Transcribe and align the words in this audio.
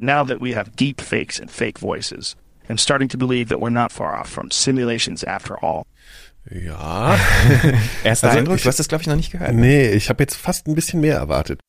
Now 0.00 0.24
that 0.26 0.40
we 0.40 0.54
have 0.54 0.70
deep 0.76 1.00
fakes 1.00 1.40
and 1.40 1.50
fake 1.50 1.78
voices, 1.80 2.36
I'm 2.68 2.78
starting 2.78 3.08
to 3.10 3.18
believe 3.18 3.48
that 3.48 3.60
we're 3.60 3.70
not 3.72 3.92
far 3.92 4.16
off 4.18 4.28
from 4.28 4.50
simulations 4.50 5.24
after 5.24 5.56
all. 5.62 5.84
Ja. 6.50 7.16
Erster 8.04 8.28
Also 8.28 8.38
Eindruck, 8.38 8.56
ich- 8.56 8.62
du 8.62 8.68
hast 8.68 8.78
das 8.78 8.88
glaube 8.88 9.02
ich 9.02 9.08
noch 9.08 9.16
nicht 9.16 9.32
gehört. 9.32 9.54
Nee, 9.54 9.90
ich 9.90 10.08
habe 10.08 10.22
jetzt 10.22 10.36
fast 10.36 10.66
ein 10.66 10.74
bisschen 10.74 11.00
mehr 11.00 11.16
erwartet. 11.16 11.60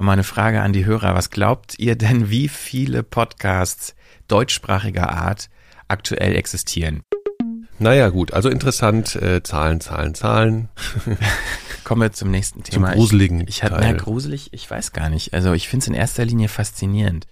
Meine 0.00 0.22
Frage 0.24 0.60
an 0.60 0.72
die 0.72 0.84
Hörer, 0.84 1.14
was 1.14 1.30
glaubt 1.30 1.74
ihr 1.78 1.96
denn, 1.96 2.30
wie 2.30 2.48
viele 2.48 3.02
Podcasts 3.02 3.94
deutschsprachiger 4.28 5.10
Art 5.10 5.48
aktuell 5.88 6.36
existieren? 6.36 7.02
Naja, 7.80 8.08
gut, 8.08 8.32
also 8.32 8.48
interessant, 8.48 9.14
äh, 9.16 9.42
Zahlen, 9.42 9.80
Zahlen, 9.80 10.14
Zahlen. 10.14 10.68
Kommen 11.84 12.02
wir 12.02 12.12
zum 12.12 12.30
nächsten 12.30 12.64
Zum 12.64 12.72
Thema. 12.74 12.92
gruseligen 12.92 13.42
Ich, 13.42 13.48
ich 13.48 13.62
hab, 13.64 13.70
Teil. 13.70 13.92
na, 13.92 13.98
gruselig, 13.98 14.52
ich 14.52 14.68
weiß 14.70 14.92
gar 14.92 15.08
nicht. 15.08 15.32
Also 15.32 15.52
ich 15.52 15.68
finde 15.68 15.84
es 15.84 15.88
in 15.88 15.94
erster 15.94 16.24
Linie 16.24 16.48
faszinierend. 16.48 17.26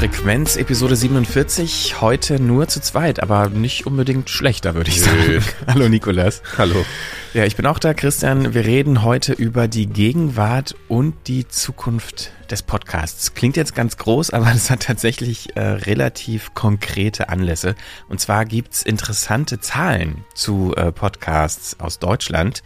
Frequenz 0.00 0.56
Episode 0.56 0.96
47, 0.96 2.00
heute 2.00 2.40
nur 2.40 2.68
zu 2.68 2.80
zweit, 2.80 3.22
aber 3.22 3.50
nicht 3.50 3.86
unbedingt 3.86 4.30
schlechter, 4.30 4.74
würde 4.74 4.88
ich 4.88 5.02
sagen. 5.02 5.44
Hallo 5.66 5.90
Nikolas. 5.90 6.40
Hallo. 6.56 6.86
Ja, 7.34 7.44
ich 7.44 7.54
bin 7.54 7.66
auch 7.66 7.78
da, 7.78 7.92
Christian. 7.92 8.54
Wir 8.54 8.64
reden 8.64 9.02
heute 9.02 9.34
über 9.34 9.68
die 9.68 9.86
Gegenwart 9.86 10.74
und 10.88 11.12
die 11.26 11.46
Zukunft 11.48 12.32
des 12.50 12.62
Podcasts. 12.62 13.34
Klingt 13.34 13.58
jetzt 13.58 13.74
ganz 13.74 13.98
groß, 13.98 14.30
aber 14.30 14.50
es 14.54 14.70
hat 14.70 14.84
tatsächlich 14.84 15.54
äh, 15.54 15.60
relativ 15.60 16.54
konkrete 16.54 17.28
Anlässe. 17.28 17.74
Und 18.08 18.22
zwar 18.22 18.46
gibt's 18.46 18.82
interessante 18.82 19.60
Zahlen 19.60 20.24
zu 20.34 20.72
äh, 20.78 20.92
Podcasts 20.92 21.78
aus 21.78 21.98
Deutschland. 21.98 22.62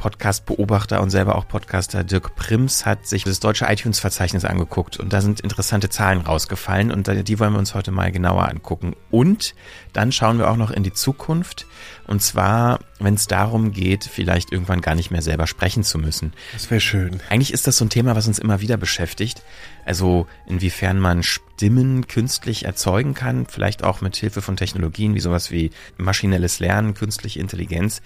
Podcast-Beobachter 0.00 1.02
und 1.02 1.10
selber 1.10 1.36
auch 1.36 1.46
Podcaster 1.46 2.04
Dirk 2.04 2.34
Prims 2.34 2.86
hat 2.86 3.06
sich 3.06 3.22
das 3.22 3.38
deutsche 3.38 3.66
iTunes-Verzeichnis 3.66 4.46
angeguckt 4.46 4.98
und 4.98 5.12
da 5.12 5.20
sind 5.20 5.40
interessante 5.40 5.90
Zahlen 5.90 6.22
rausgefallen 6.22 6.90
und 6.90 7.06
die 7.06 7.38
wollen 7.38 7.52
wir 7.52 7.58
uns 7.58 7.74
heute 7.74 7.90
mal 7.90 8.10
genauer 8.10 8.48
angucken. 8.48 8.96
Und 9.10 9.54
dann 9.92 10.10
schauen 10.10 10.38
wir 10.38 10.50
auch 10.50 10.56
noch 10.56 10.70
in 10.70 10.84
die 10.84 10.94
Zukunft 10.94 11.66
und 12.06 12.22
zwar, 12.22 12.80
wenn 12.98 13.12
es 13.12 13.26
darum 13.26 13.72
geht, 13.72 14.04
vielleicht 14.04 14.52
irgendwann 14.52 14.80
gar 14.80 14.94
nicht 14.94 15.10
mehr 15.10 15.20
selber 15.20 15.46
sprechen 15.46 15.84
zu 15.84 15.98
müssen. 15.98 16.32
Das 16.54 16.70
wäre 16.70 16.80
schön. 16.80 17.20
Eigentlich 17.28 17.52
ist 17.52 17.66
das 17.66 17.76
so 17.76 17.84
ein 17.84 17.90
Thema, 17.90 18.16
was 18.16 18.26
uns 18.26 18.38
immer 18.38 18.62
wieder 18.62 18.78
beschäftigt. 18.78 19.42
Also 19.84 20.26
inwiefern 20.46 20.98
man 20.98 21.22
Stimmen 21.22 22.08
künstlich 22.08 22.64
erzeugen 22.64 23.12
kann, 23.12 23.46
vielleicht 23.46 23.84
auch 23.84 24.00
mit 24.00 24.16
Hilfe 24.16 24.40
von 24.40 24.56
Technologien 24.56 25.14
wie 25.14 25.20
sowas 25.20 25.50
wie 25.50 25.72
maschinelles 25.98 26.58
Lernen, 26.58 26.94
künstliche 26.94 27.38
Intelligenz. 27.38 28.00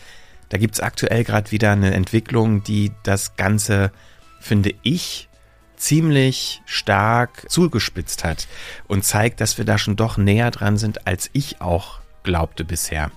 Da 0.54 0.58
gibt's 0.58 0.78
aktuell 0.78 1.24
gerade 1.24 1.50
wieder 1.50 1.72
eine 1.72 1.92
Entwicklung, 1.94 2.62
die 2.62 2.92
das 3.02 3.34
Ganze, 3.34 3.90
finde 4.38 4.72
ich, 4.82 5.28
ziemlich 5.74 6.62
stark 6.64 7.50
zugespitzt 7.50 8.22
hat 8.22 8.46
und 8.86 9.04
zeigt, 9.04 9.40
dass 9.40 9.58
wir 9.58 9.64
da 9.64 9.78
schon 9.78 9.96
doch 9.96 10.16
näher 10.16 10.52
dran 10.52 10.76
sind, 10.76 11.08
als 11.08 11.28
ich 11.32 11.60
auch 11.60 11.98
glaubte 12.22 12.64
bisher. 12.64 13.10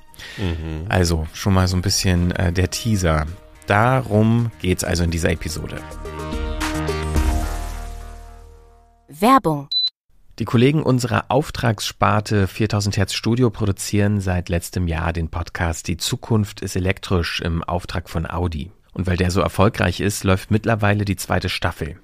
Also 0.89 1.27
schon 1.31 1.53
mal 1.53 1.67
so 1.67 1.77
ein 1.77 1.83
bisschen 1.83 2.31
äh, 2.31 2.51
der 2.51 2.71
Teaser. 2.71 3.27
Darum 3.67 4.49
geht's 4.59 4.83
also 4.83 5.03
in 5.03 5.11
dieser 5.11 5.29
Episode. 5.29 5.79
Werbung. 9.09 9.69
Die 10.39 10.45
Kollegen 10.45 10.83
unserer 10.83 11.25
Auftragssparte 11.29 12.45
4000 12.45 12.97
Hertz 12.97 13.13
Studio 13.13 13.49
produzieren 13.49 14.21
seit 14.21 14.49
letztem 14.49 14.87
Jahr 14.87 15.11
den 15.11 15.29
Podcast 15.29 15.87
Die 15.87 15.97
Zukunft 15.97 16.61
ist 16.61 16.75
elektrisch 16.75 17.41
im 17.41 17.63
Auftrag 17.63 18.07
von 18.07 18.29
Audi. 18.29 18.69
Und 18.93 19.07
weil 19.07 19.17
der 19.17 19.31
so 19.31 19.41
erfolgreich 19.41 19.99
ist, 19.99 20.23
läuft 20.23 20.51
mittlerweile 20.51 21.05
die 21.05 21.15
zweite 21.15 21.49
Staffel. 21.49 21.97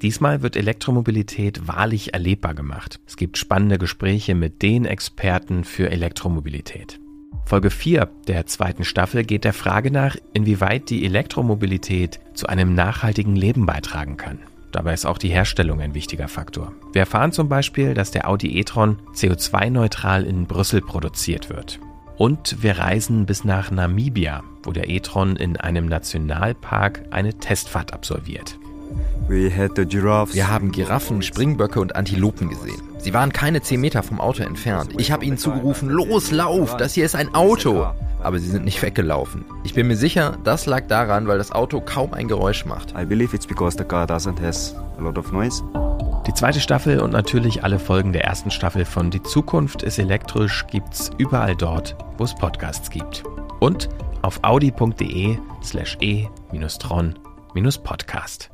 Diesmal 0.00 0.42
wird 0.42 0.56
Elektromobilität 0.56 1.66
wahrlich 1.66 2.14
erlebbar 2.14 2.54
gemacht. 2.54 3.00
Es 3.04 3.16
gibt 3.16 3.36
spannende 3.36 3.78
Gespräche 3.78 4.36
mit 4.36 4.62
den 4.62 4.84
Experten 4.84 5.64
für 5.64 5.90
Elektromobilität. 5.90 7.00
Folge 7.46 7.70
4 7.70 8.08
der 8.28 8.46
zweiten 8.46 8.84
Staffel 8.84 9.24
geht 9.24 9.42
der 9.42 9.52
Frage 9.52 9.90
nach, 9.90 10.16
inwieweit 10.34 10.88
die 10.88 11.04
Elektromobilität 11.04 12.20
zu 12.34 12.46
einem 12.46 12.74
nachhaltigen 12.74 13.34
Leben 13.34 13.66
beitragen 13.66 14.16
kann. 14.16 14.38
Dabei 14.72 14.94
ist 14.94 15.04
auch 15.04 15.18
die 15.18 15.28
Herstellung 15.28 15.80
ein 15.80 15.94
wichtiger 15.94 16.28
Faktor. 16.28 16.72
Wir 16.92 17.00
erfahren 17.00 17.32
zum 17.32 17.48
Beispiel, 17.48 17.94
dass 17.94 18.10
der 18.10 18.28
Audi 18.28 18.58
e-tron 18.58 18.98
CO2-neutral 19.14 20.24
in 20.24 20.46
Brüssel 20.46 20.80
produziert 20.80 21.50
wird. 21.50 21.78
Und 22.16 22.62
wir 22.62 22.78
reisen 22.78 23.26
bis 23.26 23.44
nach 23.44 23.70
Namibia, 23.70 24.42
wo 24.62 24.72
der 24.72 24.88
e-tron 24.88 25.36
in 25.36 25.56
einem 25.56 25.86
Nationalpark 25.86 27.04
eine 27.10 27.34
Testfahrt 27.34 27.92
absolviert. 27.92 28.58
Wir 29.28 30.48
haben 30.48 30.72
Giraffen, 30.72 31.22
Springböcke 31.22 31.80
und 31.80 31.96
Antilopen 31.96 32.48
gesehen. 32.48 32.82
Sie 32.98 33.14
waren 33.14 33.32
keine 33.32 33.62
10 33.62 33.80
Meter 33.80 34.02
vom 34.02 34.20
Auto 34.20 34.42
entfernt. 34.42 34.94
Ich 34.98 35.10
habe 35.10 35.24
ihnen 35.24 35.38
zugerufen, 35.38 35.88
los, 35.88 36.30
lauf, 36.30 36.76
das 36.76 36.94
hier 36.94 37.04
ist 37.04 37.14
ein 37.14 37.34
Auto. 37.34 37.86
Aber 38.22 38.38
sie 38.38 38.48
sind 38.48 38.64
nicht 38.64 38.80
weggelaufen. 38.82 39.44
Ich 39.64 39.74
bin 39.74 39.88
mir 39.88 39.96
sicher, 39.96 40.38
das 40.44 40.66
lag 40.66 40.86
daran, 40.86 41.26
weil 41.26 41.38
das 41.38 41.50
Auto 41.52 41.80
kaum 41.80 42.14
ein 42.14 42.28
Geräusch 42.28 42.64
macht. 42.64 42.94
I 42.96 43.04
believe 43.04 43.34
it's 43.34 43.46
because 43.46 43.76
the 43.76 43.82
car 43.84 44.06
doesn't 44.06 44.40
has 44.40 44.76
a 44.98 45.02
lot 45.02 45.18
of 45.18 45.32
noise. 45.32 45.62
Die 46.26 46.34
zweite 46.34 46.60
Staffel 46.60 47.00
und 47.00 47.10
natürlich 47.10 47.64
alle 47.64 47.80
Folgen 47.80 48.12
der 48.12 48.22
ersten 48.24 48.52
Staffel 48.52 48.84
von 48.84 49.10
Die 49.10 49.24
Zukunft 49.24 49.82
ist 49.82 49.98
elektrisch 49.98 50.64
gibt's 50.70 51.10
überall 51.18 51.56
dort, 51.56 51.96
wo 52.16 52.22
es 52.24 52.34
Podcasts 52.34 52.90
gibt. 52.90 53.24
Und 53.58 53.88
auf 54.22 54.38
audi.de 54.44 55.36
slash 55.64 55.98
e-tron-podcast. 56.00 58.52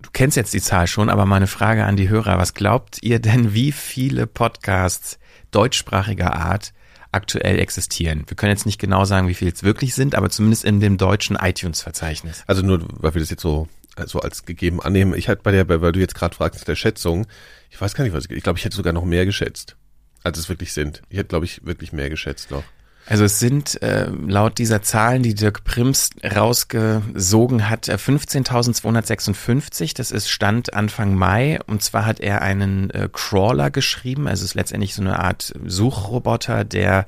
Du 0.00 0.10
kennst 0.12 0.36
jetzt 0.36 0.54
die 0.54 0.60
Zahl 0.60 0.86
schon, 0.86 1.10
aber 1.10 1.26
meine 1.26 1.48
Frage 1.48 1.84
an 1.84 1.96
die 1.96 2.08
Hörer, 2.08 2.38
was 2.38 2.54
glaubt 2.54 2.98
ihr 3.02 3.18
denn, 3.18 3.52
wie 3.52 3.72
viele 3.72 4.28
Podcasts 4.28 5.18
deutschsprachiger 5.50 6.36
Art 6.36 6.72
aktuell 7.18 7.58
existieren? 7.58 8.24
Wir 8.28 8.36
können 8.36 8.52
jetzt 8.52 8.64
nicht 8.64 8.80
genau 8.80 9.04
sagen, 9.04 9.28
wie 9.28 9.34
viele 9.34 9.50
es 9.50 9.64
wirklich 9.64 9.94
sind, 9.94 10.14
aber 10.14 10.30
zumindest 10.30 10.64
in 10.64 10.80
dem 10.80 10.96
deutschen 10.96 11.36
iTunes-Verzeichnis. 11.36 12.44
Also 12.46 12.62
nur, 12.62 12.80
weil 13.02 13.14
wir 13.14 13.20
das 13.20 13.30
jetzt 13.30 13.42
so, 13.42 13.68
so 14.06 14.20
als 14.20 14.44
gegeben 14.44 14.80
annehmen. 14.80 15.14
Ich 15.14 15.28
halt 15.28 15.42
bei 15.42 15.50
der, 15.50 15.68
weil 15.68 15.92
du 15.92 16.00
jetzt 16.00 16.14
gerade 16.14 16.34
fragst, 16.34 16.66
der 16.66 16.76
Schätzung, 16.76 17.26
ich 17.70 17.80
weiß 17.80 17.94
gar 17.94 18.04
nicht, 18.04 18.14
was 18.14 18.24
ich, 18.24 18.30
ich 18.30 18.42
glaube, 18.42 18.58
ich 18.58 18.64
hätte 18.64 18.76
sogar 18.76 18.92
noch 18.92 19.04
mehr 19.04 19.26
geschätzt, 19.26 19.76
als 20.22 20.38
es 20.38 20.48
wirklich 20.48 20.72
sind. 20.72 21.02
Ich 21.10 21.18
hätte, 21.18 21.28
glaube 21.28 21.44
ich, 21.44 21.64
wirklich 21.66 21.92
mehr 21.92 22.08
geschätzt 22.08 22.50
noch. 22.50 22.64
Also 23.08 23.24
es 23.24 23.38
sind 23.38 23.80
äh, 23.82 24.10
laut 24.10 24.58
dieser 24.58 24.82
Zahlen, 24.82 25.22
die 25.22 25.34
Dirk 25.34 25.64
Prims 25.64 26.10
rausgesogen 26.22 27.70
hat, 27.70 27.88
äh, 27.88 27.94
15.256. 27.94 29.96
Das 29.96 30.10
ist 30.10 30.28
Stand 30.28 30.74
Anfang 30.74 31.14
Mai. 31.14 31.58
Und 31.66 31.82
zwar 31.82 32.04
hat 32.04 32.20
er 32.20 32.42
einen 32.42 32.90
äh, 32.90 33.08
Crawler 33.10 33.70
geschrieben. 33.70 34.28
Also 34.28 34.44
es 34.44 34.50
ist 34.50 34.54
letztendlich 34.54 34.94
so 34.94 35.00
eine 35.00 35.20
Art 35.20 35.54
Suchroboter, 35.64 36.66
der 36.66 37.06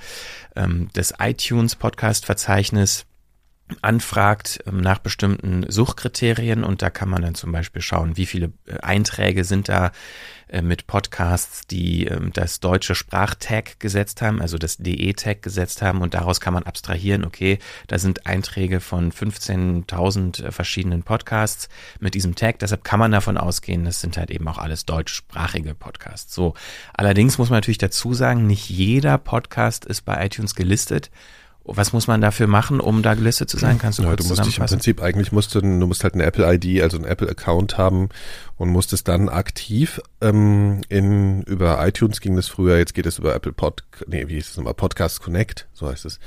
ähm, 0.56 0.88
das 0.94 1.12
iTunes-Podcast-Verzeichnis 1.18 3.04
anfragt 3.82 4.60
ähm, 4.66 4.80
nach 4.80 4.98
bestimmten 4.98 5.64
Suchkriterien 5.68 6.64
und 6.64 6.82
da 6.82 6.90
kann 6.90 7.08
man 7.08 7.22
dann 7.22 7.34
zum 7.34 7.52
Beispiel 7.52 7.82
schauen, 7.82 8.16
wie 8.16 8.26
viele 8.26 8.52
äh, 8.66 8.78
Einträge 8.80 9.44
sind 9.44 9.68
da 9.68 9.92
äh, 10.48 10.62
mit 10.62 10.86
Podcasts, 10.86 11.66
die 11.66 12.06
ähm, 12.06 12.32
das 12.32 12.60
deutsche 12.60 12.94
Sprachtag 12.94 13.78
gesetzt 13.78 14.20
haben, 14.20 14.40
also 14.40 14.58
das 14.58 14.78
DE-Tag 14.78 15.42
gesetzt 15.42 15.80
haben 15.80 16.00
und 16.00 16.14
daraus 16.14 16.40
kann 16.40 16.54
man 16.54 16.64
abstrahieren, 16.64 17.24
okay, 17.24 17.58
da 17.86 17.98
sind 17.98 18.26
Einträge 18.26 18.80
von 18.80 19.12
15.000 19.12 20.44
äh, 20.44 20.50
verschiedenen 20.52 21.02
Podcasts 21.02 21.68
mit 22.00 22.14
diesem 22.14 22.34
Tag, 22.34 22.58
deshalb 22.58 22.82
kann 22.84 22.98
man 22.98 23.12
davon 23.12 23.36
ausgehen, 23.36 23.84
das 23.84 24.00
sind 24.00 24.16
halt 24.16 24.30
eben 24.30 24.48
auch 24.48 24.58
alles 24.58 24.86
deutschsprachige 24.86 25.74
Podcasts. 25.74 26.34
So, 26.34 26.54
allerdings 26.94 27.38
muss 27.38 27.50
man 27.50 27.58
natürlich 27.58 27.78
dazu 27.78 28.14
sagen, 28.14 28.46
nicht 28.46 28.68
jeder 28.68 29.18
Podcast 29.18 29.84
ist 29.84 30.02
bei 30.02 30.24
iTunes 30.24 30.54
gelistet. 30.54 31.10
Was 31.76 31.92
muss 31.92 32.06
man 32.06 32.20
dafür 32.20 32.46
machen, 32.46 32.80
um 32.80 33.02
da 33.02 33.14
gelistet 33.14 33.48
zu 33.48 33.56
sein? 33.58 33.78
Kannst 33.78 33.98
du 33.98 34.02
Ja, 34.02 34.08
kurz 34.10 34.22
du 34.22 34.28
musst 34.28 34.44
dich 34.44 34.58
im? 34.58 34.66
Prinzip 34.66 35.02
eigentlich 35.02 35.32
musst 35.32 35.54
du, 35.54 35.60
du 35.60 35.68
musst 35.68 36.02
halt 36.04 36.14
eine 36.14 36.24
Apple 36.24 36.52
ID, 36.54 36.82
also 36.82 36.96
einen 36.96 37.06
Apple 37.06 37.28
Account 37.28 37.78
haben 37.78 38.08
und 38.56 38.68
musstest 38.68 39.08
dann 39.08 39.28
aktiv 39.28 40.00
ähm, 40.20 40.80
in 40.88 41.42
über 41.42 41.86
iTunes 41.86 42.20
ging 42.20 42.36
das 42.36 42.48
früher, 42.48 42.76
jetzt 42.76 42.94
geht 42.94 43.06
es 43.06 43.18
über 43.18 43.34
Apple 43.34 43.52
Pod, 43.52 43.84
nee, 44.06 44.28
wie 44.28 44.34
hieß 44.34 44.50
es 44.50 44.56
nochmal, 44.56 44.74
Podcast 44.74 45.22
Connect, 45.22 45.68
so 45.72 45.88
heißt 45.88 46.04
es. 46.04 46.20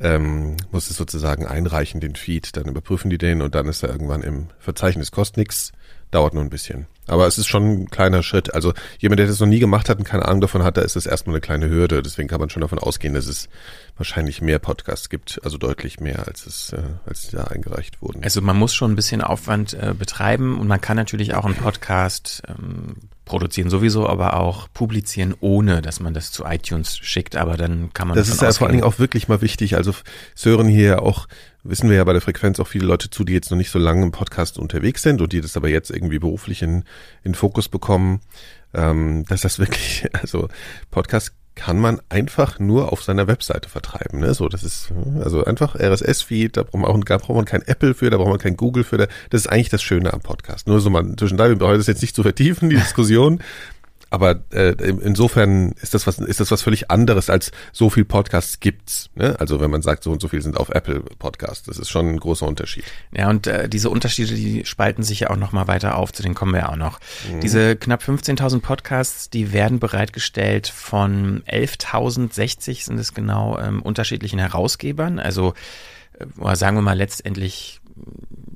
Ähm, 0.00 0.56
musst 0.70 0.90
es 0.90 0.96
sozusagen 0.96 1.46
einreichen, 1.46 2.00
den 2.00 2.16
Feed, 2.16 2.56
dann 2.56 2.66
überprüfen 2.66 3.10
die 3.10 3.18
den 3.18 3.42
und 3.42 3.54
dann 3.54 3.66
ist 3.68 3.82
er 3.82 3.90
irgendwann 3.90 4.22
im 4.22 4.48
Verzeichnis. 4.58 5.12
Kostet 5.12 5.36
nix, 5.36 5.72
dauert 6.10 6.34
nur 6.34 6.42
ein 6.42 6.50
bisschen. 6.50 6.86
Aber 7.08 7.26
es 7.26 7.38
ist 7.38 7.46
schon 7.46 7.82
ein 7.82 7.90
kleiner 7.90 8.22
Schritt. 8.22 8.54
Also 8.54 8.74
jemand, 8.98 9.18
der 9.18 9.26
das 9.26 9.40
noch 9.40 9.46
nie 9.46 9.58
gemacht 9.58 9.88
hat 9.88 9.98
und 9.98 10.04
keine 10.04 10.26
Ahnung 10.26 10.42
davon 10.42 10.62
hat, 10.62 10.76
da 10.76 10.82
ist 10.82 10.94
das 10.94 11.06
erstmal 11.06 11.34
eine 11.34 11.40
kleine 11.40 11.68
Hürde. 11.68 12.02
Deswegen 12.02 12.28
kann 12.28 12.38
man 12.38 12.50
schon 12.50 12.60
davon 12.60 12.78
ausgehen, 12.78 13.14
dass 13.14 13.26
es 13.26 13.48
wahrscheinlich 13.96 14.42
mehr 14.42 14.58
Podcasts 14.58 15.08
gibt, 15.08 15.40
also 15.42 15.56
deutlich 15.56 16.00
mehr, 16.00 16.28
als 16.28 16.46
es, 16.46 16.72
äh, 16.72 16.82
als 17.06 17.30
da 17.30 17.44
eingereicht 17.44 18.02
wurden. 18.02 18.22
Also 18.22 18.42
man 18.42 18.56
muss 18.56 18.74
schon 18.74 18.92
ein 18.92 18.96
bisschen 18.96 19.22
Aufwand 19.22 19.72
äh, 19.74 19.94
betreiben 19.98 20.58
und 20.58 20.68
man 20.68 20.80
kann 20.80 20.96
natürlich 20.96 21.34
auch 21.34 21.46
einen 21.46 21.56
Podcast 21.56 22.42
ähm, 22.46 22.96
produzieren 23.28 23.70
sowieso, 23.70 24.08
aber 24.08 24.40
auch 24.40 24.68
publizieren, 24.72 25.34
ohne 25.40 25.82
dass 25.82 26.00
man 26.00 26.14
das 26.14 26.32
zu 26.32 26.44
iTunes 26.44 26.96
schickt. 26.96 27.36
Aber 27.36 27.56
dann 27.56 27.92
kann 27.92 28.08
man 28.08 28.16
Das 28.16 28.28
ist 28.28 28.42
ja 28.42 28.50
vor 28.52 28.66
allen 28.66 28.76
Dingen 28.76 28.84
auch 28.84 28.98
wirklich 28.98 29.28
mal 29.28 29.42
wichtig. 29.42 29.76
Also 29.76 29.92
es 30.34 30.44
hören 30.44 30.66
hier 30.66 31.02
auch, 31.02 31.28
wissen 31.62 31.90
wir 31.90 31.96
ja 31.98 32.04
bei 32.04 32.14
der 32.14 32.22
Frequenz 32.22 32.58
auch 32.58 32.66
viele 32.66 32.86
Leute 32.86 33.10
zu, 33.10 33.24
die 33.24 33.34
jetzt 33.34 33.50
noch 33.50 33.58
nicht 33.58 33.70
so 33.70 33.78
lange 33.78 34.02
im 34.02 34.10
Podcast 34.10 34.58
unterwegs 34.58 35.02
sind 35.02 35.20
und 35.20 35.32
die 35.32 35.40
das 35.40 35.56
aber 35.56 35.68
jetzt 35.68 35.90
irgendwie 35.90 36.18
beruflich 36.18 36.62
in, 36.62 36.84
in 37.22 37.34
Fokus 37.34 37.68
bekommen, 37.68 38.20
ähm, 38.74 39.24
dass 39.28 39.42
das 39.42 39.58
wirklich, 39.58 40.06
also 40.20 40.48
Podcast 40.90 41.34
kann 41.58 41.80
man 41.80 42.00
einfach 42.08 42.58
nur 42.60 42.92
auf 42.92 43.02
seiner 43.02 43.26
Webseite 43.26 43.68
vertreiben. 43.68 44.20
Ne? 44.20 44.32
So, 44.32 44.48
das 44.48 44.62
ist 44.62 44.92
also 45.22 45.44
einfach 45.44 45.74
RSS-Feed, 45.74 46.56
da 46.56 46.62
braucht 46.62 46.80
man, 46.80 46.84
auch, 46.84 47.04
da 47.04 47.18
braucht 47.18 47.36
man 47.36 47.44
kein 47.44 47.62
Apple 47.62 47.94
für, 47.94 48.10
da 48.10 48.16
braucht 48.16 48.30
man 48.30 48.38
kein 48.38 48.56
Google 48.56 48.84
für. 48.84 48.96
Da, 48.96 49.06
das 49.30 49.42
ist 49.42 49.46
eigentlich 49.48 49.68
das 49.68 49.82
Schöne 49.82 50.12
am 50.12 50.20
Podcast. 50.20 50.68
Nur 50.68 50.80
so 50.80 50.88
mal 50.88 51.04
zwischendurch, 51.16 51.50
wir 51.50 51.58
brauchen 51.58 51.76
das 51.76 51.88
jetzt 51.88 52.00
nicht 52.00 52.14
zu 52.14 52.22
vertiefen, 52.22 52.70
die 52.70 52.76
Diskussion. 52.76 53.40
Aber 54.10 54.42
äh, 54.52 54.70
insofern 55.02 55.72
ist 55.82 55.94
das 55.94 56.06
was 56.06 56.18
ist 56.18 56.40
das 56.40 56.50
was 56.50 56.62
völlig 56.62 56.90
anderes 56.90 57.28
als 57.28 57.52
so 57.72 57.90
viel 57.90 58.04
Podcasts 58.04 58.60
gibt's. 58.60 59.10
Ne? 59.14 59.36
Also 59.38 59.60
wenn 59.60 59.70
man 59.70 59.82
sagt, 59.82 60.02
so 60.02 60.10
und 60.12 60.22
so 60.22 60.28
viel 60.28 60.40
sind 60.40 60.56
auf 60.56 60.70
Apple 60.70 61.00
Podcasts, 61.18 61.66
das 61.66 61.78
ist 61.78 61.90
schon 61.90 62.08
ein 62.08 62.20
großer 62.20 62.46
Unterschied. 62.46 62.84
Ja, 63.12 63.28
und 63.28 63.46
äh, 63.46 63.68
diese 63.68 63.90
Unterschiede, 63.90 64.34
die 64.34 64.64
spalten 64.64 65.02
sich 65.02 65.20
ja 65.20 65.30
auch 65.30 65.36
noch 65.36 65.52
mal 65.52 65.66
weiter 65.66 65.96
auf, 65.96 66.12
zu 66.12 66.22
denen 66.22 66.34
kommen 66.34 66.52
wir 66.52 66.60
ja 66.60 66.68
auch 66.70 66.76
noch. 66.76 67.00
Mhm. 67.30 67.40
Diese 67.40 67.76
knapp 67.76 68.02
15.000 68.02 68.60
Podcasts, 68.60 69.30
die 69.30 69.52
werden 69.52 69.78
bereitgestellt 69.78 70.68
von 70.68 71.42
11.060 71.42 72.84
sind 72.84 72.98
es 72.98 73.12
genau 73.14 73.58
ähm, 73.58 73.82
unterschiedlichen 73.82 74.38
Herausgebern. 74.38 75.18
Also 75.18 75.54
äh, 76.18 76.56
sagen 76.56 76.76
wir 76.76 76.82
mal 76.82 76.96
letztendlich 76.96 77.77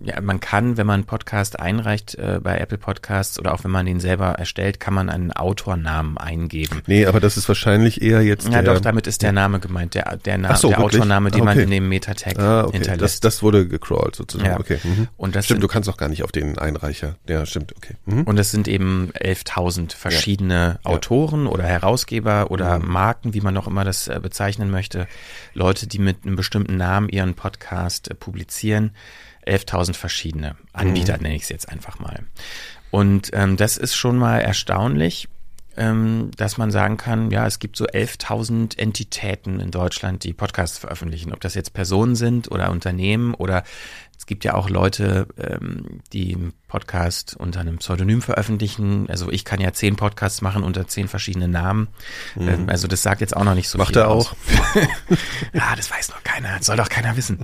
ja, 0.04 0.20
man 0.20 0.40
kann, 0.40 0.76
wenn 0.76 0.86
man 0.86 0.94
einen 0.94 1.04
Podcast 1.04 1.60
einreicht 1.60 2.16
äh, 2.16 2.40
bei 2.42 2.58
Apple 2.58 2.76
Podcasts 2.78 3.38
oder 3.38 3.54
auch 3.54 3.62
wenn 3.62 3.70
man 3.70 3.86
den 3.86 4.00
selber 4.00 4.30
erstellt, 4.30 4.80
kann 4.80 4.94
man 4.94 5.08
einen 5.08 5.30
Autornamen 5.30 6.18
eingeben. 6.18 6.82
Nee, 6.88 7.06
aber 7.06 7.20
das 7.20 7.36
ist 7.36 7.46
wahrscheinlich 7.46 8.02
eher 8.02 8.20
jetzt. 8.22 8.48
Ja, 8.48 8.62
doch, 8.62 8.80
damit 8.80 9.06
ist 9.06 9.22
der 9.22 9.30
Name 9.30 9.60
gemeint, 9.60 9.94
der, 9.94 10.16
der, 10.16 10.38
Na 10.38 10.56
so, 10.56 10.70
der 10.70 10.78
wirklich? 10.78 11.00
Autorname, 11.00 11.30
den 11.30 11.42
Ah, 11.42 11.44
okay. 11.44 11.54
man 11.54 11.58
in 11.64 11.70
dem 11.70 11.88
Metatag 11.88 12.36
Ah, 12.40 12.62
okay. 12.64 12.78
Das, 12.78 12.88
hinterlässt. 12.88 13.24
das 13.24 13.42
wurde 13.44 13.68
gecrawlt 13.68 14.16
sozusagen. 14.16 14.50
Ja. 14.50 14.58
Okay. 14.58 14.78
Mhm. 14.82 15.06
Und 15.16 15.36
das 15.36 15.44
stimmt, 15.44 15.56
sind- 15.58 15.62
du 15.62 15.68
kannst 15.72 15.88
auch 15.88 15.96
gar 15.96 16.08
nicht 16.08 16.24
auf 16.24 16.32
den 16.32 16.58
Einreicher. 16.58 17.14
Ja, 17.28 17.46
stimmt, 17.46 17.72
okay. 17.76 17.94
Mhm. 18.04 18.22
Und 18.24 18.38
es 18.40 18.50
sind 18.50 18.66
eben 18.66 19.12
11.000 19.14 19.94
verschiedene 19.94 20.80
Autoren 20.82 21.46
oder 21.46 21.62
Herausgeber 21.62 22.50
oder 22.50 22.80
Mhm. 22.80 22.88
Marken, 22.90 23.34
wie 23.34 23.40
man 23.40 23.56
auch 23.56 23.68
immer 23.68 23.84
das 23.84 24.08
äh, 24.08 24.18
bezeichnen 24.20 24.70
möchte. 24.72 25.06
Leute, 25.54 25.86
die 25.86 26.00
mit 26.00 26.24
einem 26.26 26.34
bestimmten 26.34 26.76
Namen 26.76 27.08
ihren 27.08 27.34
Podcast 27.34 28.10
äh, 28.10 28.14
publizieren. 28.14 28.90
11.000 29.46 29.94
verschiedene 29.94 30.56
Anbieter, 30.72 31.16
Mhm. 31.16 31.22
nenne 31.22 31.34
ich 31.36 31.42
es 31.42 31.48
jetzt 31.48 31.68
einfach 31.68 31.98
mal. 31.98 32.20
Und 32.90 33.30
ähm, 33.32 33.56
das 33.56 33.76
ist 33.76 33.94
schon 33.96 34.16
mal 34.18 34.38
erstaunlich, 34.40 35.28
ähm, 35.76 36.30
dass 36.36 36.58
man 36.58 36.70
sagen 36.70 36.98
kann, 36.98 37.30
ja, 37.30 37.46
es 37.46 37.58
gibt 37.58 37.76
so 37.76 37.86
11.000 37.86 38.78
Entitäten 38.78 39.58
in 39.58 39.70
Deutschland, 39.70 40.22
die 40.24 40.34
Podcasts 40.34 40.76
veröffentlichen. 40.78 41.32
Ob 41.32 41.40
das 41.40 41.54
jetzt 41.54 41.72
Personen 41.72 42.14
sind 42.14 42.50
oder 42.50 42.70
Unternehmen 42.70 43.32
oder 43.32 43.64
es 44.18 44.26
gibt 44.26 44.44
ja 44.44 44.52
auch 44.54 44.68
Leute, 44.70 45.26
ähm, 45.38 46.00
die 46.12 46.34
einen 46.34 46.52
Podcast 46.68 47.34
unter 47.36 47.60
einem 47.60 47.78
Pseudonym 47.78 48.20
veröffentlichen. 48.22 49.08
Also 49.08 49.32
ich 49.32 49.44
kann 49.46 49.60
ja 49.60 49.72
zehn 49.72 49.96
Podcasts 49.96 50.42
machen 50.42 50.62
unter 50.62 50.86
zehn 50.86 51.08
verschiedenen 51.08 51.50
Namen. 51.50 51.88
Ähm, 52.38 52.68
also 52.68 52.86
das 52.86 53.02
sagt 53.02 53.20
jetzt 53.22 53.34
auch 53.36 53.42
noch 53.42 53.54
nicht 53.54 53.68
so 53.68 53.78
Mhm. 53.78 53.82
Macht 53.82 53.94
viel 53.94 54.02
er 54.02 54.08
aus. 54.10 54.28
auch. 54.28 54.36
Ja, 55.54 55.74
das 55.76 55.90
weiß 55.90 56.10
noch 56.10 56.22
keiner. 56.22 56.62
Soll 56.62 56.76
doch 56.76 56.88
keiner 56.90 57.16
wissen. 57.16 57.40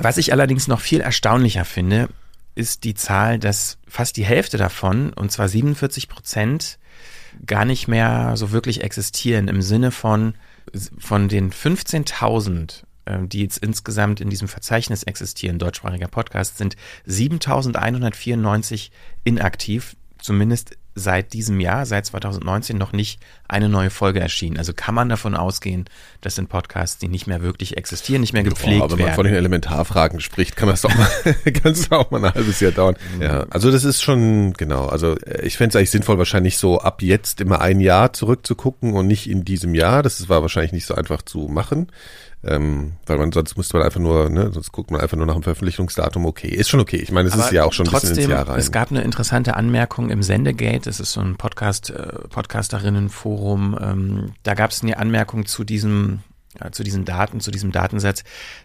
Was 0.00 0.18
ich 0.18 0.32
allerdings 0.32 0.68
noch 0.68 0.80
viel 0.80 1.00
erstaunlicher 1.00 1.64
finde, 1.64 2.08
ist 2.54 2.84
die 2.84 2.94
Zahl, 2.94 3.38
dass 3.38 3.78
fast 3.88 4.16
die 4.16 4.24
Hälfte 4.24 4.58
davon, 4.58 5.12
und 5.12 5.32
zwar 5.32 5.48
47 5.48 6.08
Prozent, 6.08 6.78
gar 7.46 7.64
nicht 7.64 7.88
mehr 7.88 8.36
so 8.36 8.52
wirklich 8.52 8.82
existieren 8.82 9.48
im 9.48 9.62
Sinne 9.62 9.90
von, 9.90 10.34
von 10.98 11.28
den 11.28 11.50
15.000, 11.50 12.82
äh, 13.06 13.26
die 13.26 13.40
jetzt 13.40 13.58
insgesamt 13.58 14.20
in 14.20 14.28
diesem 14.28 14.48
Verzeichnis 14.48 15.02
existieren, 15.02 15.58
deutschsprachiger 15.58 16.08
Podcast, 16.08 16.58
sind 16.58 16.76
7.194 17.08 18.90
inaktiv, 19.24 19.96
zumindest 20.22 20.76
seit 20.94 21.32
diesem 21.32 21.58
Jahr, 21.60 21.86
seit 21.86 22.06
2019 22.06 22.76
noch 22.76 22.92
nicht 22.92 23.20
eine 23.48 23.68
neue 23.68 23.90
Folge 23.90 24.20
erschienen. 24.20 24.58
Also 24.58 24.72
kann 24.74 24.94
man 24.94 25.08
davon 25.08 25.34
ausgehen, 25.34 25.86
das 26.20 26.34
sind 26.34 26.48
Podcasts, 26.48 26.98
die 26.98 27.08
nicht 27.08 27.26
mehr 27.26 27.40
wirklich 27.40 27.76
existieren, 27.76 28.20
nicht 28.20 28.32
mehr 28.32 28.42
gepflegt 28.42 28.80
Boah, 28.80 28.98
wenn 28.98 29.06
man 29.06 29.14
von 29.14 29.24
den 29.24 29.34
Elementarfragen 29.34 30.20
spricht, 30.20 30.54
kann 30.56 30.68
das 30.68 30.84
auch 30.84 30.94
mal, 30.94 31.08
kann 31.62 31.72
es 31.72 31.90
auch 31.90 32.10
mal 32.10 32.24
ein 32.24 32.34
halbes 32.34 32.60
Jahr 32.60 32.72
dauern. 32.72 32.96
Ja, 33.20 33.46
also 33.50 33.70
das 33.70 33.84
ist 33.84 34.02
schon, 34.02 34.52
genau, 34.52 34.86
also 34.86 35.16
äh, 35.16 35.46
ich 35.46 35.56
fände 35.56 35.70
es 35.70 35.76
eigentlich 35.76 35.90
sinnvoll, 35.90 36.18
wahrscheinlich 36.18 36.58
so 36.58 36.80
ab 36.80 37.02
jetzt 37.02 37.40
immer 37.40 37.60
ein 37.60 37.80
Jahr 37.80 38.12
zurückzugucken 38.12 38.92
und 38.92 39.06
nicht 39.06 39.28
in 39.28 39.44
diesem 39.44 39.74
Jahr. 39.74 40.02
Das 40.02 40.28
war 40.28 40.42
wahrscheinlich 40.42 40.72
nicht 40.72 40.86
so 40.86 40.94
einfach 40.94 41.22
zu 41.22 41.48
machen. 41.48 41.88
Ähm, 42.44 42.94
weil 43.06 43.18
man 43.18 43.30
sonst 43.30 43.56
müsste 43.56 43.76
man 43.76 43.86
einfach 43.86 44.00
nur, 44.00 44.28
ne, 44.28 44.50
sonst 44.52 44.72
guckt 44.72 44.90
man 44.90 45.00
einfach 45.00 45.16
nur 45.16 45.26
nach 45.26 45.34
dem 45.34 45.44
Veröffentlichungsdatum, 45.44 46.26
okay. 46.26 46.48
Ist 46.48 46.70
schon 46.70 46.80
okay. 46.80 46.96
Ich 46.96 47.12
meine, 47.12 47.28
es 47.28 47.36
ist 47.36 47.52
ja 47.52 47.64
auch 47.64 47.72
schon 47.72 47.86
ein 47.86 47.90
trotzdem, 47.90 48.10
bisschen 48.16 48.30
ins 48.30 48.32
Jahr 48.32 48.48
rein. 48.48 48.58
Es 48.58 48.72
gab 48.72 48.90
eine 48.90 49.02
interessante 49.02 49.54
Anmerkung 49.54 50.10
im 50.10 50.22
Sendegate, 50.24 50.80
das 50.86 50.98
ist 50.98 51.12
so 51.12 51.20
ein 51.20 51.36
Podcast, 51.36 51.90
äh, 51.90 52.28
Podcasterinnenforum, 52.30 53.78
ähm, 53.80 54.32
da 54.42 54.54
gab 54.54 54.70
es 54.72 54.82
eine 54.82 54.98
Anmerkung 54.98 55.46
zu 55.46 55.64
diesem 55.64 56.20
ja, 56.60 56.70
zu 56.70 56.82
diesen 56.84 57.06
Daten, 57.06 57.40
zu 57.40 57.50
diesem 57.50 57.72
Datensatz, 57.72 58.24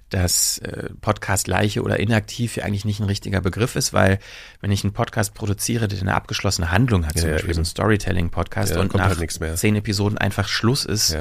dass 0.09 0.57
äh, 0.57 0.89
Podcast 0.99 1.47
Leiche 1.47 1.81
oder 1.83 1.99
inaktiv 2.01 2.57
ja 2.57 2.65
eigentlich 2.65 2.83
nicht 2.83 2.99
ein 2.99 3.05
richtiger 3.05 3.39
Begriff 3.39 3.77
ist, 3.77 3.93
weil 3.93 4.19
wenn 4.59 4.71
ich 4.71 4.83
einen 4.83 4.91
Podcast 4.91 5.33
produziere, 5.33 5.87
der 5.87 6.01
eine 6.01 6.13
abgeschlossene 6.13 6.69
Handlung 6.69 7.07
hat, 7.07 7.17
zum 7.17 7.27
Ja, 7.29 7.35
Beispiel 7.35 7.51
eben. 7.51 7.55
so 7.55 7.61
ein 7.61 7.65
Storytelling-Podcast 7.65 8.75
Ja, 8.75 8.81
und 8.81 8.93
nach 8.93 9.17
halt 9.17 9.57
zehn 9.57 9.75
Episoden 9.77 10.17
einfach 10.17 10.49
Schluss 10.49 10.83
ist. 10.83 11.11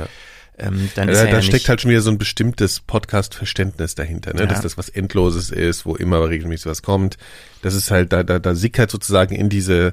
Ähm, 0.59 0.91
dann 0.95 1.09
Ja, 1.09 1.15
ist 1.15 1.21
da 1.21 1.25
er 1.25 1.31
da 1.31 1.37
ja 1.37 1.43
steckt 1.43 1.69
halt 1.69 1.81
schon 1.81 1.91
wieder 1.91 2.01
so 2.01 2.11
ein 2.11 2.19
bestimmtes 2.19 2.81
Podcast-Verständnis 2.81 3.95
dahinter, 3.95 4.35
ne? 4.35 4.41
Ja. 4.43 4.47
dass 4.47 4.61
das 4.63 4.79
was 4.79 4.89
Endloses 4.89 5.51
ist, 5.51 5.87
wo 5.87 5.95
immer 5.97 6.29
regelmäßig 6.29 6.67
was 6.67 6.83
kommt. 6.83 7.19
Das 7.63 7.75
ist 7.75 7.91
halt, 7.91 8.13
da, 8.13 8.23
da, 8.23 8.39
da 8.39 8.55
sickert 8.55 8.91
sozusagen 8.91 9.35
in 9.35 9.49
diese, 9.49 9.93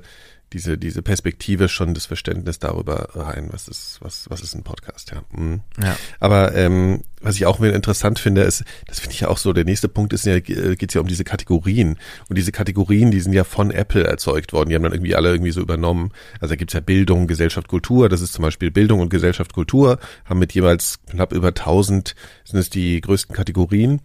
diese, 0.53 0.77
diese 0.77 1.01
Perspektive 1.01 1.67
schon 1.67 1.93
das 1.93 2.05
Verständnis 2.05 2.59
darüber 2.59 3.09
rein, 3.15 3.49
was 3.51 3.67
ist, 3.67 3.97
was, 4.01 4.29
was 4.29 4.41
ist 4.41 4.55
ein 4.55 4.63
Podcast, 4.63 5.11
ja. 5.11 5.23
Mhm. 5.35 5.61
Ja. 5.81 5.97
Aber 6.19 6.55
ähm, 6.55 7.03
was 7.21 7.35
ich 7.35 7.45
auch 7.45 7.59
interessant 7.61 8.19
finde, 8.19 8.41
ist, 8.41 8.63
das 8.85 8.99
finde 8.99 9.13
ich 9.13 9.21
ja 9.21 9.29
auch 9.29 9.37
so, 9.37 9.53
der 9.53 9.63
nächste 9.63 9.87
Punkt 9.87 10.13
ist 10.13 10.25
ja, 10.25 10.39
geht 10.39 10.83
es 10.83 10.93
ja 10.93 11.01
um 11.01 11.07
diese 11.07 11.23
Kategorien. 11.23 11.97
Und 12.27 12.37
diese 12.37 12.51
Kategorien, 12.51 13.11
die 13.11 13.21
sind 13.21 13.33
ja 13.33 13.45
von 13.45 13.71
Apple 13.71 14.03
erzeugt 14.03 14.53
worden. 14.53 14.69
Die 14.69 14.75
haben 14.75 14.83
dann 14.83 14.91
irgendwie 14.91 15.15
alle 15.15 15.31
irgendwie 15.31 15.51
so 15.51 15.61
übernommen. 15.61 16.11
Also 16.39 16.53
da 16.53 16.55
gibt's 16.57 16.73
ja 16.73 16.81
Bildung, 16.81 17.27
Gesellschaft, 17.27 17.67
Kultur. 17.67 18.09
Das 18.09 18.21
ist 18.21 18.33
zum 18.33 18.43
Beispiel 18.43 18.71
Bildung 18.71 18.99
und 18.99 19.09
Gesellschaft, 19.09 19.53
Kultur, 19.53 19.99
haben 20.25 20.39
mit 20.39 20.53
jeweils 20.53 20.99
knapp 21.09 21.33
über 21.33 21.49
1000 21.49 22.15
sind 22.43 22.59
es 22.59 22.69
die 22.69 22.99
größten 22.99 23.35
Kategorien. 23.35 24.01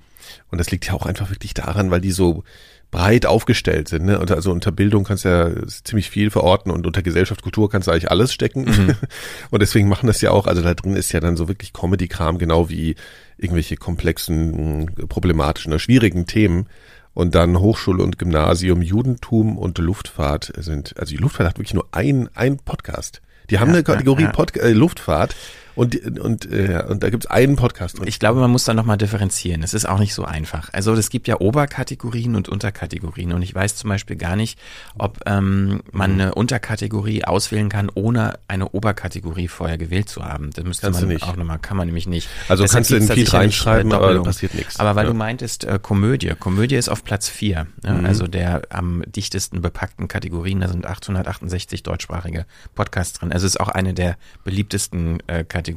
Und 0.50 0.58
das 0.58 0.70
liegt 0.70 0.86
ja 0.86 0.94
auch 0.94 1.06
einfach 1.06 1.30
wirklich 1.30 1.54
daran, 1.54 1.90
weil 1.90 2.00
die 2.00 2.12
so 2.12 2.44
breit 2.90 3.26
aufgestellt 3.26 3.88
sind. 3.88 4.06
Ne? 4.06 4.18
Und 4.18 4.30
also 4.30 4.50
unter 4.50 4.72
Bildung 4.72 5.04
kannst 5.04 5.24
du 5.24 5.28
ja 5.28 5.66
ziemlich 5.84 6.08
viel 6.08 6.30
verorten 6.30 6.70
und 6.70 6.86
unter 6.86 7.02
Gesellschaft, 7.02 7.42
Kultur 7.42 7.68
kannst 7.68 7.86
du 7.86 7.92
eigentlich 7.92 8.10
alles 8.10 8.32
stecken. 8.32 8.96
Und 9.50 9.60
deswegen 9.60 9.88
machen 9.88 10.06
das 10.06 10.20
ja 10.20 10.30
auch, 10.30 10.46
also 10.46 10.62
da 10.62 10.74
drin 10.74 10.96
ist 10.96 11.12
ja 11.12 11.20
dann 11.20 11.36
so 11.36 11.48
wirklich 11.48 11.72
Comedy-Kram, 11.72 12.38
genau 12.38 12.68
wie 12.70 12.96
irgendwelche 13.36 13.76
komplexen, 13.76 14.90
problematischen 15.08 15.72
oder 15.72 15.78
schwierigen 15.78 16.26
Themen. 16.26 16.66
Und 17.14 17.34
dann 17.34 17.58
Hochschule 17.58 18.02
und 18.02 18.18
Gymnasium, 18.18 18.80
Judentum 18.80 19.58
und 19.58 19.78
Luftfahrt 19.78 20.52
sind, 20.56 20.94
also 20.98 21.14
die 21.14 21.20
Luftfahrt 21.20 21.50
hat 21.50 21.58
wirklich 21.58 21.74
nur 21.74 21.88
ein, 21.90 22.28
ein 22.34 22.58
Podcast. 22.58 23.20
Die 23.50 23.58
haben 23.58 23.68
Ja, 23.68 23.74
eine 23.74 23.82
Kategorie 23.82 24.22
ja, 24.22 24.28
ja. 24.28 24.32
Pod 24.32 24.56
äh, 24.56 24.72
Luftfahrt 24.72 25.34
und, 25.78 26.18
und, 26.20 26.50
äh, 26.52 26.82
und 26.88 27.02
da 27.02 27.10
gibt's 27.10 27.26
einen 27.26 27.56
Podcast. 27.56 27.98
drin. 27.98 28.08
Ich 28.08 28.18
glaube, 28.18 28.40
man 28.40 28.50
muss 28.50 28.64
da 28.64 28.74
nochmal 28.74 28.98
differenzieren. 28.98 29.62
Es 29.62 29.74
ist 29.74 29.88
auch 29.88 29.98
nicht 29.98 30.12
so 30.12 30.24
einfach. 30.24 30.70
Also 30.72 30.92
es 30.94 31.08
gibt 31.10 31.28
ja 31.28 31.40
Oberkategorien 31.40 32.34
und 32.34 32.48
Unterkategorien 32.48 33.32
und 33.32 33.42
ich 33.42 33.54
weiß 33.54 33.76
zum 33.76 33.88
Beispiel 33.88 34.16
gar 34.16 34.36
nicht, 34.36 34.58
ob 34.98 35.20
ähm, 35.26 35.80
man 35.92 36.14
Mhm. 36.14 36.20
eine 36.20 36.34
Unterkategorie 36.34 37.24
auswählen 37.24 37.68
kann, 37.68 37.90
ohne 37.94 38.38
eine 38.48 38.68
Oberkategorie 38.70 39.46
vorher 39.48 39.78
gewählt 39.78 40.08
zu 40.08 40.24
haben. 40.24 40.50
Das 40.54 40.64
müsste 40.64 40.86
Kannst 40.86 41.00
man 41.02 41.08
nicht. 41.10 41.22
auch 41.22 41.36
nochmal, 41.36 41.58
kann 41.60 41.76
man 41.76 41.86
nämlich 41.86 42.06
nicht. 42.08 42.28
Also 42.48 42.64
Deshalb 42.64 42.78
kannst 42.78 42.90
du 42.90 42.96
in 42.96 43.02
Feed 43.02 43.14
sicherlich, 43.26 43.34
reinschreiben, 43.34 43.92
äh, 43.92 43.94
aber 43.94 44.14
da 44.14 44.22
passiert 44.22 44.54
nichts. 44.54 44.80
Aber 44.80 44.96
weil 44.96 45.04
Ja. 45.04 45.12
du 45.12 45.16
meintest, 45.16 45.64
äh, 45.64 45.78
Komödie. 45.80 46.32
Komödie 46.38 46.74
ist 46.76 46.88
auf 46.88 47.04
Platz 47.04 47.28
vier, 47.28 47.66
ja, 47.84 47.92
Mhm. 47.92 48.04
also 48.06 48.26
der 48.26 48.62
am 48.70 49.02
dichtesten 49.06 49.62
bepackten 49.62 50.08
Kategorien. 50.08 50.60
Da 50.60 50.68
sind 50.68 50.86
868 50.86 51.82
deutschsprachige 51.84 52.46
Podcasts 52.74 53.18
drin. 53.18 53.32
Also 53.32 53.46
es 53.46 53.54
ist 53.54 53.60
auch 53.60 53.68
eine 53.68 53.94
der 53.94 54.16
beliebtesten 54.44 55.18
äh, 55.28 55.44
Kategorien. 55.44 55.67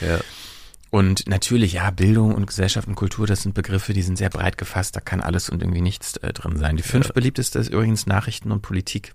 Ja. 0.00 0.20
Und 0.90 1.28
natürlich, 1.28 1.74
ja, 1.74 1.90
Bildung 1.90 2.34
und 2.34 2.46
Gesellschaft 2.46 2.88
und 2.88 2.94
Kultur, 2.94 3.26
das 3.26 3.42
sind 3.42 3.54
Begriffe, 3.54 3.92
die 3.92 4.02
sind 4.02 4.16
sehr 4.16 4.30
breit 4.30 4.56
gefasst, 4.56 4.96
da 4.96 5.00
kann 5.00 5.20
alles 5.20 5.50
und 5.50 5.62
irgendwie 5.62 5.82
nichts 5.82 6.16
äh, 6.18 6.32
drin 6.32 6.56
sein. 6.56 6.76
Die 6.76 6.82
fünf 6.82 7.12
beliebteste 7.12 7.58
ist 7.58 7.68
übrigens 7.68 8.06
Nachrichten 8.06 8.50
und 8.52 8.62
Politik, 8.62 9.14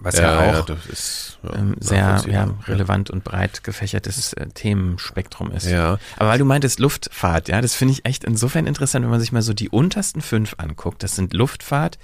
was 0.00 0.18
ja, 0.18 0.60
auch 0.60 0.64
das 0.64 0.86
ist 0.86 1.38
ja, 1.44 1.54
ähm, 1.54 1.76
sehr 1.78 2.24
ja, 2.28 2.54
relevant 2.66 3.10
und 3.10 3.22
breit 3.22 3.62
gefächertes 3.62 4.32
äh, 4.32 4.48
Themenspektrum 4.48 5.52
ist. 5.52 5.66
Ja. 5.66 5.98
Aber 6.16 6.30
weil 6.30 6.38
du 6.38 6.44
meintest 6.44 6.80
Luftfahrt, 6.80 7.48
ja, 7.48 7.60
das 7.60 7.74
finde 7.74 7.92
ich 7.92 8.04
echt 8.04 8.24
insofern 8.24 8.66
interessant, 8.66 9.04
wenn 9.04 9.10
man 9.10 9.20
sich 9.20 9.30
mal 9.30 9.42
so 9.42 9.54
die 9.54 9.68
untersten 9.68 10.22
fünf 10.22 10.56
anguckt. 10.58 11.04
Das 11.04 11.14
sind 11.14 11.32
Luftfahrt, 11.32 11.98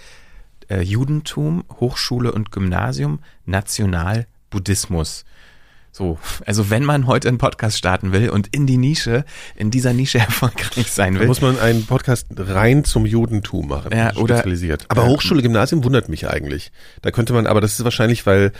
äh, 0.68 0.80
Judentum, 0.80 1.64
Hochschule 1.80 2.30
und 2.30 2.52
Gymnasium, 2.52 3.18
National, 3.46 4.28
Buddhismus. 4.50 5.24
So, 5.94 6.18
also 6.46 6.70
wenn 6.70 6.84
man 6.84 7.06
heute 7.06 7.28
einen 7.28 7.36
Podcast 7.36 7.76
starten 7.76 8.12
will 8.12 8.30
und 8.30 8.46
in 8.54 8.66
die 8.66 8.78
Nische, 8.78 9.26
in 9.54 9.70
dieser 9.70 9.92
Nische 9.92 10.18
erfolgreich 10.20 10.90
sein 10.90 11.12
Da 11.14 11.20
will, 11.20 11.26
muss 11.26 11.42
man 11.42 11.58
einen 11.58 11.84
Podcast 11.84 12.28
rein 12.34 12.84
zum 12.84 13.04
Judentum 13.04 13.68
machen. 13.68 13.92
Ja, 13.94 14.16
oder- 14.16 14.36
spezialisiert. 14.36 14.86
Aber. 14.88 15.06
Hochschule, 15.06 15.42
Gymnasium 15.42 15.84
wundert 15.84 16.08
mich 16.08 16.26
eigentlich. 16.28 16.72
Da 17.02 17.10
könnte 17.10 17.34
man, 17.34 17.46
aber 17.46 17.60
das 17.60 17.78
ist 17.78 17.84
wahrscheinlich, 17.84 18.24
weil, 18.24 18.52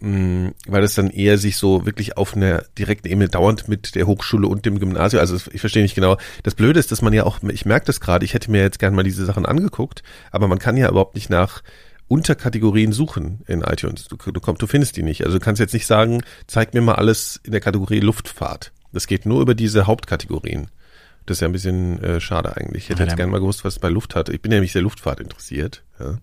mh, 0.00 0.52
weil 0.66 0.80
das 0.80 0.94
dann 0.94 1.10
eher 1.10 1.36
sich 1.36 1.58
so 1.58 1.84
wirklich 1.84 2.16
auf 2.16 2.34
einer 2.34 2.64
direkten 2.78 3.08
Ebene 3.08 3.28
dauernd 3.28 3.68
mit 3.68 3.94
der 3.94 4.06
Hochschule 4.06 4.46
und 4.48 4.64
dem 4.64 4.78
Gymnasium, 4.78 5.20
also 5.20 5.36
ich 5.52 5.60
verstehe 5.60 5.82
nicht 5.82 5.94
genau. 5.94 6.16
Das 6.42 6.54
Blöde 6.54 6.80
ist, 6.80 6.90
dass 6.90 7.02
man 7.02 7.12
ja 7.12 7.24
auch, 7.24 7.40
ich 7.50 7.66
merke 7.66 7.84
das 7.84 8.00
gerade, 8.00 8.24
ich 8.24 8.32
hätte 8.32 8.50
mir 8.50 8.62
jetzt 8.62 8.78
gern 8.78 8.94
mal 8.94 9.02
diese 9.04 9.26
Sachen 9.26 9.44
angeguckt, 9.44 10.02
aber 10.30 10.48
man 10.48 10.58
kann 10.58 10.78
ja 10.78 10.88
überhaupt 10.88 11.16
nicht 11.16 11.28
nach 11.28 11.62
Unterkategorien 12.12 12.92
suchen 12.92 13.40
in 13.46 13.62
iTunes. 13.62 14.04
Du, 14.04 14.16
du, 14.16 14.38
komm, 14.38 14.58
du 14.58 14.66
findest 14.66 14.98
die 14.98 15.02
nicht. 15.02 15.24
Also 15.24 15.38
du 15.38 15.44
kannst 15.44 15.60
jetzt 15.60 15.72
nicht 15.72 15.86
sagen, 15.86 16.22
zeig 16.46 16.74
mir 16.74 16.82
mal 16.82 16.96
alles 16.96 17.40
in 17.42 17.52
der 17.52 17.62
Kategorie 17.62 18.00
Luftfahrt. 18.00 18.70
Das 18.92 19.06
geht 19.06 19.24
nur 19.24 19.40
über 19.40 19.54
diese 19.54 19.86
Hauptkategorien. 19.86 20.70
Das 21.24 21.38
ist 21.38 21.40
ja 21.40 21.48
ein 21.48 21.52
bisschen 21.52 22.04
äh, 22.04 22.20
schade 22.20 22.54
eigentlich. 22.54 22.84
Ich 22.84 22.90
hätte 22.90 23.04
jetzt 23.04 23.16
gerne 23.16 23.32
mal 23.32 23.40
gewusst, 23.40 23.64
was 23.64 23.74
es 23.74 23.78
bei 23.78 23.88
Luft 23.88 24.14
hat. 24.14 24.28
Ich 24.28 24.42
bin 24.42 24.52
ja 24.52 24.56
nämlich 24.56 24.72
sehr 24.72 24.82
Luftfahrt 24.82 25.20
interessiert. 25.20 25.84
Ja. 25.98 26.18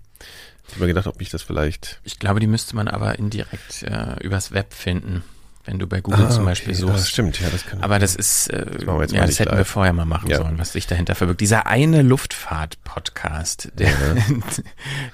Ich 0.67 0.75
habe 0.75 0.81
mir 0.81 0.87
gedacht, 0.89 1.07
ob 1.07 1.17
mich 1.17 1.31
das 1.31 1.41
vielleicht. 1.41 1.99
ich 2.03 2.19
glaube, 2.19 2.39
die 2.39 2.45
müsste 2.45 2.75
man 2.75 2.87
aber 2.87 3.17
indirekt 3.17 3.81
äh, 3.81 4.23
übers 4.23 4.51
Web 4.51 4.75
finden, 4.75 5.23
wenn 5.69 5.77
du 5.77 5.85
bei 5.85 6.01
Google 6.01 6.29
zum 6.31 6.45
Beispiel 6.45 6.73
okay, 6.73 6.81
suchst. 6.81 6.97
Ja, 6.97 7.05
stimmt, 7.05 7.39
ja, 7.39 7.47
das 7.51 7.63
kann. 7.65 7.83
Aber 7.83 7.99
das 7.99 8.15
ist, 8.15 8.49
äh, 8.49 8.65
wir 8.87 9.01
jetzt 9.01 9.13
ja, 9.13 9.23
das 9.25 9.37
hätten 9.39 9.51
wir 9.51 9.59
live. 9.59 9.67
vorher 9.67 9.93
mal 9.93 10.05
machen 10.05 10.27
Ja. 10.29 10.37
sollen, 10.37 10.57
was 10.57 10.71
sich 10.71 10.87
dahinter 10.87 11.13
verbirgt. 11.13 11.41
Dieser 11.41 11.67
eine 11.67 12.01
Luftfahrt-Podcast, 12.01 13.69
der 13.75 13.89
in, 14.27 14.43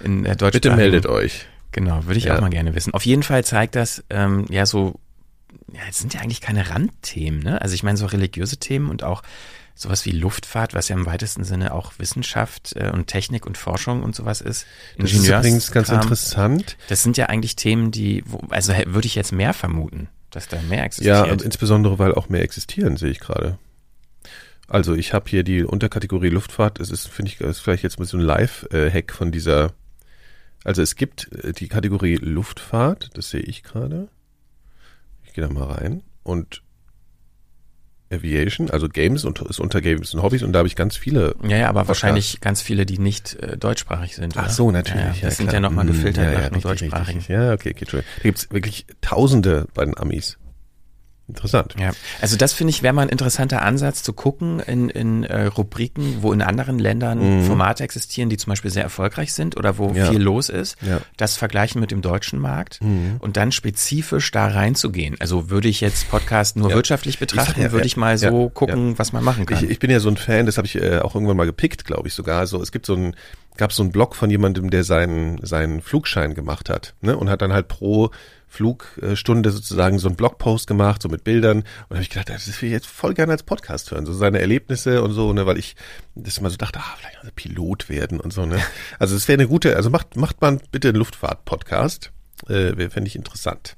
in 0.04 0.24
der 0.24 0.36
Bitte 0.36 0.62
deutschen 0.62 0.76
meldet 0.78 1.06
euch. 1.08 1.46
Genau, 1.72 2.06
würde 2.06 2.18
ich 2.18 2.26
Ja. 2.26 2.38
auch 2.38 2.42
mal 2.42 2.50
gerne 2.50 2.74
wissen. 2.74 2.94
Auf 2.94 3.06
jeden 3.06 3.24
Fall 3.24 3.44
zeigt 3.44 3.76
das, 3.76 4.04
ähm, 4.10 4.46
ja, 4.50 4.66
so, 4.66 4.98
ja, 5.74 5.82
es 5.90 6.00
sind 6.00 6.14
ja 6.14 6.22
eigentlich 6.22 6.40
keine 6.42 6.70
Randthemen, 6.70 7.42
ne? 7.42 7.62
Also 7.62 7.76
ich 7.76 7.84
meine, 7.84 7.98
so 7.98 8.06
religiöse 8.06 8.56
Themen 8.58 8.90
und 8.90 9.04
auch 9.04 9.24
sowas 9.78 10.06
wie 10.06 10.12
Luftfahrt, 10.12 10.74
was 10.74 10.88
ja 10.88 10.96
im 10.96 11.06
weitesten 11.06 11.44
Sinne 11.44 11.74
auch 11.74 11.92
Wissenschaft 11.98 12.74
äh, 12.78 12.92
und 12.92 13.08
Technik 13.08 13.46
und 13.46 13.58
Forschung 13.58 14.04
und 14.04 14.16
sowas 14.16 14.40
ist. 14.40 14.66
Das 14.98 15.12
ist 15.12 15.28
übrigens 15.28 15.70
ganz 15.74 15.90
Ingenieurs- 15.90 16.04
interessant. 16.04 16.78
Das 16.88 17.04
sind 17.04 17.18
ja 17.18 17.26
eigentlich 17.26 17.58
Themen, 17.58 17.92
die, 17.92 18.24
wo, 18.26 18.38
also 18.52 18.72
würde 18.86 19.06
ich 19.06 19.16
jetzt 19.16 19.34
mehr 19.34 19.54
vermuten, 19.54 20.08
dass 20.36 20.48
da 20.48 20.62
mehr 20.64 20.80
Ja, 20.80 20.86
existiert. 20.86 21.32
und 21.32 21.42
insbesondere, 21.42 21.98
weil 22.00 22.14
auch 22.14 22.30
mehr 22.30 22.42
existieren, 22.42 22.98
sehe 22.98 23.10
ich 23.12 23.20
gerade. 23.20 23.58
Also 24.68 24.96
ich 24.96 25.14
habe 25.14 25.30
hier 25.30 25.44
die 25.44 25.64
Unterkategorie 25.64 26.30
Luftfahrt. 26.30 26.80
Es 26.80 26.90
ist, 26.90 27.08
finde 27.08 27.32
ich, 27.32 27.40
ist 27.42 27.60
vielleicht 27.60 27.84
jetzt 27.84 28.00
mal 28.00 28.06
so 28.06 28.18
ein 28.18 28.22
Live-Hack 28.22 29.14
von 29.14 29.32
dieser. 29.32 29.74
Also 30.64 30.82
es 30.82 30.96
gibt 30.96 31.32
äh, 31.44 31.54
die 31.54 31.68
Kategorie 31.68 32.16
Luftfahrt, 32.16 33.12
das 33.14 33.30
sehe 33.30 33.42
ich 33.42 33.62
gerade. 33.64 34.08
Ich 35.24 35.34
gehe 35.34 35.46
da 35.48 35.54
mal 35.54 35.66
rein. 35.72 36.02
Und 36.24 36.64
Aviation, 38.12 38.70
also 38.70 38.88
Games 38.88 39.26
und 39.26 39.42
ist 39.42 39.60
unter 39.60 39.82
Games 39.82 40.14
und 40.14 40.22
Hobbys 40.22 40.44
und 40.44 40.54
da 40.54 40.60
habe 40.60 40.68
ich 40.68 40.76
ganz 40.76 40.96
viele. 40.96 41.36
ja, 41.44 41.58
ja, 41.58 41.70
aber 41.70 41.82
Podcasts. 41.82 41.88
wahrscheinlich 42.04 42.40
ganz 42.42 42.62
viele, 42.62 42.86
die 42.86 43.00
nicht 43.00 43.36
äh, 43.36 43.58
deutschsprachig 43.58 44.16
sind. 44.16 44.38
Ach 44.38 44.44
oder? 44.46 44.52
so, 44.52 44.72
natürlich. 44.72 45.02
Ja, 45.04 45.14
Ja, 45.14 45.26
das 45.28 45.38
sind 45.38 45.48
klar. 45.48 45.56
ja 45.56 45.60
nochmal 45.62 45.86
Hm, 45.88 45.94
gefiltert 45.94 46.24
ja, 46.26 46.32
ja, 46.32 46.40
nach 46.40 46.48
dem 46.50 46.54
richtig, 46.56 46.72
richtig, 46.72 46.90
deutschsprachigen. 46.92 47.18
richtig. 47.20 47.36
Ja, 47.36 47.54
okay, 47.54 47.74
okay. 47.76 47.86
Da 48.18 48.24
gibt's 48.24 48.48
wirklich 48.52 48.86
Tausende 49.02 49.68
bei 49.74 49.86
den 49.86 49.98
Amis. 49.98 50.38
Interessant. 51.28 51.74
Ja, 51.80 51.92
also 52.22 52.38
das 52.38 52.54
finde 52.54 52.70
ich 52.70 52.84
wäre 52.84 52.94
mal 52.94 53.02
ein 53.02 53.10
interessanter 53.10 53.64
Ansatz 53.64 54.04
zu 54.04 54.14
gucken 54.14 54.60
in, 54.60 54.90
in 54.90 55.24
äh, 55.24 55.46
Rubriken, 55.46 56.18
wo 56.22 56.32
in 56.32 56.44
anderen 56.44 56.78
Ländern 56.78 57.40
Mhm. 57.40 57.44
Formate 57.46 57.84
existieren, 57.84 58.30
die 58.30 58.38
zum 58.38 58.52
Beispiel 58.52 58.70
sehr 58.70 58.84
erfolgreich 58.84 59.34
sind 59.34 59.58
oder 59.58 59.80
wo 59.80 59.92
Ja. 59.94 60.12
viel 60.12 60.22
los 60.22 60.50
ist, 60.50 60.78
Ja. 60.84 61.02
das 61.18 61.36
vergleichen 61.36 61.82
mit 61.82 61.90
dem 61.90 62.02
deutschen 62.04 62.38
Markt 62.40 62.80
Mhm. 62.84 63.16
und 63.20 63.38
dann 63.38 63.52
spezifisch 63.52 64.30
da 64.30 64.48
reinzugehen. 64.48 65.16
Also 65.20 65.50
würde 65.50 65.68
ich 65.68 65.82
jetzt 65.82 66.10
Podcast 66.12 66.58
nur 66.58 66.70
Ja. 66.70 66.76
wirtschaftlich 66.76 67.18
betrachten, 67.18 67.72
würde 67.72 67.88
ich 67.88 67.98
mal 67.98 68.18
so 68.20 68.50
gucken, 68.50 68.98
was 69.00 69.12
man 69.12 69.24
machen 69.24 69.48
kann. 69.48 69.64
Ich, 69.64 69.70
ich 69.72 69.80
bin 69.80 69.90
ja 69.90 70.00
so 70.00 70.10
ein 70.10 70.18
Fan, 70.18 70.46
das 70.46 70.58
habe 70.58 70.68
ich 70.68 70.76
äh, 70.76 71.00
auch 71.00 71.16
irgendwann 71.16 71.38
mal 71.38 71.46
gepickt, 71.48 71.86
glaube 71.86 72.08
ich 72.08 72.14
sogar. 72.14 72.40
Also 72.40 72.62
es 72.62 72.72
gibt 72.72 72.86
so 72.86 72.94
ein, 72.96 73.16
gab 73.58 73.74
so 73.74 73.82
einen 73.82 73.92
Blog 73.92 74.16
von 74.16 74.30
jemandem, 74.30 74.70
der 74.70 74.84
seinen 74.84 75.44
seinen 75.44 75.82
Flugschein 75.82 76.36
gemacht 76.36 76.70
hat, 76.70 76.94
ne, 77.02 77.18
und 77.18 77.30
hat 77.32 77.42
dann 77.42 77.52
halt 77.54 77.68
pro 77.68 78.12
Flugstunde 78.56 79.52
sozusagen 79.52 80.00
so 80.00 80.08
einen 80.08 80.16
Blogpost 80.16 80.66
gemacht, 80.68 81.02
so 81.02 81.10
mit 81.10 81.24
Bildern. 81.24 81.60
Und 81.60 81.66
da 81.90 81.96
habe 81.96 82.04
ich 82.04 82.10
gedacht, 82.10 82.30
das 82.30 82.48
will 82.62 82.70
ich 82.70 82.74
jetzt 82.74 82.88
voll 82.88 83.14
gerne 83.14 83.34
als 83.34 83.44
Podcast 83.44 83.92
hören, 83.92 84.06
so 84.06 84.14
seine 84.14 84.40
Erlebnisse 84.40 85.04
und 85.04 85.12
so, 85.12 85.34
ne, 85.34 85.46
weil 85.46 85.58
ich 85.58 85.76
das 86.16 86.38
immer 86.38 86.50
so 86.50 86.58
dachte, 86.58 86.80
ah, 86.80 86.96
vielleicht 86.98 87.18
also 87.18 87.32
Pilot 87.36 87.90
werden 87.90 88.20
und 88.20 88.32
so, 88.32 88.46
ne. 88.46 88.60
Also 89.00 89.16
es 89.16 89.28
wäre 89.28 89.40
eine 89.40 89.48
gute, 89.48 89.76
also 89.76 89.90
macht 89.90 90.16
macht 90.16 90.42
man 90.42 90.62
bitte 90.72 90.90
einen 90.90 90.98
Luftfahrt-Podcast, 90.98 92.12
äh, 92.48 92.90
fände 92.90 93.08
ich 93.08 93.16
interessant. 93.16 93.76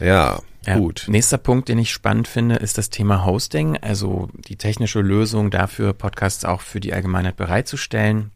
Ja, 0.00 0.40
Ja, 0.66 0.78
gut. 0.78 1.04
Nächster 1.08 1.38
Punkt, 1.38 1.68
den 1.68 1.78
ich 1.78 1.92
spannend 1.92 2.26
finde, 2.26 2.56
ist 2.56 2.78
das 2.78 2.90
Thema 2.90 3.24
Hosting, 3.24 3.76
also 3.76 4.28
die 4.48 4.56
technische 4.56 5.00
Lösung 5.00 5.50
dafür, 5.50 5.92
Podcasts 5.92 6.44
auch 6.44 6.60
für 6.60 6.80
die 6.80 6.92
Allgemeinheit 6.92 7.36
bereitzustellen. 7.36 8.32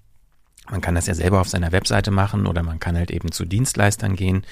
Man 0.71 0.81
kann 0.81 0.95
das 0.95 1.07
ja 1.07 1.15
selber 1.15 1.41
auf 1.41 1.49
seiner 1.49 1.73
Webseite 1.73 2.11
machen 2.11 2.47
oder 2.47 2.63
man 2.63 2.79
kann 2.79 2.97
halt 2.97 3.11
eben 3.11 3.33
zu 3.33 3.45
Dienstleistern 3.45 4.17
gehen. 4.17 4.45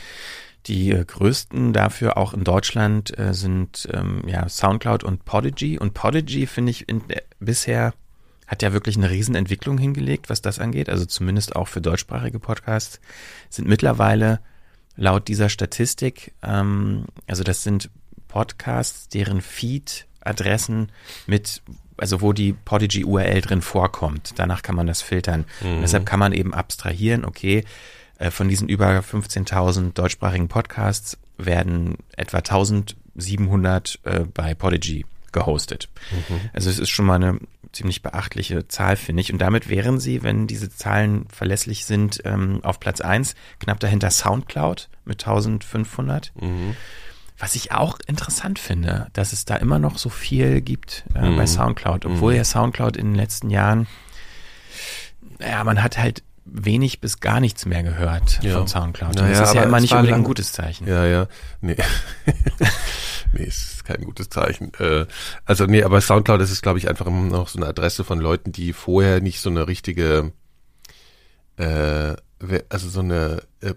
Die 0.66 0.90
äh, 0.90 1.04
größten 1.04 1.72
dafür 1.72 2.16
auch 2.16 2.34
in 2.34 2.44
Deutschland 2.44 3.16
äh, 3.18 3.34
sind 3.34 3.88
ähm, 3.92 4.22
ja 4.26 4.48
SoundCloud 4.48 5.04
und 5.04 5.24
Podigy. 5.24 5.78
Und 5.78 5.94
Podigy 5.94 6.46
finde 6.46 6.70
ich 6.70 6.88
in, 6.88 7.08
äh, 7.08 7.22
bisher 7.38 7.94
hat 8.46 8.62
ja 8.62 8.72
wirklich 8.72 8.96
eine 8.96 9.10
Riesenentwicklung 9.10 9.78
hingelegt, 9.78 10.28
was 10.28 10.42
das 10.42 10.58
angeht. 10.58 10.88
Also 10.88 11.04
zumindest 11.04 11.56
auch 11.56 11.68
für 11.68 11.80
deutschsprachige 11.80 12.38
Podcasts 12.38 13.00
sind 13.48 13.68
mittlerweile 13.68 14.40
laut 14.96 15.28
dieser 15.28 15.48
Statistik, 15.48 16.32
ähm, 16.42 17.04
also 17.26 17.44
das 17.44 17.62
sind 17.62 17.90
Podcasts, 18.28 19.08
deren 19.08 19.40
Feed-Adressen 19.40 20.90
mit, 21.26 21.62
also 21.96 22.20
wo 22.20 22.32
die 22.32 22.52
Podigy 22.52 23.04
URL 23.04 23.40
drin 23.40 23.62
vorkommt. 23.62 24.34
Danach 24.36 24.62
kann 24.62 24.74
man 24.74 24.86
das 24.86 25.02
filtern. 25.02 25.44
Und 25.62 25.82
deshalb 25.82 26.06
kann 26.06 26.18
man 26.18 26.32
eben 26.32 26.52
abstrahieren, 26.54 27.24
okay, 27.24 27.64
von 28.30 28.48
diesen 28.48 28.68
über 28.68 28.98
15.000 28.98 29.92
deutschsprachigen 29.92 30.48
Podcasts 30.48 31.18
werden 31.38 31.96
etwa 32.16 32.38
1700 32.38 34.00
äh, 34.04 34.20
bei 34.20 34.54
Podigy 34.54 35.04
gehostet. 35.32 35.88
Also 36.54 36.70
es 36.70 36.78
ist 36.78 36.88
schon 36.88 37.04
mal 37.04 37.16
eine 37.16 37.38
ziemlich 37.72 38.02
beachtliche 38.02 38.68
Zahl, 38.68 38.96
finde 38.96 39.20
ich. 39.20 39.32
Und 39.32 39.38
damit 39.38 39.68
wären 39.68 40.00
sie, 40.00 40.22
wenn 40.22 40.46
diese 40.46 40.70
Zahlen 40.70 41.26
verlässlich 41.28 41.84
sind, 41.84 42.22
ähm, 42.24 42.60
auf 42.62 42.80
Platz 42.80 43.02
eins 43.02 43.34
knapp 43.58 43.78
dahinter 43.80 44.10
Soundcloud 44.10 44.88
mit 45.04 45.22
1500. 45.22 46.32
Was 47.38 47.54
ich 47.54 47.72
auch 47.72 47.98
interessant 48.06 48.58
finde, 48.58 49.08
dass 49.12 49.34
es 49.34 49.44
da 49.44 49.56
immer 49.56 49.78
noch 49.78 49.98
so 49.98 50.08
viel 50.08 50.62
gibt 50.62 51.04
äh, 51.14 51.28
bei 51.36 51.46
Soundcloud, 51.46 52.06
obwohl 52.06 52.32
ja 52.34 52.44
Soundcloud 52.44 52.96
in 52.96 53.08
den 53.08 53.14
letzten 53.14 53.50
Jahren, 53.50 53.86
ja, 55.38 55.62
man 55.62 55.82
hat 55.82 55.98
halt 55.98 56.22
wenig 56.46 57.00
bis 57.00 57.20
gar 57.20 57.40
nichts 57.40 57.66
mehr 57.66 57.82
gehört 57.82 58.38
Ja. 58.42 58.58
von 58.58 58.68
Soundcloud. 58.68 59.10
Und 59.10 59.22
Naja, 59.22 59.40
das 59.40 59.48
ist 59.50 59.54
ja 59.56 59.62
immer 59.64 59.76
es 59.78 59.82
nicht 59.82 59.92
unbedingt 59.92 60.14
ein 60.14 60.20
lang- 60.20 60.24
gutes 60.24 60.52
Zeichen. 60.52 60.86
Ja, 60.86 61.04
ja. 61.04 61.26
Nee. 61.60 61.76
nee, 63.32 63.44
ist 63.44 63.84
kein 63.84 64.04
gutes 64.04 64.28
Zeichen. 64.28 64.72
Äh, 64.78 65.06
also 65.44 65.66
nee, 65.66 65.82
aber 65.82 66.00
Soundcloud 66.00 66.40
ist, 66.40 66.62
glaube 66.62 66.78
ich, 66.78 66.88
einfach 66.88 67.06
immer 67.06 67.22
noch 67.22 67.48
so 67.48 67.58
eine 67.58 67.66
Adresse 67.68 68.04
von 68.04 68.20
Leuten, 68.20 68.52
die 68.52 68.72
vorher 68.72 69.20
nicht 69.20 69.40
so 69.40 69.50
eine 69.50 69.66
richtige, 69.68 70.32
äh, 71.56 72.14
also 72.68 72.88
so 72.90 73.00
eine, 73.00 73.42
äh, 73.62 73.70
äh, 73.70 73.74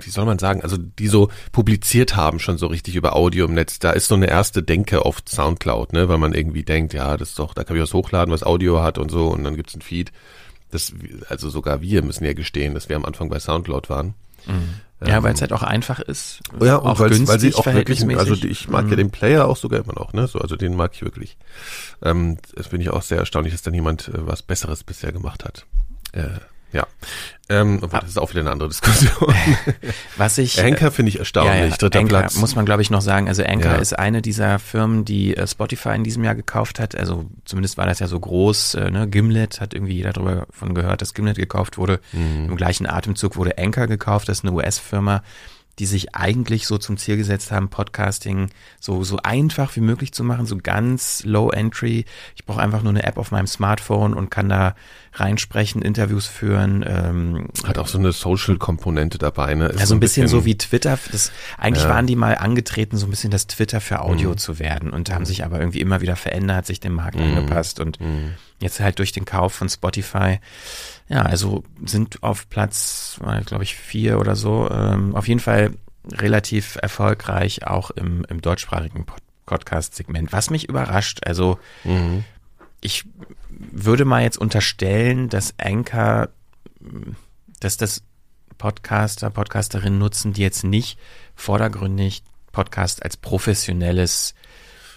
wie 0.00 0.10
soll 0.10 0.26
man 0.26 0.38
sagen, 0.38 0.62
also 0.62 0.76
die 0.76 1.08
so 1.08 1.30
publiziert 1.52 2.16
haben 2.16 2.38
schon 2.38 2.58
so 2.58 2.66
richtig 2.66 2.96
über 2.96 3.16
Audio 3.16 3.46
im 3.46 3.54
Netz. 3.54 3.78
Da 3.78 3.90
ist 3.92 4.08
so 4.08 4.14
eine 4.14 4.28
erste 4.28 4.62
Denke 4.62 5.04
auf 5.04 5.22
Soundcloud, 5.26 5.92
ne, 5.94 6.08
weil 6.08 6.18
man 6.18 6.34
irgendwie 6.34 6.64
denkt, 6.64 6.92
ja, 6.92 7.16
das 7.16 7.30
ist 7.30 7.38
doch, 7.38 7.54
da 7.54 7.64
kann 7.64 7.76
ich 7.76 7.82
was 7.82 7.94
hochladen, 7.94 8.32
was 8.32 8.42
Audio 8.42 8.82
hat 8.82 8.98
und 8.98 9.10
so, 9.10 9.28
und 9.28 9.42
dann 9.44 9.56
gibt's 9.56 9.74
ein 9.74 9.80
Feed. 9.80 10.12
Das, 10.74 10.92
also 11.28 11.48
sogar 11.48 11.80
wir 11.80 12.02
müssen 12.02 12.24
ja 12.24 12.32
gestehen, 12.32 12.74
dass 12.74 12.88
wir 12.88 12.96
am 12.96 13.04
Anfang 13.04 13.28
bei 13.28 13.38
Soundcloud 13.38 13.88
waren. 13.88 14.14
Ja, 15.06 15.22
weil 15.22 15.34
es 15.34 15.40
halt 15.40 15.52
auch 15.52 15.62
einfach 15.62 16.00
ist. 16.00 16.40
Ja, 16.60 16.76
und 16.76 16.96
günstig, 16.98 17.28
weil 17.28 17.40
sie 17.40 17.54
auch 17.54 17.66
wirklich, 17.66 18.04
also 18.16 18.34
ich 18.34 18.68
mag 18.68 18.88
ja 18.88 18.96
den 18.96 19.10
Player 19.10 19.46
auch 19.46 19.56
sogar 19.56 19.80
immer 19.80 19.92
noch, 19.94 20.12
ne? 20.12 20.26
So, 20.26 20.38
also 20.38 20.56
den 20.56 20.74
mag 20.74 20.92
ich 20.94 21.02
wirklich. 21.02 21.36
Ähm, 22.02 22.38
das 22.54 22.68
bin 22.68 22.80
ich 22.80 22.90
auch 22.90 23.02
sehr 23.02 23.18
erstaunlich, 23.18 23.52
dass 23.52 23.62
da 23.62 23.70
niemand 23.70 24.08
äh, 24.08 24.26
was 24.26 24.42
Besseres 24.42 24.82
bisher 24.84 25.12
gemacht 25.12 25.44
hat. 25.44 25.66
Äh, 26.12 26.38
ja. 26.74 26.86
Ähm, 27.50 27.80
obwohl, 27.82 28.00
das 28.00 28.08
ist 28.10 28.18
auch 28.18 28.30
wieder 28.30 28.40
eine 28.40 28.50
andere 28.52 28.68
Diskussion. 28.70 29.34
Was 30.16 30.38
ich 30.38 30.58
äh, 30.58 30.62
Anchor 30.62 30.90
finde 30.90 31.10
ich 31.10 31.18
erstaunlich. 31.18 31.54
ja, 31.54 31.66
ja, 31.66 31.76
Dritter 31.76 31.98
Anchor, 31.98 32.20
Platz. 32.20 32.36
muss 32.36 32.56
man 32.56 32.64
glaube 32.64 32.80
ich 32.80 32.90
noch 32.90 33.02
sagen. 33.02 33.28
Also 33.28 33.44
Anchor 33.44 33.72
Ja. 33.72 33.78
ist 33.78 33.92
eine 33.98 34.22
dieser 34.22 34.58
Firmen, 34.58 35.04
die 35.04 35.36
äh, 35.36 35.46
Spotify 35.46 35.90
in 35.90 36.04
diesem 36.04 36.24
Jahr 36.24 36.34
gekauft 36.34 36.80
hat. 36.80 36.96
Also 36.96 37.26
zumindest 37.44 37.76
war 37.76 37.86
das 37.86 37.98
ja 37.98 38.06
so 38.06 38.18
groß. 38.18 38.74
Äh, 38.76 38.90
ne? 38.90 39.08
Gimlet 39.08 39.60
hat 39.60 39.74
irgendwie 39.74 39.92
jeder 39.94 40.14
darüber 40.14 40.46
von 40.50 40.74
gehört, 40.74 41.02
dass 41.02 41.12
Gimlet 41.12 41.36
gekauft 41.36 41.76
wurde. 41.76 42.00
Mhm. 42.12 42.46
Im 42.48 42.56
gleichen 42.56 42.86
Atemzug 42.86 43.36
wurde 43.36 43.58
Anchor 43.58 43.86
gekauft. 43.88 44.28
Das 44.30 44.38
ist 44.38 44.44
eine 44.44 44.52
US-Firma, 44.54 45.22
die 45.78 45.86
sich 45.86 46.14
eigentlich 46.14 46.66
so 46.66 46.78
zum 46.78 46.96
Ziel 46.96 47.16
gesetzt 47.16 47.50
haben, 47.50 47.68
Podcasting 47.68 48.50
so, 48.80 49.02
so 49.02 49.18
einfach 49.22 49.74
wie 49.76 49.80
möglich 49.80 50.12
zu 50.12 50.22
machen, 50.22 50.46
so 50.46 50.56
ganz 50.56 51.22
low 51.24 51.50
entry. 51.50 52.04
Ich 52.36 52.44
brauche 52.44 52.60
einfach 52.60 52.82
nur 52.82 52.90
eine 52.92 53.02
App 53.02 53.18
auf 53.18 53.30
meinem 53.32 53.46
Smartphone 53.48 54.14
und 54.14 54.30
kann 54.30 54.48
da 54.48 54.74
reinsprechen, 55.14 55.82
Interviews 55.82 56.26
führen. 56.26 56.84
Ähm, 56.86 57.48
Hat 57.64 57.78
auch 57.78 57.86
so 57.88 57.98
eine 57.98 58.12
Social-Komponente 58.12 59.18
dabei, 59.18 59.54
ne? 59.54 59.66
Ist 59.68 59.80
ja, 59.80 59.86
so 59.86 59.94
ein 59.94 60.00
bisschen, 60.00 60.28
so 60.28 60.44
wie 60.44 60.56
Twitter. 60.58 60.98
Das, 61.12 61.32
eigentlich 61.58 61.84
Ja. 61.84 61.90
waren 61.90 62.06
die 62.06 62.16
mal 62.16 62.36
angetreten, 62.36 62.96
so 62.96 63.06
ein 63.06 63.10
bisschen 63.10 63.30
das 63.30 63.46
Twitter 63.46 63.80
für 63.80 64.00
Audio 64.00 64.30
Mhm. 64.30 64.38
zu 64.38 64.58
werden 64.58 64.90
und 64.90 65.10
haben 65.12 65.24
sich 65.24 65.44
aber 65.44 65.58
irgendwie 65.60 65.80
immer 65.80 66.00
wieder 66.00 66.16
verändert, 66.16 66.66
sich 66.66 66.80
dem 66.80 66.94
Markt 66.94 67.16
angepasst 67.18 67.80
und 67.80 68.00
Mhm. 68.00 68.34
Jetzt 68.60 68.80
halt 68.80 68.98
durch 68.98 69.12
den 69.12 69.24
Kauf 69.24 69.52
von 69.54 69.68
Spotify. 69.68 70.38
Ja, 71.08 71.22
also 71.22 71.64
sind 71.84 72.22
auf 72.22 72.48
Platz, 72.48 73.18
glaube 73.46 73.64
ich, 73.64 73.74
vier 73.74 74.18
oder 74.18 74.36
so. 74.36 74.70
Ähm, 74.70 75.14
auf 75.16 75.28
jeden 75.28 75.40
Fall 75.40 75.72
relativ 76.10 76.76
erfolgreich 76.80 77.66
auch 77.66 77.90
im, 77.90 78.24
im 78.28 78.40
deutschsprachigen 78.40 79.04
Pod 79.06 79.18
Podcast-Segment. 79.46 80.32
Was 80.32 80.48
mich 80.48 80.70
überrascht, 80.70 81.20
also 81.26 81.58
Mhm. 81.84 82.24
ich 82.80 83.04
würde 83.50 84.06
mal 84.06 84.22
jetzt 84.22 84.38
unterstellen, 84.38 85.28
dass 85.28 85.52
Anchor, 85.58 86.30
dass 87.60 87.76
das 87.76 88.02
Podcaster, 88.56 89.28
Podcasterinnen 89.28 89.98
nutzen, 89.98 90.32
die 90.32 90.40
jetzt 90.40 90.64
nicht 90.64 90.98
vordergründig 91.34 92.22
Podcast 92.52 93.02
als 93.02 93.18
professionelles 93.18 94.34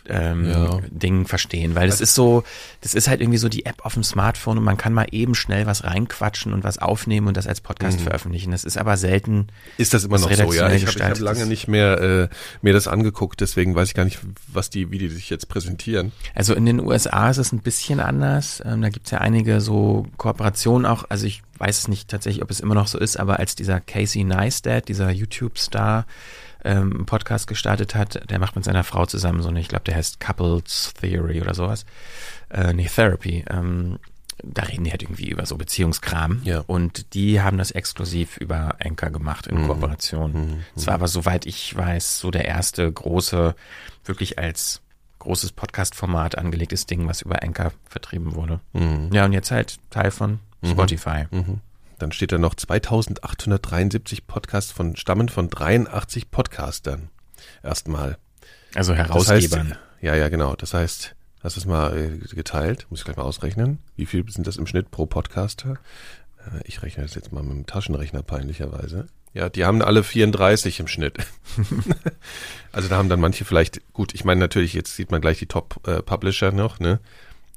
ähm, 0.08 0.50
Ja. 0.50 0.80
Ding 0.90 1.26
verstehen, 1.28 1.76
weil 1.76 1.88
das 1.88 2.02
ist 2.02 2.16
so, 2.16 2.44
das 2.82 2.94
ist 2.94 3.08
halt 3.08 3.22
irgendwie 3.22 3.38
so 3.38 3.50
die 3.50 3.66
App 3.66 3.86
auf 3.86 3.94
dem 3.94 4.04
Smartphone 4.04 4.58
und 4.58 4.64
man 4.64 4.78
kann 4.78 4.94
mal 4.94 5.08
eben 5.12 5.36
schnell 5.36 5.66
was 5.66 5.84
reinquatschen 5.84 6.54
und 6.54 6.64
was 6.64 6.78
aufnehmen 6.78 7.28
und 7.28 7.38
das 7.38 7.48
als 7.48 7.62
Podcast 7.62 8.02
veröffentlichen. 8.02 8.52
Das 8.52 8.64
ist 8.64 8.78
aber 8.78 8.98
selten. 8.98 9.48
Ist 9.78 9.94
das 9.94 10.04
immer 10.04 10.20
noch 10.20 10.32
so? 10.32 10.54
Ja, 10.54 10.70
ich 10.72 10.86
habe 10.88 11.10
hab 11.10 11.20
lange 11.20 11.46
nicht 11.46 11.68
mehr 11.68 12.00
äh, 12.02 12.28
mir 12.62 12.74
das 12.74 12.88
angeguckt, 12.88 13.42
deswegen 13.42 13.76
weiß 13.76 13.90
ich 13.90 13.94
gar 13.94 14.06
nicht, 14.06 14.20
was 14.48 14.70
die, 14.70 14.92
wie 14.92 14.98
die 14.98 15.10
sich 15.10 15.30
jetzt 15.30 15.50
präsentieren. 15.50 16.12
Also 16.36 16.54
in 16.54 16.66
den 16.66 16.80
USA 16.80 17.30
ist 17.30 17.38
es 17.38 17.52
ein 17.52 17.60
bisschen 17.60 18.00
anders. 18.00 18.62
Ähm, 18.66 18.82
da 18.82 18.90
gibt's 18.90 19.12
ja 19.12 19.20
einige 19.20 19.62
so 19.62 20.08
Kooperationen 20.18 20.86
auch. 20.86 21.06
Also 21.10 21.26
ich 21.26 21.44
weiß 21.58 21.80
es 21.80 21.88
nicht 21.88 22.08
tatsächlich, 22.10 22.44
ob 22.44 22.52
es 22.52 22.60
immer 22.60 22.76
noch 22.76 22.88
so 22.88 23.00
ist, 23.00 23.18
aber 23.18 23.40
als 23.40 23.56
dieser 23.56 23.80
Casey 23.80 24.24
Neistat, 24.24 24.88
dieser 24.90 25.10
YouTube-Star, 25.12 26.06
ähm, 26.64 26.94
einen 26.94 27.06
Podcast 27.06 27.48
gestartet 27.48 27.96
hat, 27.96 28.30
der 28.30 28.40
macht 28.40 28.56
mit 28.56 28.66
seiner 28.66 28.84
Frau 28.84 29.06
zusammen 29.06 29.42
so 29.42 29.50
eine, 29.50 29.60
ich 29.60 29.68
glaube, 29.68 29.84
der 29.86 29.96
heißt 29.96 30.20
Couples 30.20 30.94
Theory 31.00 31.42
oder 31.42 31.54
sowas. 31.54 31.86
Äh, 32.50 32.74
nee, 32.74 32.90
Therapy. 32.94 33.46
Ähm, 33.50 34.00
da 34.44 34.64
reden 34.64 34.84
die 34.84 34.92
halt 34.92 35.02
irgendwie 35.02 35.30
über 35.30 35.46
so 35.46 35.58
Beziehungskram. 35.58 36.42
Ja. 36.44 36.64
Und 36.68 37.14
die 37.16 37.42
haben 37.42 37.58
das 37.58 37.72
exklusiv 37.72 38.38
über 38.38 38.76
Anchor 38.80 39.10
gemacht 39.10 39.48
in 39.48 39.66
Kooperation. 39.66 40.64
Es 40.76 40.86
war 40.86 40.94
aber, 40.94 41.08
soweit 41.08 41.46
ich 41.46 41.76
weiß, 41.76 42.20
so 42.20 42.30
der 42.30 42.46
erste 42.46 42.92
große, 42.92 43.56
wirklich 44.06 44.38
als 44.38 44.82
großes 45.20 45.54
Podcast-Format 45.54 46.38
angelegtes 46.38 46.86
Ding, 46.86 47.08
was 47.08 47.24
über 47.24 47.42
Anchor 47.42 47.72
vertrieben 47.90 48.36
wurde. 48.36 48.60
Ja, 49.12 49.26
und 49.26 49.34
jetzt 49.34 49.50
halt 49.50 49.78
Teil 49.90 50.12
von 50.12 50.40
Spotify. 50.64 51.26
Mhm. 51.32 51.62
Dann 52.00 52.12
steht 52.12 52.32
da 52.32 52.38
noch 52.38 52.54
2873 52.56 54.28
Podcasts 54.28 54.72
von 54.72 54.96
stammen 54.96 55.30
von 55.30 55.50
83 55.50 56.30
Podcastern. 56.32 57.10
Erstmal. 57.64 58.18
Also 58.76 58.94
Das 58.94 59.08
Herausgebern. 59.08 59.70
heißt, 59.72 59.80
ja, 60.02 60.16
ja, 60.16 60.30
genau. 60.30 60.56
Das 60.56 60.74
heißt, 60.74 61.16
hast 61.42 61.56
du 61.56 61.60
es 61.60 61.66
mal 61.66 61.98
äh, 61.98 62.36
geteilt? 62.36 62.86
Muss 62.90 63.00
ich 63.00 63.06
gleich 63.06 63.18
mal 63.18 63.24
ausrechnen. 63.24 63.80
Wie 63.96 64.06
viel 64.06 64.30
sind 64.32 64.46
das 64.48 64.58
im 64.58 64.68
Schnitt 64.68 64.92
pro 64.92 65.06
Podcaster? 65.06 65.78
Äh, 66.46 66.62
Ich 66.66 66.84
rechne 66.84 67.04
das 67.04 67.16
jetzt 67.16 67.32
mal 67.32 67.42
mit 67.44 67.54
dem 67.54 67.66
Taschenrechner 67.66 68.22
peinlicherweise. 68.24 69.08
Ja, 69.34 69.50
die 69.50 69.66
haben 69.66 69.82
alle 69.82 70.04
34 70.04 70.80
im 70.80 70.88
Schnitt. 70.88 71.18
also 72.72 72.88
da 72.90 72.98
haben 72.98 73.10
dann 73.10 73.20
manche 73.20 73.46
vielleicht, 73.46 73.82
gut, 73.94 74.14
ich 74.14 74.24
meine 74.26 74.40
natürlich, 74.40 74.74
jetzt 74.74 74.96
sieht 74.96 75.12
man 75.12 75.22
gleich 75.22 75.40
die 75.40 75.46
Top-Publisher 75.48 76.52
noch, 76.52 76.80
ne? 76.80 77.00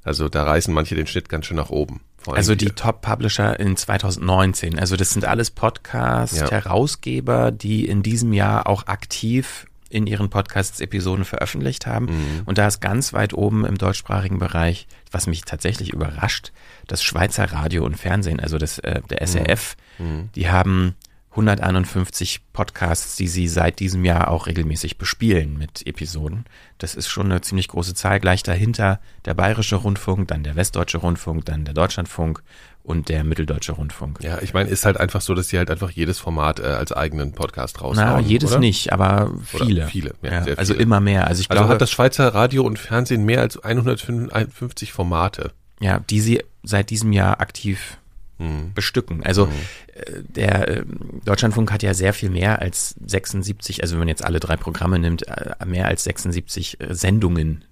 Also 0.03 0.29
da 0.29 0.45
reißen 0.45 0.73
manche 0.73 0.95
den 0.95 1.07
Schnitt 1.07 1.29
ganz 1.29 1.47
schön 1.47 1.57
nach 1.59 1.71
oben. 1.71 2.01
Allem 2.27 2.37
Also 2.37 2.55
die 2.55 2.71
Top-Publisher 2.71 3.59
in 3.61 3.77
2019. 3.77 4.79
Also 4.79 4.97
das 4.97 5.11
sind 5.11 5.25
alles 5.25 5.51
Podcast-Herausgeber, 5.51 7.51
die 7.51 7.87
in 7.87 8.03
diesem 8.03 8.33
Jahr 8.33 8.67
auch 8.67 8.87
aktiv 8.87 9.67
in 9.89 10.07
ihren 10.07 10.31
Podcasts 10.31 10.81
Episoden 10.81 11.25
veröffentlicht 11.25 11.87
haben. 11.87 12.07
Mhm. 12.07 12.43
Und 12.47 12.59
da 12.59 12.69
ist 12.69 12.81
ganz 12.81 13.13
weit 13.13 13.35
oben 13.35 13.65
im 13.65 13.77
deutschsprachigen 13.77 14.39
Bereich, 14.39 14.87
was 15.11 15.27
mich 15.27 15.43
tatsächlich 15.43 15.93
überrascht, 15.93 16.53
das 16.87 17.03
Schweizer 17.03 17.53
Radio 17.53 17.85
und 17.85 17.97
Fernsehen, 17.97 18.39
also 18.39 18.57
das, 18.57 18.79
äh, 18.79 19.01
der 19.11 19.21
SRF, 19.23 19.77
Mhm. 19.99 20.31
die 20.37 20.49
haben 20.49 20.95
151 21.31 22.41
Podcasts, 22.53 23.15
die 23.17 23.29
sie 23.29 23.47
seit 23.47 23.79
diesem 23.79 24.05
Jahr 24.05 24.29
auch 24.29 24.47
regelmäßig 24.47 24.99
bespielen 24.99 25.57
mit 25.59 25.87
Episoden. 25.87 26.45
Das 26.79 26.95
ist 26.95 27.09
schon 27.09 27.27
eine 27.31 27.41
ziemlich 27.41 27.69
große 27.69 27.95
Zahl. 27.95 28.19
Gleich 28.21 28.43
dahinter 28.43 28.99
der 29.25 29.35
Bayerische 29.35 29.77
Rundfunk, 29.77 30.29
dann 30.29 30.43
der 30.43 30.57
Westdeutsche 30.57 30.99
Rundfunk, 30.99 31.45
dann 31.45 31.65
der 31.65 31.75
Deutschlandfunk 31.75 32.43
und 32.83 33.09
der 33.09 33.23
Mitteldeutsche 33.25 33.73
Rundfunk. 33.73 34.19
Ja, 34.23 34.41
ich 34.43 34.55
meine, 34.55 34.71
ist 34.71 34.85
halt 34.87 34.99
einfach 34.99 35.21
so, 35.21 35.35
dass 35.35 35.49
sie 35.49 35.59
halt 35.59 35.71
einfach 35.71 35.91
jedes 35.91 36.19
Format 36.19 36.59
äh, 36.61 36.65
als 36.65 36.93
eigenen 36.93 37.33
Podcast 37.33 37.81
raushauen. 37.81 38.09
Na, 38.09 38.19
jedes 38.21 38.51
oder? 38.53 38.61
nicht, 38.61 38.93
aber 38.93 39.31
Oder 39.53 39.65
viele. 39.67 39.87
viele, 39.87 40.15
ja, 40.23 40.47
ja, 40.47 40.55
also 40.57 40.73
viele. 40.73 40.83
immer 40.83 40.99
mehr. 41.01 41.27
Also 41.27 41.43
ich 41.43 41.51
Also 41.51 41.61
glaube, 41.61 41.75
hat 41.75 41.81
das 41.81 41.91
Schweizer 41.91 42.35
Radio 42.35 42.65
und 42.65 42.79
Fernsehen 42.79 43.25
mehr 43.25 43.41
als 43.43 43.63
155 43.63 44.93
Formate. 44.93 45.53
ja, 45.81 46.01
die 46.11 46.21
sie 46.21 46.43
seit 46.63 46.91
diesem 46.91 47.13
Jahr 47.13 47.41
aktiv 47.41 47.99
Hm. 48.41 48.73
bestücken. 48.73 49.23
Also 49.23 49.51
äh, 49.93 50.23
der 50.23 50.69
äh, 50.69 50.85
Deutschlandfunk 51.27 51.71
hat 51.71 51.83
ja 51.83 51.93
sehr 51.93 52.15
viel 52.15 52.31
mehr 52.31 52.63
als 52.63 52.95
76, 53.05 53.83
also 53.83 53.93
wenn 53.93 53.99
man 53.99 54.09
jetzt 54.09 54.25
alle 54.25 54.41
drei 54.41 54.57
Programme 54.57 54.99
nimmt, 54.99 55.29
äh, 55.29 55.55
mehr 55.67 55.87
als 55.89 56.05
76 56.05 56.81
äh, 56.81 56.95
Sendungen 56.95 57.65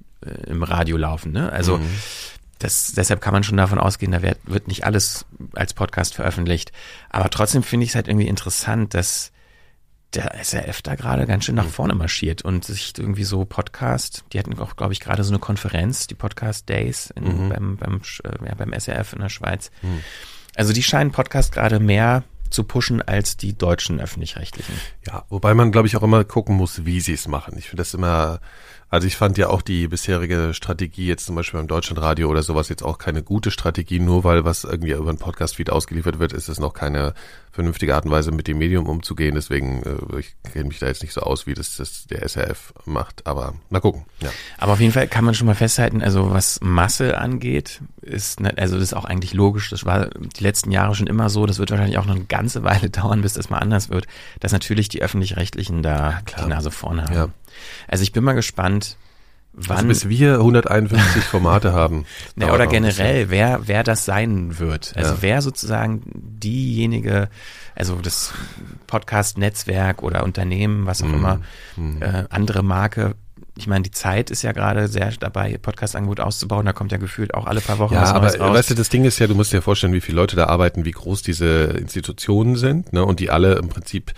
im 0.46 0.64
Radio 0.64 0.96
laufen. 0.96 1.33
Ne? 1.33 1.50
Also 1.52 1.81
das, 2.59 2.92
deshalb 2.92 3.20
kann 3.20 3.33
man 3.33 3.44
schon 3.44 3.57
davon 3.57 3.78
ausgehen, 3.78 4.12
da 4.12 4.20
wird, 4.20 4.38
wird 4.44 4.68
nicht 4.68 4.85
alles 4.85 5.24
als 5.54 5.72
Podcast 5.72 6.14
veröffentlicht. 6.14 6.72
Aber 7.09 7.31
trotzdem 7.31 7.62
finde 7.62 7.85
ich 7.85 7.90
es 7.90 7.94
halt 7.94 8.09
irgendwie 8.09 8.26
interessant, 8.26 8.92
dass 8.92 9.33
der 10.14 10.35
SRF 10.42 10.83
da 10.83 10.96
gerade 10.96 11.26
ganz 11.26 11.44
schön 11.44 11.54
nach 11.54 11.66
vorne 11.66 11.94
marschiert 11.94 12.42
und 12.42 12.64
sich 12.64 12.92
irgendwie 12.98 13.24
so 13.24 13.44
Podcast, 13.44 14.24
die 14.33 14.38
hatten 14.38 14.59
auch, 14.59 14.76
glaube 14.76 14.92
ich, 14.92 15.00
gerade 15.00 15.22
so 15.22 15.31
eine 15.31 15.38
Konferenz, 15.38 16.07
die 16.07 16.14
Podcast 16.14 16.68
Days 16.68 17.11
in, 17.14 17.48
beim, 17.50 17.76
beim, 17.76 18.00
äh, 18.24 18.46
ja, 18.46 18.54
beim 18.54 18.72
SRF 18.72 19.12
in 19.12 19.20
der 19.20 19.28
Schweiz. 19.28 19.70
Also 20.59 20.73
die 20.73 20.83
scheinen 20.83 21.12
Podcast 21.12 21.53
gerade 21.53 21.79
mehr 21.79 22.25
zu 22.51 22.64
pushen 22.64 23.01
als 23.01 23.37
die 23.37 23.57
deutschen 23.57 24.01
öffentlich-rechtlichen. 24.01 24.75
Ja, 25.07 25.25
wobei 25.29 25.55
man, 25.55 25.71
glaube 25.71 25.87
ich, 25.87 25.97
auch 25.97 26.03
immer 26.03 26.25
gucken 26.25 26.57
muss, 26.57 26.85
wie 26.85 27.01
sie 27.01 27.12
es 27.12 27.29
machen. 27.29 27.55
Ich 27.57 27.68
finde 27.68 27.83
das 27.83 27.94
immer, 27.94 28.40
also 28.90 29.07
ich 29.07 29.16
fand 29.16 29.37
ja 29.37 29.48
auch 29.48 29.61
die 29.61 29.87
bisherige 29.88 30.55
Strategie 30.55 31.07
jetzt 31.07 31.27
zum 31.27 31.35
Beispiel 31.35 31.61
beim 31.61 31.66
Deutschlandradio 31.66 32.29
oder 32.29 32.42
sowas 32.42 32.70
jetzt 32.70 32.83
auch 32.83 32.96
keine 32.96 33.22
gute 33.22 33.51
Strategie, 33.51 34.01
nur 34.01 34.24
weil 34.24 34.44
was 34.44 34.64
irgendwie 34.64 34.92
über 34.92 35.11
einen 35.11 35.18
Podcast-Feed 35.18 35.70
ausgeliefert 35.70 36.18
wird, 36.18 36.33
ist 36.33 36.48
es 36.48 36.59
noch 36.59 36.72
keine 36.72 37.12
vernünftige 37.53 37.94
Art 37.94 38.05
und 38.07 38.12
Weise 38.12 38.31
mit 38.31 38.46
dem 38.46 38.59
Medium 38.59 38.87
umzugehen. 38.87 39.35
Deswegen, 39.35 39.83
äh, 39.83 40.20
ich 40.20 40.37
kenne 40.53 40.68
mich 40.68 40.79
da 40.79 40.87
jetzt 40.87 41.03
nicht 41.03 41.12
so 41.12 41.20
aus, 41.20 41.46
wie 41.46 41.55
das, 41.55 41.77
das 41.77 42.07
der 42.07 42.27
SRF 42.27 42.72
macht, 42.87 43.27
aber 43.27 43.55
mal 43.68 43.81
gucken. 43.81 44.05
Ja. 44.20 44.31
Aber 44.57 44.72
auf 44.72 44.81
jeden 44.81 44.92
Fall 44.92 45.09
kann 45.09 45.24
man 45.24 45.35
schon 45.35 45.46
mal 45.46 45.55
festhalten, 45.55 46.01
also 46.01 46.31
was 46.31 46.61
Masse 46.62 47.18
angeht, 47.18 47.81
ist, 48.01 48.40
ne, 48.40 48.55
also 48.57 48.77
das 48.77 48.85
ist 48.85 48.94
auch 48.94 49.05
eigentlich 49.05 49.35
logisch, 49.35 49.68
das 49.70 49.85
war 49.85 50.09
die 50.09 50.42
letzten 50.42 50.70
Jahre 50.70 50.94
schon 50.94 51.09
immer 51.09 51.29
so, 51.29 51.46
das 51.46 51.59
wird 51.59 51.70
wahrscheinlich 51.70 51.98
auch 51.98 52.07
noch 52.07 52.14
eine 52.14 52.24
ganze 52.24 52.62
Weile 52.62 52.88
dauern, 52.90 53.20
bis 53.20 53.35
das 53.35 53.51
mal 53.51 53.59
anders 53.59 53.90
wird, 53.90 54.07
dass 54.40 54.53
natürlich 54.53 54.88
die 54.88 55.03
Öffentlich-Rechtlichen 55.03 55.83
da 55.83 56.20
die 56.40 56.48
Nase 56.48 56.70
vorne 56.70 57.05
haben. 57.05 57.14
Ja. 57.14 57.29
Also 57.87 58.02
ich 58.02 58.12
bin 58.12 58.24
mal 58.24 58.34
gespannt, 58.34 58.96
wann, 59.52 59.76
Also 59.76 59.88
bis 59.88 60.08
wir 60.08 60.34
151 60.34 61.22
Formate 61.24 61.72
haben. 61.72 62.04
dauert 62.37 62.54
oder 62.54 62.66
generell, 62.66 63.30
wer, 63.30 63.61
wer 63.66 63.82
das 63.82 64.04
sein 64.04 64.58
wird. 64.58 64.92
Also 64.96 65.12
Ja. 65.14 65.18
wer 65.22 65.42
sozusagen 65.42 66.02
diejenige, 66.14 67.28
also 67.74 67.96
das 67.96 68.32
Podcast-Netzwerk 68.87 70.02
oder 70.02 70.24
Unternehmen, 70.24 70.87
was 70.87 71.02
Mhm. 71.02 71.08
auch 71.08 71.14
immer, 71.14 71.40
äh, 72.00 72.24
andere 72.30 72.62
Marke. 72.62 73.14
Ich 73.56 73.66
meine, 73.66 73.82
die 73.82 73.90
Zeit 73.90 74.30
ist 74.30 74.42
ja 74.42 74.52
gerade 74.52 74.87
sehr 74.87 75.11
dabei, 75.18 75.58
Podcast-Angebot 75.61 76.20
auszubauen. 76.20 76.64
Da 76.64 76.72
kommt 76.72 76.92
ja 76.92 76.98
gefühlt 76.98 77.34
auch 77.34 77.46
alle 77.46 77.61
paar 77.61 77.78
Wochen 77.78 77.94
Ja, 77.94 78.02
was 78.02 78.11
aber 78.11 78.26
Neues 78.28 78.40
raus. 78.40 78.54
weißt 78.56 78.70
du, 78.70 78.74
das 78.74 78.88
Ding 78.88 79.04
ist 79.04 79.18
ja, 79.18 79.26
du 79.26 79.34
musst 79.34 79.52
dir 79.52 79.62
vorstellen, 79.62 79.92
wie 79.92 80.00
viele 80.00 80.16
Leute 80.16 80.37
da 80.37 80.46
arbeiten, 80.46 80.84
wie 80.84 80.92
groß 80.92 81.22
diese 81.22 81.64
Institutionen 81.76 82.54
sind, 82.54 82.92
ne? 82.92 83.04
Und 83.04 83.18
die 83.18 83.30
alle 83.30 83.54
im 83.56 83.68
Prinzip 83.68 84.12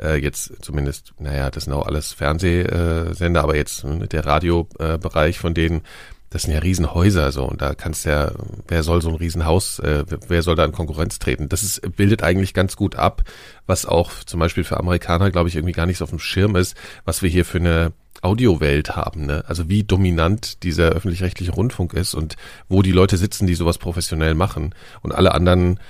äh, 0.00 0.16
jetzt 0.16 0.52
zumindest, 0.62 1.12
naja, 1.18 1.50
das 1.50 1.64
sind 1.64 1.72
auch 1.72 1.86
alles 1.86 2.12
Fernsehsender, 2.12 3.42
aber 3.42 3.56
jetzt 3.56 3.84
ne, 3.84 4.06
der 4.06 4.24
Radiobereich 4.24 5.38
von 5.38 5.54
denen, 5.54 5.82
das 6.30 6.42
sind 6.42 6.52
ja 6.52 6.60
Riesenhäuser 6.60 7.32
so 7.32 7.44
und 7.44 7.60
da 7.60 7.74
kannst 7.74 8.04
ja, 8.04 8.30
wer 8.68 8.82
soll 8.82 9.02
so 9.02 9.08
ein 9.08 9.16
Riesenhaus, 9.16 9.80
äh, 9.80 10.04
wer 10.28 10.42
soll 10.42 10.54
da 10.54 10.64
in 10.64 10.72
Konkurrenz 10.72 11.18
treten? 11.18 11.48
Das 11.48 11.62
ist, 11.62 11.96
bildet 11.96 12.22
eigentlich 12.22 12.54
ganz 12.54 12.76
gut 12.76 12.94
ab, 12.96 13.24
was 13.66 13.84
auch 13.84 14.12
zum 14.24 14.38
Beispiel 14.38 14.64
für 14.64 14.78
Amerikaner, 14.78 15.30
glaube 15.30 15.48
ich, 15.48 15.56
irgendwie 15.56 15.72
gar 15.72 15.86
nicht 15.86 15.98
so 15.98 16.04
auf 16.04 16.10
dem 16.10 16.20
Schirm 16.20 16.54
ist, 16.54 16.76
was 17.04 17.22
wir 17.22 17.28
hier 17.28 17.44
für 17.44 17.58
eine 17.58 17.92
Audiowelt 18.22 18.96
haben, 18.96 19.26
ne? 19.26 19.44
Also 19.46 19.68
wie 19.68 19.82
dominant 19.82 20.62
dieser 20.62 20.90
öffentlich-rechtliche 20.90 21.52
Rundfunk 21.52 21.94
ist 21.94 22.14
und 22.14 22.36
wo 22.68 22.82
die 22.82 22.92
Leute 22.92 23.16
sitzen, 23.16 23.46
die 23.46 23.54
sowas 23.54 23.78
professionell 23.78 24.34
machen 24.34 24.74
und 25.00 25.12
alle 25.12 25.32
anderen 25.32 25.80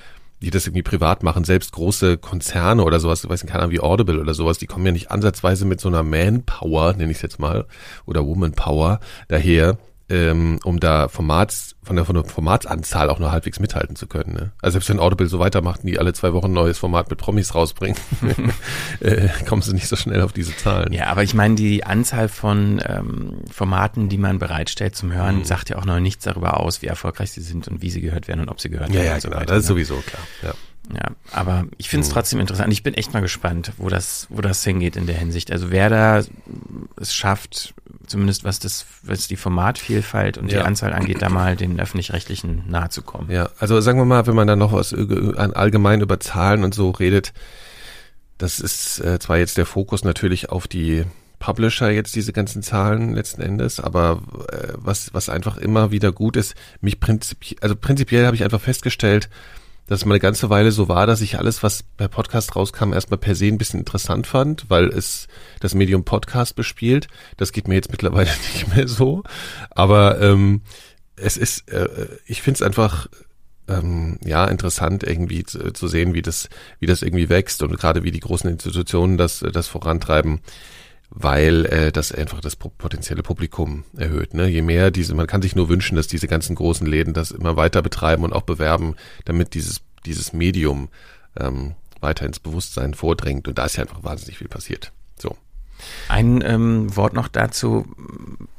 die 0.41 0.49
das 0.49 0.65
irgendwie 0.65 0.83
privat 0.83 1.23
machen, 1.23 1.43
selbst 1.43 1.71
große 1.73 2.17
Konzerne 2.17 2.83
oder 2.83 2.99
sowas, 2.99 3.21
du 3.21 3.29
weißt 3.29 3.43
nicht, 3.43 3.53
keiner 3.53 3.69
wie 3.71 3.79
Audible 3.79 4.19
oder 4.19 4.33
sowas, 4.33 4.57
die 4.57 4.67
kommen 4.67 4.85
ja 4.85 4.91
nicht 4.91 5.11
ansatzweise 5.11 5.65
mit 5.65 5.79
so 5.79 5.87
einer 5.87 6.03
Manpower, 6.03 6.93
nenne 6.93 7.11
ich 7.11 7.17
es 7.17 7.21
jetzt 7.21 7.39
mal, 7.39 7.65
oder 8.05 8.25
Womanpower 8.25 8.99
daher, 9.27 9.77
ähm, 10.11 10.59
um 10.65 10.79
da 10.79 11.07
Formats, 11.07 11.75
von 11.83 11.95
der, 11.95 12.05
von 12.05 12.15
der 12.15 12.25
Formatsanzahl 12.25 13.09
auch 13.09 13.17
nur 13.19 13.31
halbwegs 13.31 13.59
mithalten 13.59 13.95
zu 13.95 14.05
können. 14.07 14.33
Ne? 14.33 14.51
Also 14.61 14.73
selbst 14.73 14.89
wenn 14.89 14.99
Audible 14.99 15.27
so 15.27 15.39
weitermacht, 15.39 15.81
die 15.83 15.97
alle 15.97 16.13
zwei 16.13 16.33
Wochen 16.33 16.47
ein 16.47 16.53
neues 16.53 16.77
Format 16.77 17.09
mit 17.09 17.17
Promis 17.17 17.55
rausbringen, 17.55 17.97
äh, 18.99 19.29
kommen 19.47 19.61
sie 19.61 19.73
nicht 19.73 19.87
so 19.87 19.95
schnell 19.95 20.21
auf 20.21 20.33
diese 20.33 20.55
Zahlen. 20.57 20.93
Ja, 20.93 21.07
aber 21.07 21.23
ich 21.23 21.33
meine, 21.33 21.55
die 21.55 21.83
Anzahl 21.85 22.27
von 22.29 22.81
ähm, 22.85 23.37
Formaten, 23.51 24.09
die 24.09 24.17
man 24.17 24.37
bereitstellt 24.37 24.95
zum 24.95 25.11
Hören, 25.13 25.37
Mhm. 25.39 25.43
sagt 25.45 25.69
ja 25.69 25.77
auch 25.77 25.85
noch 25.85 25.99
nichts 25.99 26.25
darüber 26.25 26.59
aus, 26.59 26.81
wie 26.81 26.87
erfolgreich 26.87 27.31
sie 27.31 27.41
sind 27.41 27.67
und 27.67 27.81
wie 27.81 27.89
sie 27.89 28.01
gehört 28.01 28.27
werden 28.27 28.41
und 28.41 28.49
ob 28.49 28.59
sie 28.59 28.69
gehört 28.69 28.89
Ja, 28.89 28.95
werden 28.95 29.05
ja, 29.07 29.13
und 29.15 29.21
so 29.21 29.29
genau, 29.29 29.39
weiter. 29.41 29.53
das 29.53 29.63
ist 29.63 29.69
ne? 29.69 29.73
sowieso 29.75 29.95
klar. 29.95 30.21
Ja. 30.43 30.53
Ja, 30.93 31.11
aber 31.31 31.65
ich 31.77 31.89
finde 31.89 32.03
es 32.03 32.09
Mhm. 32.09 32.13
trotzdem 32.13 32.39
interessant. 32.39 32.71
Ich 32.73 32.83
bin 32.83 32.93
echt 32.93 33.13
mal 33.13 33.21
gespannt, 33.21 33.71
wo 33.77 33.87
das, 33.89 34.27
wo 34.29 34.41
das 34.41 34.63
hingeht 34.63 34.95
in 34.95 35.05
der 35.07 35.15
Hinsicht. 35.17 35.51
Also 35.51 35.71
wer 35.71 35.89
da 35.89 36.23
es 36.97 37.13
schafft, 37.13 37.73
zumindest 38.07 38.43
was 38.43 38.59
das, 38.59 38.85
was 39.03 39.27
die 39.27 39.37
Formatvielfalt 39.37 40.37
und 40.37 40.51
Ja. 40.51 40.59
die 40.59 40.65
Anzahl 40.65 40.93
angeht, 40.93 41.21
da 41.21 41.29
mal 41.29 41.55
den 41.55 41.79
öffentlich-rechtlichen 41.79 42.63
nahe 42.69 42.89
zu 42.89 43.01
kommen. 43.03 43.31
Ja, 43.31 43.49
also 43.59 43.79
sagen 43.79 43.99
wir 43.99 44.05
mal, 44.05 44.27
wenn 44.27 44.35
man 44.35 44.47
dann 44.47 44.59
noch 44.59 44.73
ö- 44.73 45.33
an- 45.37 45.53
allgemein 45.53 46.01
über 46.01 46.19
Zahlen 46.19 46.63
und 46.63 46.73
so 46.73 46.89
redet, 46.91 47.31
das 48.37 48.59
ist 48.59 48.99
äh, 48.99 49.19
zwar 49.19 49.37
jetzt 49.37 49.57
der 49.57 49.65
Fokus 49.65 50.03
natürlich 50.03 50.49
auf 50.49 50.67
die 50.67 51.05
Publisher 51.39 51.89
jetzt 51.89 52.15
diese 52.15 52.33
ganzen 52.33 52.61
Zahlen 52.63 53.13
letzten 53.15 53.41
Endes, 53.41 53.79
aber 53.79 54.21
äh, 54.51 54.73
was 54.75 55.13
was 55.13 55.29
einfach 55.29 55.57
immer 55.57 55.89
wieder 55.91 56.11
gut 56.11 56.35
ist, 56.35 56.53
mich 56.81 56.99
prinzipiell, 56.99 57.57
also 57.61 57.75
prinzipiell 57.75 58.25
habe 58.25 58.35
ich 58.35 58.43
einfach 58.43 58.61
festgestellt, 58.61 59.29
dass 59.87 59.99
es 59.99 60.05
mal 60.05 60.13
eine 60.13 60.19
ganze 60.19 60.49
Weile 60.49 60.71
so 60.71 60.87
war, 60.87 61.05
dass 61.05 61.21
ich 61.21 61.37
alles, 61.37 61.63
was 61.63 61.83
per 61.83 62.07
Podcast 62.07 62.55
rauskam, 62.55 62.93
erstmal 62.93 63.17
per 63.17 63.35
se 63.35 63.47
ein 63.47 63.57
bisschen 63.57 63.79
interessant 63.79 64.27
fand, 64.27 64.69
weil 64.69 64.87
es 64.87 65.27
das 65.59 65.75
Medium 65.75 66.05
Podcast 66.05 66.55
bespielt. 66.55 67.07
Das 67.37 67.51
geht 67.51 67.67
mir 67.67 67.75
jetzt 67.75 67.91
mittlerweile 67.91 68.29
nicht 68.53 68.75
mehr 68.75 68.87
so. 68.87 69.23
Aber 69.69 70.21
ähm, 70.21 70.61
es 71.15 71.37
ist, 71.37 71.69
äh, 71.69 72.07
ich 72.25 72.41
finde 72.41 72.57
es 72.57 72.61
einfach 72.61 73.07
ähm, 73.67 74.17
ja 74.23 74.45
interessant 74.45 75.03
irgendwie 75.03 75.43
zu, 75.43 75.71
zu 75.73 75.87
sehen, 75.87 76.13
wie 76.13 76.21
das, 76.21 76.49
wie 76.79 76.85
das 76.85 77.01
irgendwie 77.01 77.29
wächst 77.29 77.61
und 77.63 77.77
gerade 77.77 78.03
wie 78.03 78.11
die 78.11 78.19
großen 78.19 78.49
Institutionen 78.49 79.17
das, 79.17 79.43
das 79.51 79.67
vorantreiben 79.67 80.41
weil 81.13 81.65
äh, 81.65 81.91
das 81.91 82.11
einfach 82.11 82.39
das 82.39 82.55
po- 82.55 82.69
potenzielle 82.69 83.21
Publikum 83.21 83.83
erhöht. 83.97 84.33
Ne? 84.33 84.47
Je 84.47 84.61
mehr 84.61 84.91
diese, 84.91 85.13
man 85.13 85.27
kann 85.27 85.41
sich 85.41 85.55
nur 85.55 85.69
wünschen, 85.69 85.97
dass 85.97 86.07
diese 86.07 86.27
ganzen 86.27 86.55
großen 86.55 86.87
Läden 86.87 87.13
das 87.13 87.31
immer 87.31 87.57
weiter 87.57 87.81
betreiben 87.81 88.23
und 88.23 88.33
auch 88.33 88.43
bewerben, 88.43 88.95
damit 89.25 89.53
dieses 89.53 89.81
dieses 90.05 90.33
Medium 90.33 90.89
ähm, 91.39 91.75
weiter 91.99 92.25
ins 92.25 92.39
Bewusstsein 92.39 92.93
vordringt. 92.93 93.47
Und 93.47 93.57
da 93.57 93.65
ist 93.65 93.75
ja 93.75 93.83
einfach 93.83 94.03
wahnsinnig 94.03 94.37
viel 94.39 94.47
passiert. 94.47 94.91
Ein 96.07 96.41
ähm, 96.45 96.95
Wort 96.95 97.13
noch 97.13 97.27
dazu. 97.27 97.85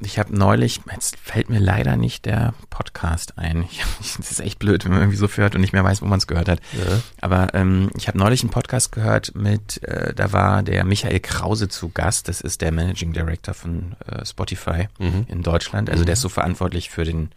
Ich 0.01 0.19
habe 0.19 0.37
neulich, 0.37 0.81
jetzt 0.93 1.17
fällt 1.17 1.49
mir 1.51 1.61
leider 1.61 1.97
nicht 1.97 2.25
der 2.25 2.55
Podcast 2.71 3.39
ein. 3.39 3.65
Ich, 3.71 3.83
das 4.17 4.31
ist 4.31 4.41
echt 4.41 4.59
blöd, 4.59 4.85
wenn 4.85 4.93
man 4.93 5.01
irgendwie 5.03 5.17
so 5.17 5.29
hört 5.29 5.55
und 5.55 5.61
nicht 5.61 5.73
mehr 5.73 5.85
weiß, 5.85 6.03
wo 6.03 6.07
man 6.07 6.19
es 6.19 6.27
gehört 6.27 6.49
hat. 6.49 6.61
Ja. 6.73 7.01
Aber 7.21 7.55
ähm, 7.55 7.91
ich 7.97 8.09
habe 8.09 8.19
neulich 8.19 8.43
einen 8.43 8.51
Podcast 8.51 8.93
gehört 8.93 9.35
mit, 9.35 9.83
äh, 9.85 10.13
da 10.15 10.33
war 10.33 10.63
der 10.63 10.85
Michael 10.85 11.21
Krause 11.21 11.69
zu 11.69 11.89
Gast. 11.91 12.29
Das 12.29 12.41
ist 12.41 12.61
der 12.61 12.73
Managing 12.73 13.13
Director 13.13 13.55
von 13.55 13.95
äh, 14.07 14.25
Spotify 14.25 14.89
Mhm. 14.99 15.27
in 15.29 15.43
Deutschland. 15.43 15.89
Also 15.91 16.05
der 16.05 16.15
ist 16.15 16.21
so 16.21 16.29
verantwortlich 16.29 16.91
für 16.91 17.05
den 17.05 17.31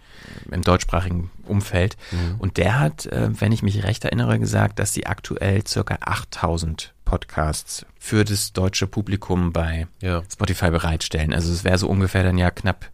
im 0.52 0.62
deutschsprachigen 0.62 1.30
Umfeld. 1.44 1.98
Mhm. 2.12 2.36
Und 2.40 2.58
der 2.58 2.80
hat, 2.80 3.06
äh, 3.06 3.30
wenn 3.40 3.52
ich 3.52 3.62
mich 3.64 3.84
recht 3.84 4.04
erinnere, 4.06 4.40
gesagt, 4.40 4.80
dass 4.80 4.94
sie 4.94 5.06
aktuell 5.06 5.66
circa 5.68 5.98
8000 6.02 6.94
Podcasts 7.06 7.86
für 8.00 8.26
das 8.26 8.52
deutsche 8.54 8.88
Publikum 8.88 9.54
bei 9.54 9.88
Ja. 10.02 10.24
Spotify 10.32 10.72
bereitstellen. 10.72 11.34
Also 11.34 11.54
es 11.54 11.64
wäre 11.64 11.78
so 11.78 11.88
ungefähr 11.88 12.24
dann 12.24 12.38
ja 12.38 12.52
knapp 12.52 12.90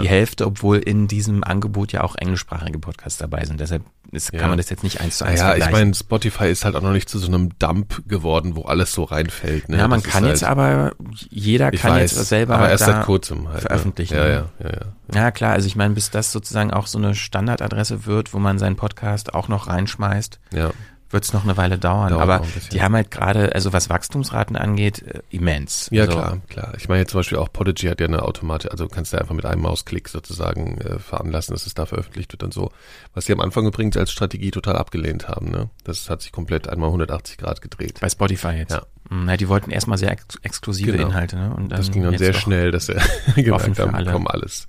die 0.00 0.08
Hälfte, 0.08 0.46
obwohl 0.46 0.78
in 0.78 1.06
diesem 1.06 1.44
Angebot 1.44 1.92
ja 1.92 2.02
auch 2.02 2.16
englischsprachige 2.16 2.78
Podcasts 2.78 3.18
dabei 3.18 3.44
sind. 3.44 3.60
Deshalb 3.60 3.82
ist, 4.10 4.32
Ja. 4.32 4.38
kann 4.40 4.48
man 4.48 4.56
das 4.56 4.70
jetzt 4.70 4.82
nicht 4.82 5.02
eins 5.02 5.18
zu 5.18 5.24
eins 5.26 5.40
Naja, 5.40 5.66
ich 5.66 5.70
meine, 5.70 5.92
Spotify 5.94 6.46
ist 6.50 6.64
halt 6.64 6.76
auch 6.76 6.80
noch 6.80 6.92
nicht 6.92 7.10
zu 7.10 7.18
so 7.18 7.26
einem 7.26 7.50
Dump 7.58 8.08
geworden, 8.08 8.56
wo 8.56 8.62
alles 8.62 8.92
so 8.94 9.04
reinfällt. 9.04 9.68
Ne? 9.68 9.76
ja, 9.76 9.88
man 9.88 10.00
Das 10.00 10.10
kann 10.10 10.24
jetzt 10.24 10.42
halt, 10.42 10.50
aber, 10.50 10.92
jeder 11.28 11.70
kann 11.72 11.92
weiß, 11.92 12.16
jetzt 12.16 12.28
selber 12.28 12.54
aber 12.56 12.70
erst 12.70 12.86
seit 12.86 13.04
kurzem 13.04 13.48
halt, 13.50 13.60
veröffentlichen. 13.62 14.14
Ne? 14.16 14.20
Ja, 14.20 14.28
ja, 14.28 14.48
ja, 14.60 14.70
ja. 14.70 15.14
Ja, 15.24 15.30
klar, 15.30 15.52
also 15.52 15.66
ich 15.66 15.76
meine, 15.76 15.92
bis 15.92 16.10
das 16.10 16.32
sozusagen 16.32 16.70
auch 16.70 16.86
so 16.86 16.96
eine 16.96 17.14
Standardadresse 17.14 18.06
wird, 18.06 18.32
wo 18.32 18.38
man 18.38 18.58
seinen 18.58 18.76
Podcast 18.76 19.34
auch 19.34 19.48
noch 19.48 19.66
reinschmeißt, 19.68 20.40
ja. 20.54 20.70
Wird 21.12 21.24
es 21.24 21.32
noch 21.32 21.44
eine 21.44 21.56
Weile 21.56 21.78
dauern. 21.78 22.10
Dauert 22.10 22.22
Aber 22.22 22.42
die 22.72 22.82
haben 22.82 22.94
halt 22.94 23.10
gerade, 23.10 23.54
also 23.54 23.72
was 23.72 23.90
Wachstumsraten 23.90 24.56
angeht, 24.56 25.02
äh, 25.02 25.20
immens. 25.30 25.88
Ja, 25.90 26.04
also, 26.04 26.16
klar, 26.16 26.38
klar. 26.48 26.72
Ich 26.76 26.88
meine 26.88 27.00
jetzt 27.00 27.10
zum 27.10 27.20
Beispiel 27.20 27.38
auch 27.38 27.52
Podigy 27.52 27.86
hat 27.88 28.00
ja 28.00 28.06
eine 28.06 28.22
Automatik, 28.22 28.70
also 28.70 28.88
kannst 28.88 29.12
du 29.12 29.18
einfach 29.18 29.34
mit 29.34 29.44
einem 29.46 29.62
Mausklick 29.62 30.08
sozusagen 30.08 30.78
äh, 30.78 30.98
veranlassen, 30.98 31.54
dass 31.54 31.66
es 31.66 31.74
da 31.74 31.86
veröffentlicht 31.86 32.32
wird 32.32 32.42
und 32.42 32.54
so. 32.54 32.70
Was 33.14 33.26
sie 33.26 33.32
am 33.32 33.40
Anfang 33.40 33.66
übrigens 33.66 33.96
als 33.96 34.10
Strategie 34.12 34.50
total 34.50 34.76
abgelehnt 34.76 35.28
haben, 35.28 35.50
ne? 35.50 35.68
Das 35.84 36.08
hat 36.10 36.22
sich 36.22 36.32
komplett 36.32 36.68
einmal 36.68 36.88
180 36.88 37.38
Grad 37.38 37.60
gedreht. 37.62 37.98
Bei 38.00 38.08
Spotify 38.08 38.48
jetzt. 38.56 38.72
Ja. 38.72 38.82
Hm, 39.10 39.28
Ja, 39.28 39.36
die 39.36 39.48
wollten 39.48 39.70
erstmal 39.70 39.98
sehr 39.98 40.10
ex 40.12 40.24
exklusive 40.42 40.92
Genau. 40.92 41.08
Inhalte, 41.08 41.36
ne? 41.36 41.54
Und 41.54 41.68
dann 41.70 41.78
Das 41.78 41.90
ging 41.90 42.02
dann 42.02 42.16
sehr 42.18 42.32
schnell, 42.32 42.70
dass 42.70 42.88
er 42.88 42.96
Offen 43.36 43.44
gemerkt 43.44 43.78
haben, 43.78 43.94
alle. 43.94 44.06
bekommen 44.06 44.26
alles. 44.28 44.66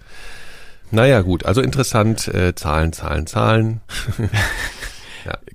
Naja, 0.92 1.22
gut, 1.22 1.46
also 1.46 1.62
interessant, 1.62 2.28
äh, 2.28 2.54
Zahlen, 2.54 2.94
Zahlen, 2.94 3.26
Zahlen. 3.26 3.82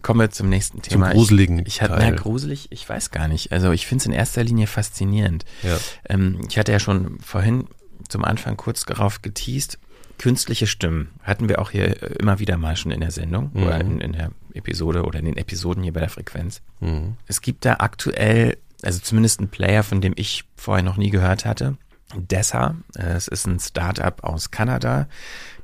Kommen 0.03 0.21
wir 0.21 0.31
zum 0.31 0.49
nächsten 0.49 0.83
Zum 0.83 0.91
Thema. 0.91 1.13
gruseligen 1.13 1.59
Ich, 1.61 1.67
ich 1.67 1.83
hatte, 1.83 1.97
na, 1.99 2.11
gruselig, 2.11 2.69
ich 2.71 2.89
weiß 2.89 3.11
gar 3.11 3.29
nicht. 3.29 3.53
Also 3.53 3.73
ich 3.73 3.87
finde 3.87 4.03
es 4.03 4.07
in 4.07 4.13
erster 4.13 4.43
Linie 4.45 4.67
faszinierend. 4.67 5.45
Ja. 5.63 5.77
Ähm, 6.09 6.41
ich 6.49 6.59
hatte 6.59 6.73
ja 6.73 6.79
schon 6.81 7.19
vorhin 7.21 7.65
zum 8.09 8.25
Anfang 8.25 8.57
kurz 8.57 8.85
darauf 8.85 9.23
geteased. 9.23 9.79
Künstliche 10.19 10.67
Stimmen 10.67 11.11
hatten 11.23 11.49
wir 11.49 11.61
auch 11.61 11.71
hier 11.71 12.03
äh, 12.03 12.15
immer 12.19 12.39
wieder 12.41 12.57
mal 12.57 12.77
schon 12.77 12.91
in 12.91 13.01
der 13.01 13.11
Sendung 13.13 13.51
Mhm. 13.55 13.63
oder 13.63 13.81
in, 13.81 14.01
in 14.01 14.13
der 14.13 14.31
Episode 14.55 15.05
oder 15.05 15.19
in 15.21 15.27
den 15.27 15.37
Episoden 15.37 15.83
hier 15.83 15.93
bei 15.93 16.01
der 16.01 16.09
Frequenz. 16.09 16.61
Mhm. 16.81 17.15
Es 17.27 17.41
gibt 17.41 17.65
da 17.65 17.75
aktuell, 17.79 18.57
also 18.83 18.99
zumindest 19.01 19.39
einen 19.41 19.49
Player, 19.49 19.83
von 19.85 20.01
dem 20.01 20.15
ich 20.17 20.45
vorher 20.57 20.83
noch 20.83 20.97
nie 20.97 21.11
gehört 21.11 21.45
hatte. 21.45 21.77
Dessa, 22.15 22.77
äh, 22.97 23.13
es 23.13 23.29
ist 23.29 23.47
ein 23.47 23.61
Startup 23.61 24.25
aus 24.25 24.51
Kanada. 24.51 25.09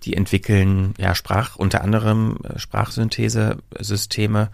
Die 0.03 0.15
entwickeln 0.15 0.93
ja 0.99 1.15
Sprach, 1.15 1.57
unter 1.57 1.83
anderem 1.83 2.37
äh, 2.45 2.59
Sprachsynthese-Systeme 2.59 4.51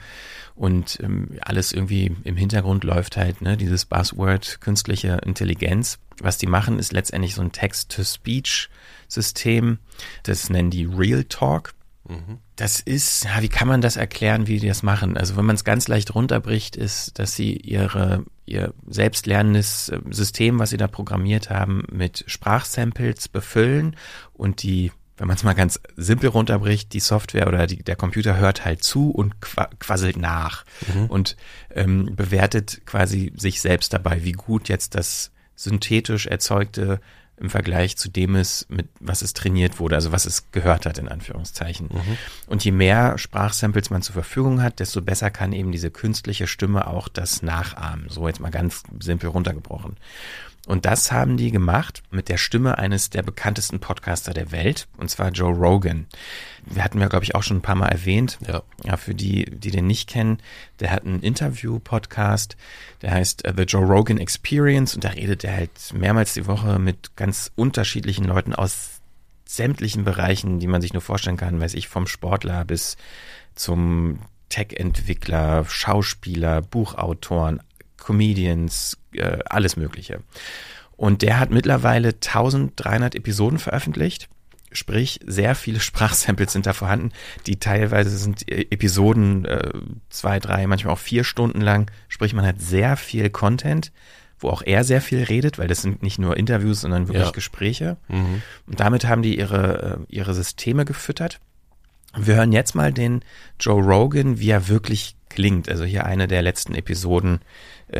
und 0.55 1.00
ähm, 1.03 1.37
alles 1.40 1.72
irgendwie 1.72 2.14
im 2.24 2.37
Hintergrund 2.37 2.85
läuft 2.85 3.16
halt, 3.16 3.42
ne, 3.42 3.57
dieses 3.57 3.87
Buzzword 3.87 4.61
künstliche 4.61 5.18
Intelligenz. 5.24 5.98
Was 6.20 6.38
die 6.38 6.46
machen, 6.46 6.79
ist 6.79 6.92
letztendlich 6.92 7.35
so 7.35 7.42
ein 7.42 7.50
Text-to-Speech-System. 7.50 9.81
Das 10.22 10.48
nennen 10.50 10.70
die 10.70 10.85
Real 10.85 11.24
Talk. 11.24 11.74
Das 12.57 12.81
ist, 12.81 13.24
ja, 13.24 13.40
wie 13.40 13.48
kann 13.48 13.68
man 13.68 13.81
das 13.81 13.96
erklären, 13.96 14.46
wie 14.46 14.59
die 14.59 14.68
das 14.68 14.83
machen? 14.83 15.16
Also 15.16 15.37
wenn 15.37 15.44
man 15.44 15.57
es 15.57 15.64
ganz 15.64 15.88
leicht 15.88 16.14
runterbricht, 16.14 16.76
ist, 16.76 17.18
dass 17.18 17.35
sie 17.35 17.57
ihre, 17.57 18.24
ihr 18.51 18.75
selbstlernendes 18.87 19.91
äh, 19.91 20.01
System, 20.11 20.59
was 20.59 20.71
sie 20.71 20.77
da 20.77 20.89
programmiert 20.89 21.51
haben, 21.51 21.85
mit 21.91 22.25
Sprachsamples 22.27 23.29
befüllen 23.29 23.97
und 24.33 24.63
die, 24.63 24.93
wenn 25.17 25.29
man 25.29 25.37
es 25.37 25.45
mal 25.45 25.55
ganz 25.55 25.81
simpel 25.97 26.31
runterbricht, 26.31 26.93
die 26.93 27.01
Software 27.01 27.49
oder 27.49 27.67
die, 27.67 27.83
der 27.83 27.97
Computer 27.97 28.37
hört 28.37 28.65
halt 28.65 28.83
zu 28.83 29.11
und 29.11 29.41
qua 29.41 29.69
quasselt 29.79 30.17
nach 30.17 30.65
und 31.09 31.37
ähm, 31.75 32.15
bewertet 32.17 32.83
quasi 32.87 33.33
sich 33.37 33.61
selbst 33.61 33.93
dabei, 33.93 34.25
wie 34.25 34.33
gut 34.33 34.69
jetzt 34.69 34.95
das 34.95 35.31
synthetisch 35.55 36.27
erzeugte 36.27 37.01
im 37.40 37.50
Vergleich 37.50 37.96
zu 37.96 38.11
dem 38.11 38.37
ist, 38.37 38.70
mit 38.70 38.88
was 39.00 39.22
es 39.22 39.33
trainiert 39.33 39.81
wurde, 39.81 39.96
also 39.96 40.12
was 40.12 40.26
es 40.26 40.50
gehört 40.53 40.85
hat, 40.85 40.98
in 40.98 41.09
Anführungszeichen. 41.09 41.88
Und 42.46 42.64
je 42.64 42.70
mehr 42.70 43.16
Sprachsamples 43.16 43.90
man 43.90 44.03
zur 44.03 44.12
Verfügung 44.12 44.62
hat, 44.62 44.79
desto 44.79 45.00
besser 45.00 45.31
kann 45.31 45.53
eben 45.53 45.72
diese 45.72 45.90
künstliche 45.90 46.46
Stimme 46.46 46.87
auch 46.87 47.09
das 47.09 47.42
nachahmen. 47.42 48.07
So 48.09 48.29
jetzt 48.29 48.40
mal 48.40 48.50
ganz 48.50 48.83
simpel 49.00 49.31
runtergebrochen. 49.31 49.96
Und 50.71 50.87
das 50.87 51.11
haben 51.11 51.37
die 51.37 51.51
gemacht 51.51 52.05
mit 52.13 52.29
der 52.29 52.37
Stimme 52.37 52.79
eines 52.79 53.11
der 53.11 53.25
bekanntesten 53.25 53.81
Podcaster 53.81 54.33
der 54.33 54.53
Welt, 54.53 54.87
und 54.99 55.11
zwar 55.11 55.31
Joe 55.31 55.53
Rogan. 55.53 56.07
Wir 56.65 56.85
hatten 56.85 57.01
ja, 57.01 57.09
glaube 57.09 57.25
ich, 57.25 57.35
auch 57.35 57.43
schon 57.43 57.57
ein 57.57 57.63
paar 57.63 57.75
Mal 57.75 57.89
erwähnt. 57.89 58.39
Ja. 58.47 58.63
Ja, 58.85 58.97
für 58.97 59.13
die, 59.13 59.47
die 59.47 59.73
den 59.73 59.89
nicht 59.89 60.09
kennen, 60.09 60.39
der 60.79 60.93
hat 60.93 61.05
einen 61.05 61.23
Interview-Podcast, 61.23 62.57
der 63.03 63.11
heißt 63.11 63.47
äh, 63.47 63.55
The 63.57 63.65
Joe 63.65 63.85
Rogan 63.85 64.19
Experience 64.19 64.95
und 64.95 65.03
da 65.03 65.09
redet 65.09 65.43
er 65.43 65.57
halt 65.57 65.73
mehrmals 65.93 66.35
die 66.35 66.47
Woche 66.47 66.79
mit 66.79 67.17
ganz 67.17 67.51
unterschiedlichen 67.57 68.27
Leuten 68.27 68.55
aus 68.55 69.01
sämtlichen 69.47 70.05
Bereichen, 70.05 70.61
die 70.61 70.69
man 70.69 70.83
sich 70.83 70.93
nur 70.93 71.03
vorstellen 71.03 71.37
kann, 71.37 71.61
weiß 71.61 71.75
ich, 71.75 71.89
vom 71.89 72.07
Sportler 72.07 72.65
bis 72.65 72.97
zum 73.57 74.21
Tech-Entwickler, 74.51 75.65
Schauspieler, 75.65 76.63
Buchautoren, 76.63 77.61
Comedians, 77.97 79.00
äh, 79.12 79.38
alles 79.46 79.77
Mögliche. 79.77 80.20
Und 80.96 81.23
der 81.23 81.40
hat 81.40 81.51
mittlerweile 81.51 82.09
1300 82.09 83.14
Episoden 83.14 83.59
veröffentlicht 83.59 84.29
Sprich, 84.73 85.20
sehr 85.27 85.55
viele 85.55 85.81
Sprachsamples 85.81 86.53
sind 86.53 86.66
da 86.66 86.73
vorhanden, 86.73 87.11
die 87.46 87.59
teilweise 87.59 88.16
sind 88.16 88.51
äh, 88.51 88.66
Episoden 88.70 89.44
äh, 89.44 89.70
zwei, 90.09 90.38
drei, 90.38 90.66
manchmal 90.66 90.94
auch 90.94 90.99
vier 90.99 91.25
Stunden 91.25 91.61
lang. 91.61 91.90
Sprich, 92.09 92.35
man 92.35 92.46
hat 92.46 92.61
sehr 92.61 92.96
viel 92.96 93.31
Content, 93.31 93.92
wo 94.38 94.49
auch 94.49 94.62
er 94.62 94.85
sehr 94.85 95.01
viel 95.01 95.23
redet, 95.23 95.59
weil 95.59 95.68
das 95.68 95.83
sind 95.83 96.03
nicht 96.03 96.18
nur 96.18 96.37
Interviews, 96.37 96.81
sondern 96.83 97.09
wirklich 97.09 97.25
Ja. 97.25 97.31
Gespräche. 97.31 97.96
Mhm. 98.09 98.42
Und 98.66 98.81
damit 98.81 99.07
haben 99.07 99.23
die 99.23 99.38
ihre, 99.38 100.07
äh, 100.09 100.14
ihre 100.14 100.35
Systeme 100.35 100.85
gefüttert. 100.85 101.40
Wir 102.16 102.37
hören 102.37 102.53
jetzt 102.53 102.75
mal 102.75 102.92
den 102.92 103.23
Joe 103.61 103.83
Rogan, 103.83 104.40
wie 104.40 104.51
er 104.51 104.68
wirklich 104.68 105.16
klingt. 105.29 105.68
Also 105.68 105.85
hier 105.85 106.07
eine 106.07 106.27
der 106.27 106.42
letzten 106.42 106.75
Episoden, 106.75 107.40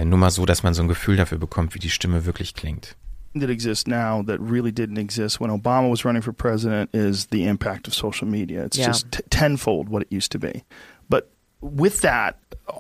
nur 0.05 0.19
mal 0.19 0.31
so, 0.31 0.47
dass 0.47 0.63
man 0.63 0.75
so 0.75 0.83
ein 0.83 0.89
Gefühl 0.89 1.17
dafür 1.17 1.39
bekommt, 1.39 1.75
wie 1.75 1.79
die 1.79 1.91
Stimme 1.91 2.25
wirklich 2.27 2.55
klingt. 2.55 2.97
that 3.33 3.49
exists 3.49 3.87
now 3.87 4.25
that 4.25 4.41
really 4.41 4.73
didn't 4.73 4.99
exist 4.99 5.41
when 5.41 5.51
Obama 5.53 5.89
was 5.89 6.05
running 6.05 6.21
for 6.21 6.33
president 6.33 6.93
is 6.93 7.29
the 7.31 7.45
impact 7.47 7.87
of 7.87 7.95
social 7.95 8.27
media. 8.27 8.65
It's 8.65 8.77
Yeah. 8.77 8.89
just 8.89 9.09
t- 9.13 9.23
tenfold 9.31 9.89
what 9.89 10.03
it 10.03 10.09
used 10.11 10.33
to 10.33 10.39
be. 10.41 10.65
But 11.09 11.31
with 11.61 12.01
that 12.01 12.35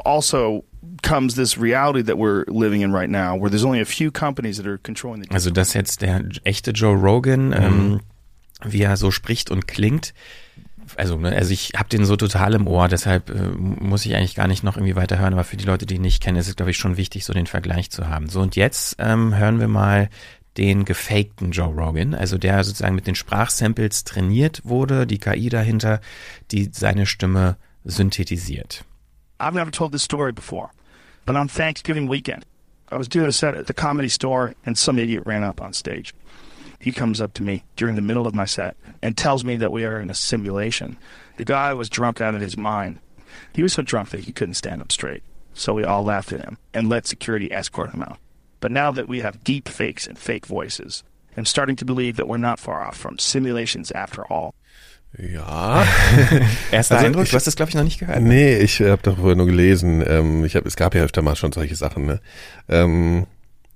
also 0.04 0.64
comes 1.04 1.36
this 1.36 1.56
reality 1.56 2.02
that 2.02 2.16
we're 2.18 2.44
living 2.48 2.80
in 2.80 2.92
right 2.92 3.08
now 3.08 3.36
where 3.36 3.48
there's 3.48 3.64
only 3.64 3.80
a 3.80 3.84
few 3.84 4.10
companies 4.10 4.56
that 4.56 4.66
are 4.66 4.78
controlling 4.78 5.22
the 5.22 5.30
Also 5.32 5.50
das 5.50 5.72
jetzt 5.72 6.00
der 6.02 6.24
echte 6.42 6.72
Joe 6.72 6.96
Rogan, 6.96 7.52
ähm, 7.52 8.00
wie 8.64 8.82
er 8.82 8.96
so 8.96 9.12
spricht 9.12 9.52
und 9.52 9.68
klingt. 9.68 10.12
Also, 10.96 11.16
ne, 11.16 11.34
also 11.34 11.52
ich 11.52 11.72
habe 11.76 11.88
den 11.88 12.04
so 12.04 12.16
total 12.16 12.54
im 12.54 12.66
Ohr, 12.66 12.88
deshalb 12.88 13.30
äh, 13.30 13.48
muss 13.52 14.06
ich 14.06 14.14
eigentlich 14.16 14.34
gar 14.34 14.48
nicht 14.48 14.62
noch 14.62 14.76
irgendwie 14.76 14.96
weiterhören, 14.96 15.32
aber 15.32 15.44
für 15.44 15.56
die 15.56 15.64
Leute, 15.64 15.86
die 15.86 15.96
ihn 15.96 16.02
nicht 16.02 16.22
kennen, 16.22 16.38
ist 16.38 16.48
es, 16.48 16.56
glaube 16.56 16.70
ich, 16.70 16.76
schon 16.76 16.96
wichtig, 16.96 17.24
so 17.24 17.32
den 17.32 17.46
Vergleich 17.46 17.90
zu 17.90 18.08
haben. 18.08 18.28
So, 18.28 18.40
und 18.40 18.56
jetzt 18.56 18.96
ähm, 18.98 19.34
hören 19.36 19.60
wir 19.60 19.68
mal 19.68 20.08
den 20.56 20.84
gefakten 20.84 21.52
Joe 21.52 21.72
Rogan, 21.72 22.14
also 22.14 22.36
der 22.36 22.64
sozusagen 22.64 22.94
mit 22.94 23.06
den 23.06 23.14
Sprachsamples 23.14 24.04
trainiert 24.04 24.62
wurde, 24.64 25.06
die 25.06 25.18
KI 25.18 25.48
dahinter, 25.48 26.00
die 26.50 26.70
seine 26.72 27.06
Stimme 27.06 27.56
synthetisiert. 27.84 28.84
I've 29.38 29.54
never 29.54 29.70
told 29.70 29.92
this 29.92 30.02
story 30.02 30.32
before, 30.32 30.70
but 31.24 31.36
on 31.36 31.48
Thanksgiving 31.48 32.10
weekend, 32.10 32.44
I 32.92 32.96
was 32.96 33.08
doing 33.08 33.26
a 33.26 33.32
set 33.32 33.54
at 33.54 33.66
the 33.66 33.72
comedy 33.72 34.08
store 34.08 34.54
and 34.66 34.76
some 34.76 35.00
idiot 35.00 35.24
ran 35.24 35.44
up 35.44 35.60
on 35.60 35.72
stage. 35.72 36.12
He 36.80 36.92
comes 36.92 37.20
up 37.20 37.34
to 37.34 37.42
me 37.42 37.62
during 37.76 37.94
the 37.94 38.02
middle 38.02 38.26
of 38.26 38.34
my 38.34 38.46
set 38.46 38.74
and 39.02 39.16
tells 39.16 39.44
me 39.44 39.56
that 39.56 39.70
we 39.70 39.84
are 39.84 40.00
in 40.00 40.08
a 40.10 40.14
simulation. 40.14 40.96
The 41.36 41.44
guy 41.44 41.74
was 41.74 41.88
drunk 41.90 42.20
out 42.20 42.34
of 42.34 42.40
his 42.40 42.56
mind. 42.56 42.98
He 43.52 43.62
was 43.62 43.72
so 43.74 43.82
drunk 43.82 44.10
that 44.10 44.20
he 44.24 44.32
couldn't 44.32 44.54
stand 44.54 44.80
up 44.80 44.90
straight. 44.90 45.22
So 45.52 45.74
we 45.74 45.84
all 45.84 46.02
laughed 46.04 46.32
at 46.32 46.40
him 46.40 46.56
and 46.72 46.88
let 46.88 47.06
security 47.06 47.52
escort 47.52 47.92
him 47.92 48.02
out. 48.02 48.18
But 48.60 48.72
now 48.72 48.90
that 48.92 49.08
we 49.08 49.20
have 49.20 49.44
deep 49.44 49.68
fakes 49.68 50.06
and 50.06 50.18
fake 50.18 50.46
voices, 50.46 51.02
I'm 51.36 51.44
starting 51.44 51.76
to 51.76 51.84
believe 51.84 52.16
that 52.16 52.26
we're 52.28 52.38
not 52.38 52.58
far 52.58 52.82
off 52.82 52.96
from 52.96 53.18
simulations 53.18 53.92
after 53.92 54.24
all. 54.32 54.54
Ja. 55.18 55.84
Erster 56.72 56.94
Also 56.96 57.06
Eindruck, 57.06 57.24
ich- 57.24 57.30
du 57.30 57.36
hast 57.36 57.46
das, 57.46 57.56
glaube 57.56 57.70
ich, 57.70 57.74
noch 57.74 57.82
nicht 57.84 57.98
gehört. 57.98 58.22
Nee, 58.22 58.58
ich 58.58 58.80
habe 58.80 59.02
doch 59.02 59.16
vorher 59.16 59.36
nur 59.36 59.46
gelesen. 59.46 60.02
Ähm, 60.06 60.44
ich 60.44 60.54
hab, 60.56 60.64
es 60.66 60.76
gab 60.76 60.94
ja 60.94 61.02
öfter 61.02 61.20
mal 61.22 61.36
schon 61.36 61.52
solche 61.52 61.74
Sachen. 61.74 62.06
Ne? 62.06 62.20
Ähm, 62.68 63.26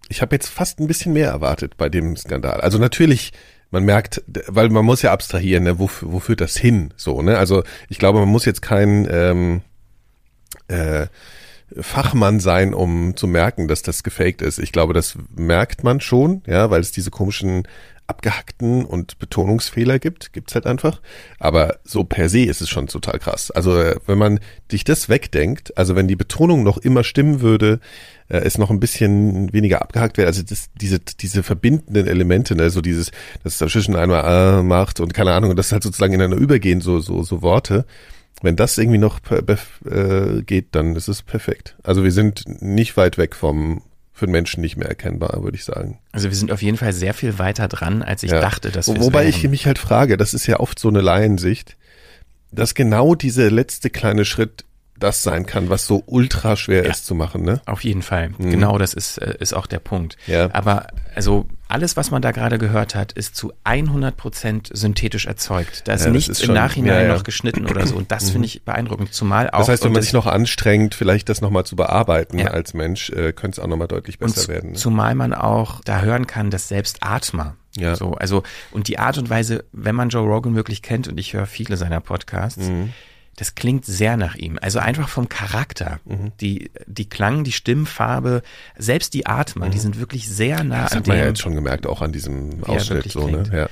ich 0.08 0.22
habe 0.22 0.34
jetzt 0.34 0.48
fast 0.48 0.80
ein 0.80 0.86
bisschen 0.86 1.12
mehr 1.12 1.30
erwartet 1.30 1.76
bei 1.76 1.88
dem 1.88 2.16
Skandal. 2.16 2.60
Also 2.60 2.78
natürlich, 2.78 3.32
man 3.70 3.84
merkt, 3.84 4.22
weil 4.46 4.68
man 4.68 4.84
muss 4.84 5.02
ja 5.02 5.12
abstrahieren, 5.12 5.64
ne? 5.64 5.78
wo, 5.78 5.90
wo 6.00 6.20
führt 6.20 6.40
das 6.40 6.56
hin? 6.56 6.92
So, 6.96 7.22
ne? 7.22 7.38
Also 7.38 7.62
ich 7.88 7.98
glaube, 7.98 8.20
man 8.20 8.28
muss 8.28 8.44
jetzt 8.44 8.62
kein 8.62 9.08
ähm, 9.10 9.62
äh, 10.68 11.06
Fachmann 11.80 12.40
sein, 12.40 12.74
um 12.74 13.16
zu 13.16 13.26
merken, 13.26 13.68
dass 13.68 13.82
das 13.82 14.02
gefaked 14.02 14.42
ist. 14.42 14.58
Ich 14.58 14.72
glaube, 14.72 14.92
das 14.92 15.16
merkt 15.34 15.82
man 15.82 16.00
schon, 16.00 16.42
ja, 16.46 16.70
weil 16.70 16.80
es 16.80 16.92
diese 16.92 17.10
komischen 17.10 17.66
abgehackten 18.06 18.84
und 18.84 19.18
Betonungsfehler 19.18 19.98
gibt, 19.98 20.32
gibt's 20.32 20.54
halt 20.54 20.66
einfach. 20.66 21.00
Aber 21.38 21.78
so 21.84 22.04
per 22.04 22.28
se 22.28 22.40
ist 22.40 22.60
es 22.60 22.68
schon 22.68 22.86
total 22.86 23.18
krass. 23.18 23.50
Also 23.50 23.78
äh, 23.78 23.96
wenn 24.06 24.18
man 24.18 24.40
dich 24.70 24.84
das 24.84 25.08
wegdenkt, 25.08 25.76
also 25.78 25.96
wenn 25.96 26.08
die 26.08 26.16
Betonung 26.16 26.62
noch 26.62 26.78
immer 26.78 27.02
stimmen 27.02 27.40
würde, 27.40 27.80
äh, 28.28 28.38
es 28.38 28.58
noch 28.58 28.70
ein 28.70 28.80
bisschen 28.80 29.52
weniger 29.52 29.80
abgehackt 29.80 30.18
wäre, 30.18 30.26
also 30.26 30.42
das, 30.42 30.68
diese, 30.74 30.98
diese 30.98 31.42
verbindenden 31.42 32.06
Elemente, 32.06 32.54
ne, 32.54 32.68
so 32.70 32.82
dieses, 32.82 33.10
dass 33.42 33.54
es 33.54 33.58
dazwischen 33.58 33.96
einmal 33.96 34.60
äh, 34.60 34.62
macht 34.62 35.00
und 35.00 35.14
keine 35.14 35.32
Ahnung, 35.32 35.50
und 35.50 35.56
das 35.56 35.72
halt 35.72 35.82
sozusagen 35.82 36.12
ineinander 36.12 36.42
übergehen, 36.42 36.80
so, 36.80 37.00
so, 37.00 37.22
so 37.22 37.42
Worte. 37.42 37.86
Wenn 38.42 38.56
das 38.56 38.76
irgendwie 38.76 38.98
noch 38.98 39.20
äh, 39.30 40.42
geht, 40.42 40.74
dann 40.74 40.96
ist 40.96 41.08
es 41.08 41.22
perfekt. 41.22 41.76
Also 41.82 42.04
wir 42.04 42.12
sind 42.12 42.44
nicht 42.60 42.96
weit 42.96 43.16
weg 43.16 43.34
vom 43.34 43.82
für 44.14 44.26
den 44.26 44.32
Menschen 44.32 44.60
nicht 44.60 44.76
mehr 44.76 44.88
erkennbar, 44.88 45.42
würde 45.42 45.56
ich 45.56 45.64
sagen. 45.64 45.98
Also 46.12 46.28
wir 46.30 46.36
sind 46.36 46.52
auf 46.52 46.62
jeden 46.62 46.78
Fall 46.78 46.92
sehr 46.92 47.12
viel 47.14 47.38
weiter 47.40 47.66
dran, 47.66 48.00
als 48.02 48.22
ich 48.22 48.30
Ja. 48.30 48.40
dachte, 48.40 48.70
dass 48.70 48.86
wir 48.86 49.00
Wobei 49.00 49.26
ich 49.26 49.42
mich 49.48 49.66
halt 49.66 49.78
frage, 49.78 50.16
das 50.16 50.32
ist 50.34 50.46
ja 50.46 50.60
oft 50.60 50.78
so 50.78 50.88
eine 50.88 51.00
Laiensicht, 51.00 51.76
dass 52.52 52.74
genau 52.74 53.16
dieser 53.16 53.50
letzte 53.50 53.90
kleine 53.90 54.24
Schritt 54.24 54.64
das 54.98 55.22
sein 55.22 55.44
kann, 55.46 55.70
was 55.70 55.86
so 55.86 56.02
ultra 56.06 56.56
schwer 56.56 56.84
Ja. 56.84 56.90
ist 56.90 57.04
zu 57.06 57.14
machen, 57.14 57.42
ne? 57.42 57.60
Auf 57.66 57.82
jeden 57.84 58.02
Fall. 58.02 58.30
Genau, 58.38 58.78
das 58.78 58.94
ist, 58.94 59.18
äh, 59.18 59.34
ist 59.40 59.52
auch 59.52 59.66
der 59.66 59.80
Punkt. 59.80 60.16
Ja. 60.26 60.48
Aber 60.52 60.86
also 61.14 61.46
alles, 61.66 61.96
was 61.96 62.10
man 62.12 62.22
da 62.22 62.30
gerade 62.30 62.58
gehört 62.58 62.94
hat, 62.94 63.10
ist 63.12 63.34
zu 63.34 63.52
100 63.64 64.16
Prozent 64.16 64.70
synthetisch 64.72 65.26
erzeugt. 65.26 65.88
Da 65.88 65.94
ist 65.94 66.04
Ja, 66.04 66.10
nichts 66.12 66.28
ist 66.28 66.40
im 66.42 66.46
schon- 66.46 66.54
Nachhinein 66.54 67.08
ja, 67.08 67.14
noch 67.14 67.24
geschnitten 67.24 67.66
oder 67.66 67.86
so. 67.86 67.96
Und 67.96 68.12
das 68.12 68.30
finde 68.30 68.46
ich 68.46 68.62
beeindruckend. 68.62 69.12
Zumal 69.12 69.50
auch. 69.50 69.58
Das 69.58 69.68
heißt, 69.70 69.82
wenn 69.82 69.88
und 69.88 69.94
man 69.94 70.02
sich 70.02 70.12
noch 70.12 70.26
anstrengt, 70.26 70.94
vielleicht 70.94 71.28
das 71.28 71.40
nochmal 71.40 71.64
zu 71.64 71.74
bearbeiten 71.74 72.46
als 72.46 72.74
Mensch, 72.74 73.10
äh, 73.10 73.32
könnte 73.32 73.58
es 73.60 73.64
auch 73.64 73.68
nochmal 73.68 73.88
deutlich 73.88 74.20
und 74.20 74.28
besser 74.28 74.42
zu- 74.42 74.48
werden. 74.48 74.70
Ne? 74.72 74.76
zumal 74.76 75.14
man 75.16 75.34
auch 75.34 75.80
da 75.84 76.02
hören 76.02 76.26
kann, 76.28 76.50
dass 76.50 76.68
selbst 76.68 76.98
Atmer 77.02 77.56
Ja. 77.76 77.96
so, 77.96 78.12
also 78.12 78.44
und 78.70 78.86
die 78.86 78.98
Art 79.00 79.18
und 79.18 79.28
Weise, 79.28 79.64
wenn 79.72 79.96
man 79.96 80.10
Joe 80.10 80.24
Rogan 80.26 80.54
wirklich 80.54 80.82
kennt 80.82 81.08
und 81.08 81.18
ich 81.18 81.32
höre 81.32 81.46
viele 81.46 81.76
seiner 81.76 82.00
Podcasts, 82.00 82.68
Mhm. 82.68 82.92
Das 83.36 83.54
klingt 83.54 83.84
sehr 83.84 84.16
nach 84.16 84.34
ihm. 84.36 84.58
Also 84.62 84.78
einfach 84.78 85.08
vom 85.08 85.28
Charakter, 85.28 86.00
Mhm. 86.04 86.32
die 86.40 86.70
die 86.86 87.08
Klang, 87.08 87.44
die 87.44 87.52
Stimmfarbe, 87.52 88.42
selbst 88.78 89.14
die 89.14 89.26
Atmer, 89.26 89.68
die 89.70 89.78
sind 89.78 89.98
wirklich 89.98 90.28
sehr 90.28 90.62
nah 90.64 90.76
Mhm. 90.78 90.82
Das 90.82 90.92
an 90.92 90.98
hat 90.98 91.06
man 91.08 91.16
ja 91.16 91.22
dem. 91.24 91.28
jetzt 91.30 91.40
schon 91.40 91.54
gemerkt, 91.54 91.86
auch 91.86 92.00
an 92.02 92.12
diesem 92.12 92.62
Ausschnitt 92.64 93.10
so, 93.10 93.28
ne? 93.28 93.42
Ja. 93.52 93.68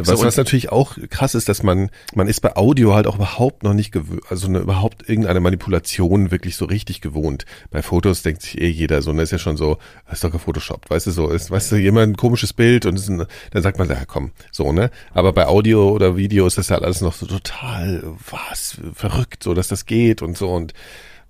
So, 0.00 0.12
Was, 0.12 0.20
und- 0.20 0.26
was 0.26 0.36
natürlich 0.36 0.70
auch 0.70 0.96
krass 1.10 1.34
ist, 1.34 1.48
dass 1.48 1.62
man, 1.62 1.90
man 2.14 2.28
ist 2.28 2.40
bei 2.40 2.56
Audio 2.56 2.94
halt 2.94 3.06
auch 3.06 3.16
überhaupt 3.16 3.62
noch 3.64 3.74
nicht 3.74 3.90
gewöhnt, 3.90 4.22
also 4.30 4.46
eine, 4.46 4.58
überhaupt 4.60 5.08
irgendeine 5.08 5.40
Manipulation 5.40 6.30
wirklich 6.30 6.56
so 6.56 6.66
richtig 6.66 7.00
gewohnt. 7.00 7.46
Bei 7.70 7.82
Fotos 7.82 8.22
denkt 8.22 8.42
sich 8.42 8.60
eh 8.60 8.68
jeder 8.68 9.02
so, 9.02 9.12
ne, 9.12 9.22
ist 9.22 9.32
ja 9.32 9.38
schon 9.38 9.56
so, 9.56 9.78
ist 10.10 10.22
doch 10.22 10.30
gefotoshoppt, 10.30 10.88
weißt 10.90 11.08
du, 11.08 11.10
so, 11.10 11.28
ist, 11.28 11.50
weißt 11.50 11.72
du, 11.72 11.76
jemand 11.76 12.12
ein 12.12 12.16
komisches 12.16 12.52
Bild 12.52 12.86
und 12.86 12.96
ein, 13.08 13.26
dann 13.50 13.62
sagt 13.62 13.78
man, 13.78 13.88
ja 13.88 14.04
komm, 14.06 14.30
so, 14.52 14.72
ne. 14.72 14.90
Aber 15.12 15.32
bei 15.32 15.46
Audio 15.46 15.90
oder 15.90 16.16
Video 16.16 16.46
ist 16.46 16.58
das 16.58 16.70
halt 16.70 16.84
alles 16.84 17.00
noch 17.00 17.14
so 17.14 17.26
total, 17.26 18.04
was, 18.30 18.78
verrückt, 18.94 19.42
so, 19.42 19.52
dass 19.54 19.68
das 19.68 19.84
geht 19.86 20.22
und 20.22 20.36
so 20.38 20.48
und, 20.50 20.74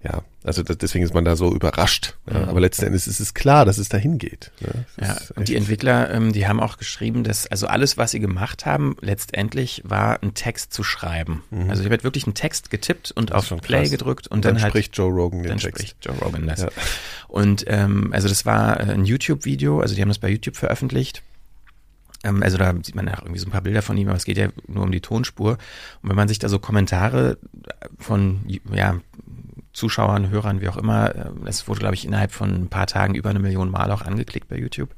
ja, 0.02 0.22
also 0.44 0.62
das, 0.62 0.78
deswegen 0.78 1.04
ist 1.04 1.12
man 1.12 1.24
da 1.24 1.34
so 1.34 1.52
überrascht. 1.52 2.14
Ja. 2.32 2.46
Aber 2.46 2.60
letzten 2.60 2.86
Endes 2.86 3.08
ist 3.08 3.18
es 3.18 3.34
klar, 3.34 3.64
dass 3.64 3.78
es 3.78 3.88
dahin 3.88 4.18
geht. 4.18 4.52
Ne? 4.60 4.84
Ja, 5.00 5.16
und 5.34 5.48
die 5.48 5.56
Entwickler, 5.56 6.08
ähm, 6.10 6.32
die 6.32 6.46
haben 6.46 6.60
auch 6.60 6.76
geschrieben, 6.78 7.24
dass 7.24 7.48
also 7.48 7.66
alles, 7.66 7.96
was 7.98 8.12
sie 8.12 8.20
gemacht 8.20 8.64
haben, 8.64 8.96
letztendlich 9.00 9.82
war 9.84 10.22
ein 10.22 10.34
Text 10.34 10.72
zu 10.72 10.84
schreiben. 10.84 11.42
Also 11.68 11.80
ich 11.82 11.86
habe 11.86 11.90
halt 11.94 12.04
wirklich 12.04 12.26
einen 12.26 12.34
Text 12.34 12.70
getippt 12.70 13.10
und 13.10 13.32
auf 13.32 13.50
Mhm. 13.50 13.58
Play 13.58 13.80
krass. 13.80 13.90
gedrückt 13.90 14.26
und, 14.28 14.36
Und 14.36 14.44
dann, 14.44 14.54
dann, 14.54 14.62
halt 14.62 14.72
spricht 14.72 14.96
Joe 14.96 15.10
Rogan 15.10 15.42
den 15.42 15.48
dann 15.48 15.58
Text. 15.58 15.78
spricht 15.82 15.96
Joe 16.06 16.14
Rogan 16.18 16.46
das. 16.46 16.60
Ja. 16.62 16.68
Und 17.26 17.64
ähm, 17.66 18.12
also 18.12 18.28
das 18.28 18.46
war 18.46 18.78
äh, 18.78 18.84
ein 18.92 19.04
YouTube-Video, 19.04 19.80
also 19.80 19.94
die 19.96 20.00
haben 20.02 20.08
das 20.08 20.18
bei 20.18 20.28
YouTube 20.30 20.56
veröffentlicht. 20.56 21.22
Ähm, 22.24 22.42
also 22.42 22.56
da 22.56 22.72
sieht 22.82 22.94
man 22.94 23.06
ja 23.06 23.14
auch 23.18 23.22
irgendwie 23.22 23.38
so 23.40 23.46
ein 23.48 23.52
paar 23.52 23.62
Bilder 23.62 23.82
von 23.82 23.96
ihm, 23.96 24.08
aber 24.08 24.16
es 24.16 24.24
geht 24.24 24.38
ja 24.38 24.48
nur 24.68 24.84
um 24.84 24.92
die 24.92 25.00
Tonspur. 25.00 25.58
Und 26.02 26.08
wenn 26.08 26.16
man 26.16 26.28
sich 26.28 26.38
da 26.38 26.48
so 26.48 26.58
Kommentare 26.58 27.38
von 27.98 28.40
ja, 28.72 29.00
Zuschauern, 29.78 30.30
Hörern, 30.30 30.60
wie 30.60 30.68
auch 30.68 30.76
immer, 30.76 31.32
das 31.44 31.68
wurde, 31.68 31.80
glaube 31.80 31.94
ich, 31.94 32.04
innerhalb 32.04 32.32
von 32.32 32.50
ein 32.50 32.68
paar 32.68 32.86
Tagen 32.86 33.14
über 33.14 33.30
eine 33.30 33.38
Million 33.38 33.70
Mal 33.70 33.90
auch 33.92 34.02
angeklickt 34.02 34.48
bei 34.48 34.56
YouTube, 34.56 34.94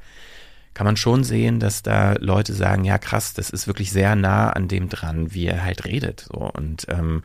kann 0.73 0.87
man 0.87 0.97
schon 0.97 1.23
sehen, 1.23 1.61
dass 1.61 1.83
da 1.83 2.15
Leute 2.15 2.55
sagen, 2.55 2.85
ja 2.85 2.97
krass, 2.97 3.35
das 3.35 3.51
ist 3.51 3.67
wirklich 3.67 3.93
sehr 3.93 4.17
nah 4.17 4.51
an 4.51 4.69
dem 4.69 4.89
dran, 4.89 5.35
wie 5.35 5.47
er 5.47 5.65
halt 5.65 5.85
redet. 5.85 6.27
So. 6.33 6.51
Und 6.51 6.87
ähm, 6.89 7.23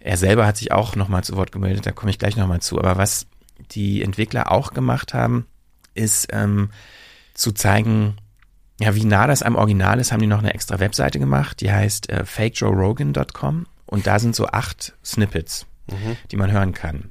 er 0.00 0.16
selber 0.16 0.46
hat 0.46 0.56
sich 0.56 0.72
auch 0.72 0.96
nochmal 0.96 1.24
zu 1.24 1.36
Wort 1.36 1.52
gemeldet, 1.52 1.86
da 1.86 1.92
komme 1.92 2.10
ich 2.10 2.18
gleich 2.18 2.36
nochmal 2.36 2.60
zu. 2.60 2.78
Aber 2.78 2.96
was 2.96 3.26
die 3.72 4.02
Entwickler 4.02 4.50
auch 4.50 4.72
gemacht 4.72 5.12
haben, 5.12 5.46
ist 5.94 6.28
ähm, 6.32 6.70
zu 7.34 7.52
zeigen, 7.52 8.16
ja, 8.80 8.94
wie 8.94 9.04
nah 9.04 9.26
das 9.26 9.42
am 9.42 9.56
Original 9.56 9.98
ist, 10.00 10.12
haben 10.12 10.20
die 10.20 10.26
noch 10.26 10.38
eine 10.38 10.54
extra 10.54 10.78
Webseite 10.78 11.18
gemacht, 11.18 11.60
die 11.60 11.70
heißt 11.70 12.08
äh, 12.10 12.24
fakejoerogan.com 12.24 13.66
und 13.86 14.06
da 14.06 14.18
sind 14.18 14.36
so 14.36 14.46
acht 14.46 14.94
Snippets, 15.04 15.66
die 16.30 16.36
man 16.36 16.50
hören 16.52 16.72
kann. 16.74 17.10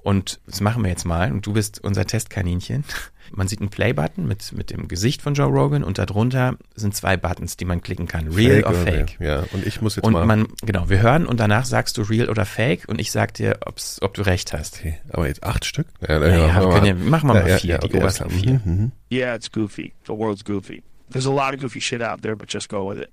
Und 0.00 0.40
das 0.46 0.60
machen 0.60 0.82
wir 0.84 0.90
jetzt 0.90 1.04
mal 1.04 1.32
und 1.32 1.44
du 1.44 1.52
bist 1.52 1.82
unser 1.84 2.06
Testkaninchen. 2.06 2.84
Man 3.30 3.46
sieht 3.46 3.60
einen 3.60 3.68
Play-Button 3.68 4.26
mit, 4.26 4.52
mit 4.52 4.70
dem 4.70 4.88
Gesicht 4.88 5.20
von 5.20 5.34
Joe 5.34 5.48
Rogan 5.48 5.84
und 5.84 5.98
darunter 5.98 6.56
sind 6.74 6.96
zwei 6.96 7.18
Buttons, 7.18 7.58
die 7.58 7.66
man 7.66 7.82
klicken 7.82 8.06
kann. 8.06 8.28
Real 8.28 8.62
or 8.64 8.70
oder- 8.70 8.78
Fake. 8.84 9.20
Ja, 9.20 9.44
und 9.52 9.66
ich 9.66 9.82
muss 9.82 9.96
jetzt 9.96 10.04
Und 10.06 10.14
mal. 10.14 10.24
man, 10.24 10.46
genau, 10.62 10.88
wir 10.88 11.02
hören 11.02 11.26
und 11.26 11.38
danach 11.38 11.66
sagst 11.66 11.98
du 11.98 12.02
real 12.02 12.30
oder 12.30 12.46
fake 12.46 12.88
und 12.88 12.98
ich 12.98 13.10
sag 13.12 13.34
dir, 13.34 13.58
ob's, 13.66 14.00
ob 14.00 14.14
du 14.14 14.22
recht 14.22 14.54
hast. 14.54 14.78
okay, 14.78 14.98
aber 15.10 15.26
jetzt 15.26 15.42
acht 15.42 15.66
Stück? 15.66 15.88
Ja, 16.08 16.18
Naja, 16.20 16.58
wir 16.62 16.70
können 16.70 16.86
ja, 16.86 16.94
machen 16.94 17.28
wir 17.28 17.34
mal 17.34 17.42
Ja, 17.42 17.48
ja, 17.48 17.58
vier, 17.58 17.70
ja, 17.72 17.78
die 17.78 17.86
okay, 17.88 17.98
obersten 17.98 18.22
alles 18.30 18.36
vier. 18.40 18.60
Mhm, 18.64 18.72
mhm. 18.72 18.92
Yeah, 19.12 19.34
it's 19.34 19.52
goofy. 19.52 19.92
The 20.06 20.12
world's 20.14 20.42
goofy. 20.42 20.82
There's 21.10 21.26
a 21.26 21.30
lot 21.30 21.52
of 21.54 21.60
goofy 21.60 21.82
shit 21.82 22.00
out 22.00 22.22
there, 22.22 22.34
but 22.34 22.50
just 22.50 22.70
go 22.70 22.88
with 22.90 22.98
it. 23.02 23.10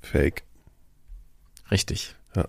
Fake. 0.00 0.44
Richtig. 1.70 2.14
Ja. 2.34 2.46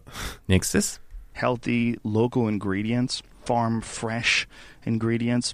Nächstes. 0.47 1.01
Healthy 1.36 1.98
local 2.04 2.48
ingredients, 2.48 3.21
farm 3.43 3.82
fresh 3.82 4.48
ingredients. 4.86 5.54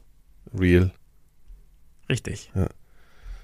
Real. 0.54 0.91
Richtig. 2.08 2.50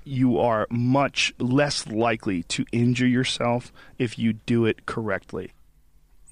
You 0.04 0.38
are 0.38 0.68
much 0.70 1.34
less 1.40 1.88
likely 1.88 2.44
to 2.44 2.64
injure 2.72 3.08
yourself 3.08 3.74
if 3.98 4.20
you 4.20 4.34
do 4.34 4.66
it 4.66 4.86
correctly. 4.86 5.52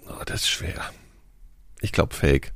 Oh, 0.08 0.22
das 0.26 0.42
ist 0.42 0.50
schwer. 0.50 0.92
Ich 1.82 1.92
glaube 1.92 2.14
Fake. 2.14 2.54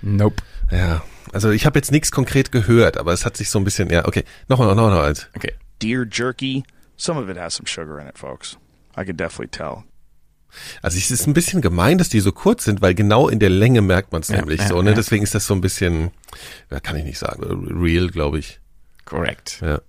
Nope. 0.00 0.42
Ja. 0.70 1.02
Also 1.32 1.50
ich 1.50 1.66
habe 1.66 1.78
jetzt 1.78 1.90
nichts 1.90 2.12
konkret 2.12 2.52
gehört, 2.52 2.98
aber 2.98 3.12
es 3.12 3.24
hat 3.24 3.36
sich 3.36 3.50
so 3.50 3.58
ein 3.58 3.64
bisschen, 3.64 3.90
ja, 3.90 4.06
okay. 4.06 4.24
Nochmal, 4.48 4.68
noch, 4.68 4.76
noch, 4.76 4.90
noch 4.90 5.02
eins. 5.02 5.28
Okay. 5.34 5.54
Deer 5.80 6.06
jerky, 6.06 6.62
some 6.96 7.18
of 7.18 7.28
it 7.28 7.36
has 7.36 7.54
some 7.54 7.66
sugar 7.66 7.98
in 7.98 8.06
it, 8.06 8.16
folks. 8.16 8.56
I 8.96 9.04
could 9.04 9.16
definitely 9.16 9.48
tell. 9.48 9.84
Also 10.82 10.98
es 10.98 11.10
ist 11.10 11.26
ein 11.26 11.34
bisschen 11.34 11.60
gemein, 11.60 11.98
dass 11.98 12.08
die 12.08 12.20
so 12.20 12.32
kurz 12.32 12.64
sind, 12.64 12.82
weil 12.82 12.94
genau 12.94 13.28
in 13.28 13.38
der 13.38 13.50
Länge 13.50 13.82
merkt 13.82 14.12
man 14.12 14.22
es 14.22 14.28
Ja, 14.28 14.36
nämlich 14.36 14.60
ja, 14.60 14.68
so. 14.68 14.82
Ne? 14.82 14.90
ja. 14.90 14.96
Deswegen 14.96 15.22
ist 15.22 15.34
das 15.34 15.46
so 15.46 15.54
ein 15.54 15.60
bisschen, 15.60 16.10
ja, 16.70 16.80
kann 16.80 16.96
ich 16.96 17.04
nicht 17.04 17.18
sagen, 17.18 17.66
real, 17.70 18.08
glaube 18.08 18.38
ich. 18.38 18.60
Correct. 19.04 19.60
Ja. 19.62 19.80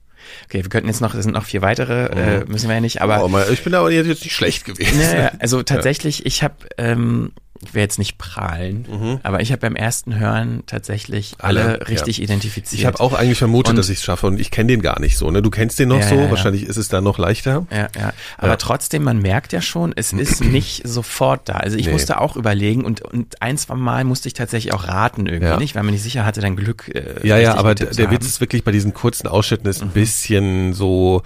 Okay, 0.45 0.63
wir 0.63 0.69
könnten 0.69 0.87
jetzt 0.87 1.01
noch, 1.01 1.13
es 1.15 1.23
sind 1.23 1.33
noch 1.33 1.45
vier 1.45 1.61
weitere, 1.61 2.05
äh, 2.05 2.45
müssen 2.45 2.69
wir 2.69 2.75
ja 2.75 2.81
nicht, 2.81 3.01
aber 3.01 3.25
oh, 3.25 3.51
ich 3.51 3.63
bin 3.63 3.73
aber 3.75 3.91
jetzt 3.91 4.07
nicht 4.07 4.31
schlecht 4.31 4.65
gewesen. 4.65 4.97
Naja, 4.97 5.31
also 5.39 5.63
tatsächlich, 5.63 6.25
ich 6.25 6.43
habe, 6.43 6.55
ähm, 6.77 7.33
ich 7.61 7.73
will 7.73 7.81
jetzt 7.81 7.97
nicht 7.99 8.17
prahlen, 8.17 9.19
aber 9.23 9.39
ich 9.41 9.51
habe 9.51 9.61
beim 9.61 9.75
ersten 9.75 10.19
Hören 10.19 10.63
tatsächlich 10.65 11.35
alle, 11.39 11.63
Mhm. 11.63 11.69
Alle, 11.69 11.87
richtig 11.87 12.17
ja. 12.17 12.23
identifiziert. 12.25 12.79
Ich 12.79 12.85
habe 12.85 12.99
auch 12.99 13.13
eigentlich 13.13 13.37
vermutet, 13.37 13.69
Und- 13.71 13.75
dass 13.77 13.89
ich 13.89 13.99
es 13.99 14.03
schaffe 14.03 14.27
und 14.27 14.39
ich 14.39 14.51
kenne 14.51 14.67
den 14.67 14.81
gar 14.81 14.99
nicht 14.99 15.17
so. 15.17 15.31
Ne? 15.31 15.41
Du 15.41 15.49
kennst 15.49 15.79
den 15.79 15.89
noch 15.89 15.99
Ja, 15.99 16.07
so, 16.09 16.15
ja, 16.15 16.29
wahrscheinlich 16.29 16.63
ist 16.63 16.75
es 16.77 16.89
dann 16.89 17.03
noch 17.05 17.17
leichter. 17.17 17.65
Ja, 17.71 17.87
ja. 17.97 18.13
Aber 18.37 18.57
trotzdem, 18.57 19.03
man 19.03 19.19
merkt 19.19 19.53
ja 19.53 19.61
schon, 19.61 19.93
es 19.95 20.11
ist 20.13 20.43
nicht 20.43 20.85
sofort 20.87 21.47
da. 21.47 21.53
Also 21.53 21.77
ich 21.77 21.85
Nee. 21.85 21.93
musste 21.93 22.19
auch 22.19 22.35
überlegen 22.35 22.83
und, 22.83 23.01
und 23.01 23.41
ein, 23.41 23.57
zwei 23.57 23.75
Mal 23.75 24.03
musste 24.03 24.27
ich 24.27 24.33
tatsächlich 24.33 24.73
auch 24.73 24.87
raten 24.87 25.25
irgendwie 25.27 25.57
nicht, 25.57 25.75
weil 25.75 25.83
man 25.83 25.93
nicht 25.93 26.03
sicher 26.03 26.25
hatte, 26.25 26.41
dein 26.41 26.55
Glück. 26.57 26.91
Äh, 26.93 27.25
Ja, 27.25 27.37
ja, 27.37 27.55
aber 27.55 27.75
der, 27.75 27.91
der. 27.91 28.11
Witz 28.11 28.25
ist 28.25 28.41
wirklich 28.41 28.63
bei 28.65 28.71
diesen 28.71 28.93
kurzen 28.93 29.27
Ausschnitten 29.27 29.67
ist 29.67 29.81
ein 29.81 29.89
bisschen 29.89 30.73
so, 30.73 31.21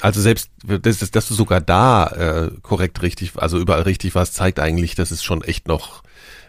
also 0.00 0.20
selbst, 0.20 0.50
dass, 0.64 0.98
dass- 1.10 1.28
du 1.28 1.34
sogar 1.34 1.60
da 1.60 2.06
äh, 2.06 2.50
korrekt 2.62 3.02
richtig, 3.02 3.32
also 3.36 3.58
überall 3.58 3.82
richtig 3.82 4.14
warst, 4.14 4.34
zeigt 4.34 4.58
eigentlich, 4.60 4.94
dass 4.94 5.10
es 5.10 5.22
schon 5.22 5.42
echt 5.42 5.68
noch 5.68 6.02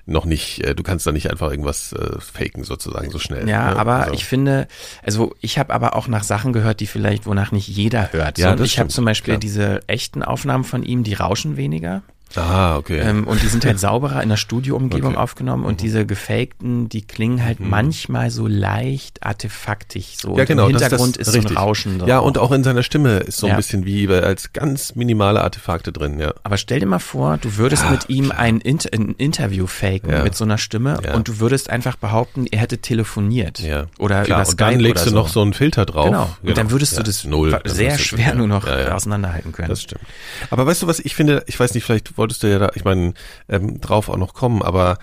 noch 0.07 0.25
nicht, 0.25 0.63
äh, 0.63 0.75
du 0.75 0.83
kannst 0.83 1.07
da 1.07 1.11
nicht 1.11 1.31
einfach 1.31 1.49
irgendwas 1.49 1.91
äh, 1.93 2.19
faken 2.19 2.63
sozusagen 2.63 3.09
so 3.09 3.17
schnell. 3.17 3.47
Ja, 3.49 3.71
ne? 3.71 3.75
aber 3.77 3.95
also. 3.95 4.13
ich 4.13 4.25
finde, 4.25 4.67
also 5.03 5.35
ich 5.41 5.57
habe 5.57 5.73
aber 5.73 5.95
auch 5.95 6.07
nach 6.07 6.23
Sachen 6.23 6.53
gehört, 6.53 6.79
die 6.79 6.87
vielleicht, 6.87 7.25
wonach 7.25 7.51
nicht 7.51 7.67
jeder 7.67 8.11
hört. 8.13 8.37
Ja, 8.37 8.51
So, 8.51 8.55
das 8.57 8.67
ich 8.67 8.79
habe 8.79 8.89
zum 8.89 9.05
Beispiel 9.05 9.33
klar. 9.33 9.39
diese 9.39 9.79
echten 9.87 10.21
Aufnahmen 10.21 10.63
von 10.63 10.83
ihm, 10.83 11.03
die 11.03 11.15
rauschen 11.15 11.57
weniger. 11.57 12.03
Ah, 12.37 12.77
okay. 12.77 12.99
Ähm, 12.99 13.25
und 13.27 13.41
die 13.41 13.47
sind 13.47 13.65
halt 13.65 13.79
sauberer 13.85 14.21
in 14.23 14.29
der 14.29 14.37
Studioumgebung 14.37 15.09
Okay. 15.11 15.15
Mhm. 15.17 15.21
aufgenommen 15.21 15.65
und 15.65 15.81
diese 15.81 16.05
gefakten, 16.05 16.89
die 16.89 17.01
klingen 17.03 17.43
halt 17.43 17.59
manchmal 17.59 18.29
so 18.31 18.47
leicht 18.47 19.23
artefaktig. 19.25 20.17
So 20.19 20.35
ja, 20.35 20.41
Und 20.41 20.45
genau. 20.47 20.67
Im 20.67 20.73
das- 20.73 20.81
Hintergrund 20.83 21.15
das, 21.19 21.27
ist 21.27 21.33
so 21.33 21.39
richtig. 21.39 21.57
ein 21.57 21.63
Rauschen 21.63 21.99
drin. 21.99 22.07
Ja, 22.07 22.19
und 22.19 22.37
auch 22.37 22.51
in 22.51 22.63
seiner 22.63 22.83
Stimme 22.83 23.17
ist 23.19 23.37
so 23.37 23.47
ein 23.47 23.51
Ja. 23.51 23.55
bisschen 23.55 23.85
wie 23.85 24.07
als 24.09 24.53
ganz 24.53 24.95
minimale 24.95 25.41
Artefakte 25.41 25.91
drin, 25.91 26.19
ja. 26.19 26.33
Aber 26.43 26.57
stell 26.57 26.79
dir 26.79 26.85
mal 26.85 26.99
vor, 26.99 27.37
du 27.37 27.57
würdest 27.57 27.89
mit 27.89 28.09
ihm 28.09 28.31
ein, 28.31 28.59
Inter 28.61 28.89
ein 28.93 29.15
Interview 29.17 29.67
faken 29.67 30.09
Ja. 30.11 30.23
mit 30.23 30.35
so 30.35 30.43
einer 30.43 30.57
Stimme 30.57 30.99
Ja. 31.03 31.13
und 31.15 31.27
du 31.27 31.39
würdest 31.39 31.69
einfach 31.69 31.95
behaupten, 31.95 32.45
er 32.51 32.59
hätte 32.59 32.79
telefoniert. 32.79 33.59
Ja. 33.59 33.85
Oder 33.99 34.23
Klar, 34.23 34.41
über 34.41 34.49
und 34.49 34.59
dann 34.61 34.69
Skype 34.71 34.81
legst 34.83 35.03
oder 35.03 35.11
du 35.11 35.17
noch 35.17 35.27
so 35.29 35.41
einen 35.41 35.53
Filter 35.53 35.85
drauf. 35.85 36.05
Genau. 36.05 36.29
Und 36.43 36.57
dann 36.57 36.71
würdest 36.71 36.93
Ja, 36.93 36.99
du 36.99 37.03
das 37.03 37.23
null. 37.23 37.59
Sehr 37.65 37.97
schwer 37.97 38.27
ja. 38.29 38.35
nur 38.35 38.47
noch 38.47 38.65
Ja, 38.67 38.79
ja. 38.79 38.95
auseinanderhalten 38.95 39.51
können. 39.51 39.69
Das 39.69 39.81
stimmt. 39.81 40.01
Aber 40.49 40.65
weißt 40.65 40.81
du 40.81 40.87
was, 40.87 40.99
ich 40.99 41.15
finde, 41.15 41.43
ich 41.47 41.59
weiß 41.59 41.73
nicht, 41.73 41.83
vielleicht 41.83 42.17
wolltest 42.25 42.41
du 42.41 42.49
ja 42.49 42.57
da, 42.57 42.71
ich 42.73 42.83
meine, 42.83 43.13
ähm, 43.47 43.79
drauf 43.79 44.09
auch 44.09 44.17
noch 44.17 44.33
kommen, 44.33 44.63
aber 44.63 44.97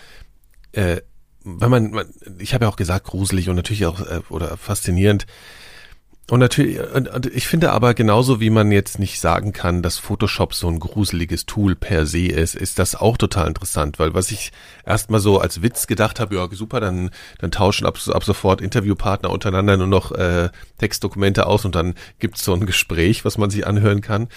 äh, 0.73 1.03
wenn 1.45 1.71
man, 1.71 1.91
man 1.93 2.07
ich 2.41 2.53
habe 2.53 2.65
ja 2.65 2.69
auch 2.69 2.77
gesagt, 2.77 3.07
gruselig 3.07 3.49
und 3.49 3.55
natürlich 3.55 3.87
auch 3.87 4.01
äh, 4.01 4.23
oder 4.29 4.57
faszinierend. 4.57 5.27
Und 6.31 6.41
natürlich, 6.41 6.81
und, 6.81 7.09
und 7.09 7.27
ich 7.27 7.47
finde 7.47 7.71
aber 7.73 7.95
genauso 7.95 8.41
wie 8.41 8.51
man 8.51 8.73
jetzt 8.73 8.99
nicht 8.99 9.21
sagen 9.21 9.53
kann, 9.53 9.83
dass 9.83 9.99
Photoshop 9.99 10.55
so 10.55 10.69
ein 10.69 10.81
gruseliges 10.81 11.47
Tool 11.47 11.77
per 11.77 12.07
se 12.07 12.27
ist, 12.27 12.57
ist 12.57 12.79
das 12.79 12.95
auch 12.97 13.17
total 13.17 13.47
interessant, 13.49 13.99
weil 13.99 14.15
was 14.15 14.31
ich 14.31 14.51
erstmal 14.85 15.21
so 15.21 15.39
als 15.39 15.63
Witz 15.63 15.87
gedacht 15.87 16.19
habe, 16.19 16.37
ja 16.37 16.49
super, 16.53 16.81
dann, 16.81 17.11
dann 17.39 17.51
tauschen 17.51 17.87
ab, 17.87 17.99
ab 18.09 18.25
sofort 18.25 18.61
Interviewpartner 18.61 19.31
untereinander 19.31 19.77
nur 19.77 19.89
noch 19.89 20.11
äh, 20.13 20.51
Textdokumente 20.79 21.47
aus 21.47 21.65
und 21.65 21.75
dann 21.75 21.95
gibt's 22.19 22.45
so 22.45 22.55
ein 22.55 22.67
Gespräch, 22.67 23.25
was 23.25 23.37
man 23.37 23.51
sich 23.51 23.67
anhören 23.67 24.01
kann. 24.01 24.29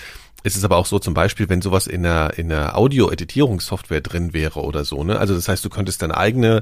Es 0.46 0.56
ist 0.56 0.64
aber 0.64 0.78
auch 0.78 0.86
so 0.86 1.00
zum 1.00 1.16
Beispiel, 1.16 1.50
wenn 1.50 1.64
sowas 1.64 1.88
in 1.88 2.06
einer, 2.06 2.38
in 2.38 2.52
einer 2.52 2.78
Audio-Editierungssoftware 2.78 4.02
drin 4.02 4.32
wäre 4.32 4.62
oder 4.62 4.86
so, 4.86 5.04
ne? 5.04 5.18
Also 5.18 5.34
das 5.34 5.48
heißt, 5.48 5.66
du 5.66 5.70
könntest 5.70 6.04
deine 6.04 6.16
eigene 6.18 6.62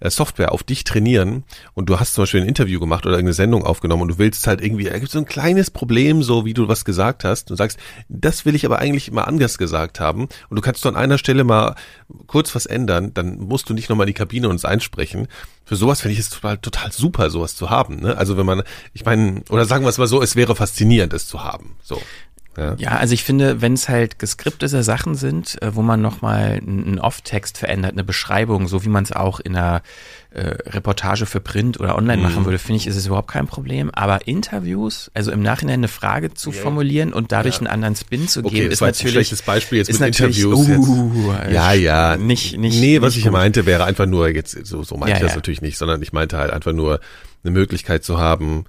äh, 0.00 0.08
Software 0.08 0.50
auf 0.50 0.62
dich 0.62 0.84
trainieren 0.84 1.44
und 1.74 1.90
du 1.90 2.00
hast 2.00 2.14
zum 2.14 2.22
Beispiel 2.22 2.40
ein 2.40 2.48
Interview 2.48 2.80
gemacht 2.80 3.04
oder 3.04 3.18
eine 3.18 3.34
Sendung 3.34 3.66
aufgenommen 3.66 4.00
und 4.00 4.08
du 4.08 4.18
willst 4.18 4.46
halt 4.46 4.62
irgendwie, 4.62 4.84
da 4.84 4.98
gibt 4.98 5.10
so 5.10 5.18
ein 5.18 5.26
kleines 5.26 5.70
Problem, 5.70 6.22
so 6.22 6.46
wie 6.46 6.54
du 6.54 6.68
was 6.68 6.86
gesagt 6.86 7.22
hast 7.22 7.50
und 7.50 7.58
sagst, 7.58 7.78
das 8.08 8.46
will 8.46 8.54
ich 8.54 8.64
aber 8.64 8.78
eigentlich 8.78 9.10
mal 9.10 9.24
anders 9.24 9.58
gesagt 9.58 10.00
haben 10.00 10.22
und 10.48 10.56
du 10.56 10.62
kannst 10.62 10.82
nur 10.82 10.94
an 10.94 10.98
einer 10.98 11.18
Stelle 11.18 11.44
mal 11.44 11.74
kurz 12.26 12.54
was 12.54 12.64
ändern, 12.64 13.12
dann 13.12 13.40
musst 13.40 13.68
du 13.68 13.74
nicht 13.74 13.90
nochmal 13.90 14.06
in 14.06 14.14
die 14.14 14.18
Kabine 14.18 14.48
und 14.48 14.56
es 14.56 14.64
einsprechen. 14.64 15.28
Für 15.66 15.76
sowas 15.76 16.00
finde 16.00 16.14
ich 16.14 16.20
es 16.20 16.30
total, 16.30 16.56
total 16.56 16.92
super, 16.92 17.28
sowas 17.28 17.56
zu 17.56 17.68
haben. 17.68 18.00
Ne? 18.00 18.16
Also 18.16 18.38
wenn 18.38 18.46
man, 18.46 18.62
ich 18.94 19.04
meine, 19.04 19.42
oder 19.50 19.66
sagen 19.66 19.84
wir 19.84 19.90
es 19.90 19.98
mal 19.98 20.06
so, 20.06 20.22
es 20.22 20.34
wäre 20.34 20.56
faszinierend, 20.56 21.12
es 21.12 21.26
zu 21.28 21.44
haben. 21.44 21.76
So. 21.82 22.00
Ja. 22.56 22.74
Ja, 22.76 22.90
also 22.98 23.14
ich 23.14 23.24
finde, 23.24 23.62
wenn 23.62 23.72
es 23.72 23.88
halt 23.88 24.18
geskriptete 24.18 24.82
Sachen 24.82 25.14
sind, 25.14 25.60
äh, 25.62 25.74
wo 25.74 25.80
man 25.82 26.02
nochmal 26.02 26.60
einen 26.66 26.98
Off-Text 26.98 27.56
verändert, 27.58 27.92
eine 27.92 28.04
Beschreibung, 28.04 28.68
so 28.68 28.84
wie 28.84 28.90
man 28.90 29.04
es 29.04 29.12
auch 29.12 29.40
in 29.40 29.56
einer 29.56 29.80
äh, 30.34 30.56
Reportage 30.70 31.24
für 31.26 31.40
Print 31.40 31.78
oder 31.80 31.96
online 31.96 32.18
Mhm. 32.18 32.22
machen 32.22 32.44
würde, 32.44 32.58
finde 32.58 32.76
ich, 32.78 32.86
ist 32.86 32.96
es 32.96 33.06
überhaupt 33.06 33.30
kein 33.30 33.46
Problem. 33.46 33.90
Aber 33.90 34.26
Interviews, 34.26 35.10
also 35.14 35.30
im 35.30 35.42
Nachhinein 35.42 35.80
eine 35.80 35.88
Frage 35.88 36.32
zu 36.34 36.52
formulieren 36.52 37.12
und 37.12 37.32
dadurch 37.32 37.58
einen 37.58 37.66
anderen 37.66 37.96
Spin 37.96 38.28
zu 38.28 38.40
Okay, 38.44 38.54
geben, 38.54 38.66
ist 38.70 38.80
jetzt 38.80 38.82
ein 38.82 38.86
natürlich 38.88 39.12
schlechtes 39.12 39.42
Beispiel 39.42 39.78
jetzt 39.78 39.88
ist 39.88 40.00
mit 40.00 40.10
natürlich, 40.10 40.38
Interviews. 40.42 40.68
jetzt. 40.68 40.88
Uh, 40.88 41.32
Ja, 41.52 41.72
ja. 41.72 42.16
Nicht, 42.16 42.56
nicht. 42.58 42.80
Nee, 42.80 43.00
was 43.00 43.10
nicht 43.14 43.18
ich 43.18 43.24
gut. 43.24 43.32
meinte, 43.32 43.66
wäre 43.66 43.84
einfach 43.84 44.06
nur, 44.06 44.28
jetzt, 44.28 44.66
so, 44.66 44.82
so 44.82 44.96
meinte 44.96 45.10
Ja, 45.10 45.16
ich 45.16 45.22
das 45.22 45.32
ja. 45.32 45.36
natürlich 45.36 45.62
nicht, 45.62 45.76
sondern 45.78 46.00
ich 46.02 46.12
meinte 46.12 46.36
halt 46.38 46.50
einfach 46.50 46.72
nur, 46.72 47.00
eine 47.44 47.50
Möglichkeit 47.52 48.04
zu 48.04 48.18
haben, 48.18 48.64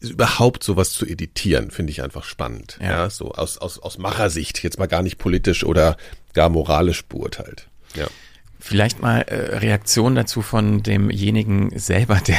überhaupt 0.00 0.62
sowas 0.62 0.90
zu 0.92 1.06
editieren, 1.06 1.70
finde 1.70 1.90
ich 1.90 2.02
einfach 2.02 2.24
spannend. 2.24 2.78
Ja, 2.80 2.90
Ja. 2.90 3.10
so 3.10 3.32
aus, 3.32 3.58
aus, 3.58 3.78
aus 3.78 3.98
Machersicht, 3.98 4.62
jetzt 4.62 4.78
mal 4.78 4.86
gar 4.86 5.02
nicht 5.02 5.18
politisch 5.18 5.64
oder 5.64 5.96
gar 6.34 6.48
moralisch 6.48 7.04
beurteilt. 7.06 7.68
Ja. 7.94 8.06
Vielleicht 8.58 9.00
mal 9.00 9.20
äh, 9.22 9.56
Reaktion 9.58 10.14
dazu 10.16 10.42
von 10.42 10.82
demjenigen 10.82 11.78
selber, 11.78 12.16
der, 12.26 12.36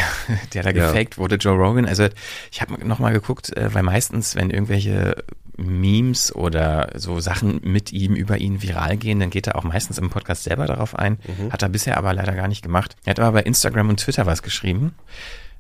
der 0.54 0.64
da 0.64 0.70
Ja. 0.72 0.88
gefaked 0.92 1.18
wurde, 1.18 1.36
Joe 1.36 1.56
Rogan. 1.56 1.86
Also 1.86 2.08
ich 2.52 2.62
habe 2.62 2.86
nochmal 2.86 3.14
geguckt, 3.14 3.56
äh, 3.56 3.74
weil 3.74 3.84
meistens, 3.84 4.36
wenn 4.36 4.50
irgendwelche 4.50 5.24
Memes 5.58 6.36
oder 6.36 6.92
so 6.96 7.20
Sachen 7.20 7.62
mit 7.64 7.92
ihm, 7.92 8.14
über 8.14 8.38
ihn 8.38 8.62
viral 8.62 8.98
gehen, 8.98 9.20
dann 9.20 9.32
geht 9.32 9.48
er 9.48 9.56
auch 9.56 9.64
meistens 9.64 9.98
im 9.98 10.12
Podcast 10.12 10.44
selber 10.44 10.68
darauf 10.68 10.94
ein. 10.96 11.18
Hat 11.50 11.64
er 11.64 11.70
bisher 11.70 11.98
aber 11.98 12.14
leider 12.14 12.34
gar 12.36 12.48
nicht 12.48 12.62
gemacht. 12.62 12.96
Er 13.06 13.12
hat 13.12 13.20
aber 13.20 13.32
bei 13.32 13.42
Instagram 13.42 13.90
und 13.90 14.00
Twitter 14.00 14.28
was 14.28 14.44
geschrieben. 14.44 14.94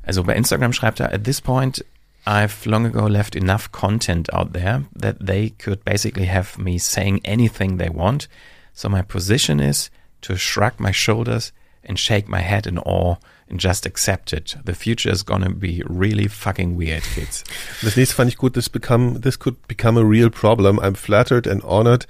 Also 0.07 0.23
bei 0.23 0.35
Instagram 0.35 0.71
schreibt 0.71 0.99
er, 1.01 1.11
at 1.11 1.25
this 1.25 1.41
point, 1.41 1.83
I've 2.25 2.65
long 2.65 2.85
ago 2.85 3.07
left 3.07 3.35
enough 3.35 3.71
content 3.71 4.33
out 4.33 4.53
there 4.53 4.83
that 4.93 5.17
they 5.19 5.49
could 5.49 5.83
basically 5.83 6.25
have 6.25 6.57
me 6.57 6.77
saying 6.77 7.21
anything 7.23 7.77
they 7.77 7.89
want. 7.89 8.27
So 8.73 8.89
my 8.89 9.01
position 9.01 9.59
is 9.59 9.91
to 10.21 10.37
shrug 10.37 10.79
my 10.79 10.91
shoulders 10.91 11.51
and 11.83 11.97
shake 11.97 12.27
my 12.27 12.41
head 12.41 12.67
in 12.67 12.79
awe 12.79 13.15
and 13.49 13.59
just 13.59 13.85
accept 13.85 14.33
it. 14.33 14.55
The 14.63 14.73
future 14.73 15.09
is 15.09 15.23
gonna 15.23 15.49
be 15.49 15.83
really 15.85 16.27
fucking 16.27 16.75
weird, 16.75 17.03
kids. 17.03 17.43
Das 17.81 17.95
nächste 17.95 18.15
fand 18.15 18.29
ich 18.29 18.37
gut, 18.37 18.53
this 18.53 18.69
become, 18.69 19.21
this 19.21 19.39
could 19.39 19.55
become 19.67 19.97
a 19.97 20.03
real 20.03 20.29
problem. 20.29 20.79
I'm 20.79 20.95
flattered 20.95 21.47
and 21.47 21.63
honored 21.63 22.05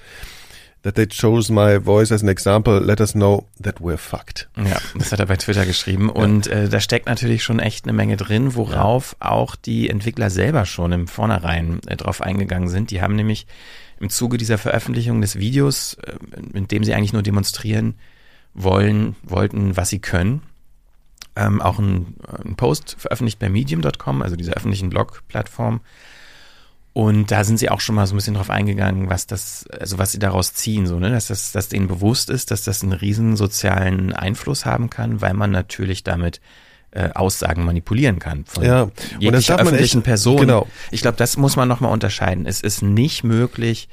that 0.84 0.96
they 0.96 1.08
chose 1.08 1.52
my 1.52 1.84
voice 1.84 2.12
as 2.12 2.22
an 2.24 2.30
example. 2.30 2.80
Let 2.80 3.02
us 3.02 3.14
know 3.14 3.46
that 3.62 3.80
we're 3.80 3.98
fucked. 3.98 4.50
Ja, 4.56 4.78
das 4.96 5.12
hat 5.12 5.20
er 5.20 5.26
bei 5.26 5.38
Twitter 5.38 5.66
geschrieben. 5.66 6.10
Und 6.10 6.48
äh, 6.48 6.70
da 6.70 6.80
steckt 6.80 7.08
natürlich 7.08 7.44
schon 7.44 7.60
echt 7.60 7.86
eine 7.86 7.94
Menge 7.94 8.18
drin, 8.18 8.56
worauf 8.56 9.16
auch 9.20 9.56
die 9.56 9.90
Entwickler 9.90 10.30
selber 10.30 10.66
schon 10.66 10.92
im 10.92 11.08
Vornherein 11.08 11.80
äh, 11.88 11.98
drauf 11.98 12.22
eingegangen 12.22 12.70
sind. 12.70 12.92
Die 12.92 13.02
haben 13.02 13.16
nämlich 13.16 13.48
im 14.00 14.10
Zuge 14.10 14.38
dieser 14.38 14.58
Veröffentlichung 14.58 15.22
des 15.22 15.38
Videos, 15.38 15.96
äh, 15.96 16.18
in 16.54 16.68
dem 16.68 16.84
sie 16.84 16.94
eigentlich 16.94 17.14
nur 17.14 17.24
demonstrieren 17.24 17.96
wollen, 18.54 19.16
wollten, 19.24 19.78
was 19.78 19.90
sie 19.90 20.00
können, 20.00 20.42
ähm, 21.36 21.62
auch 21.62 21.80
einen, 21.80 22.16
einen 22.44 22.56
Post 22.56 22.96
veröffentlicht 22.98 23.40
bei 23.40 23.50
medium.com, 23.50 24.22
also 24.22 24.36
dieser 24.36 24.54
öffentlichen 24.54 24.90
Blog-Plattform. 24.90 25.82
Und 26.98 27.30
da 27.30 27.44
sind 27.44 27.60
sie 27.60 27.70
auch 27.70 27.80
schon 27.80 27.94
mal 27.94 28.08
so 28.08 28.16
ein 28.16 28.18
bisschen 28.18 28.34
drauf 28.34 28.50
eingegangen, 28.50 29.08
was 29.08 29.28
das, 29.28 29.68
also 29.68 30.00
was 30.00 30.12
sie 30.12 30.18
daraus 30.18 30.56
ziehen, 30.56 30.88
so, 30.88 30.98
ne, 30.98 31.12
dass 31.12 31.28
das, 31.28 31.52
dass 31.52 31.70
denen 31.70 31.88
bewusst 31.88 32.32
ist, 32.32 32.50
dass 32.50 32.64
das 32.64 32.82
einen 32.82 32.92
riesen 32.92 33.36
sozialen 33.36 34.14
Einfluss 34.14 34.66
haben 34.66 34.90
kann, 34.90 35.22
weil 35.22 35.36
man 35.36 35.52
natürlich 35.52 36.04
damit 36.04 36.42
äh, 36.92 37.10
Aussagen 37.14 37.66
manipulieren 37.66 38.20
kann 38.20 38.46
von 38.46 38.64
Ja, 38.64 38.84
und 38.84 38.92
das 39.34 39.46
darf 39.46 39.58
man 39.60 39.68
öffentlichen 39.68 40.00
echt- 40.00 40.06
Person. 40.06 40.38
genau. 40.38 40.68
Ich 40.92 41.02
glaube, 41.02 41.18
das 41.18 41.38
muss 41.38 41.56
man 41.56 41.68
nochmal 41.68 41.92
unterscheiden. 41.92 42.46
Es 42.46 42.62
ist 42.62 42.82
nicht 42.82 43.24
möglich, 43.24 43.90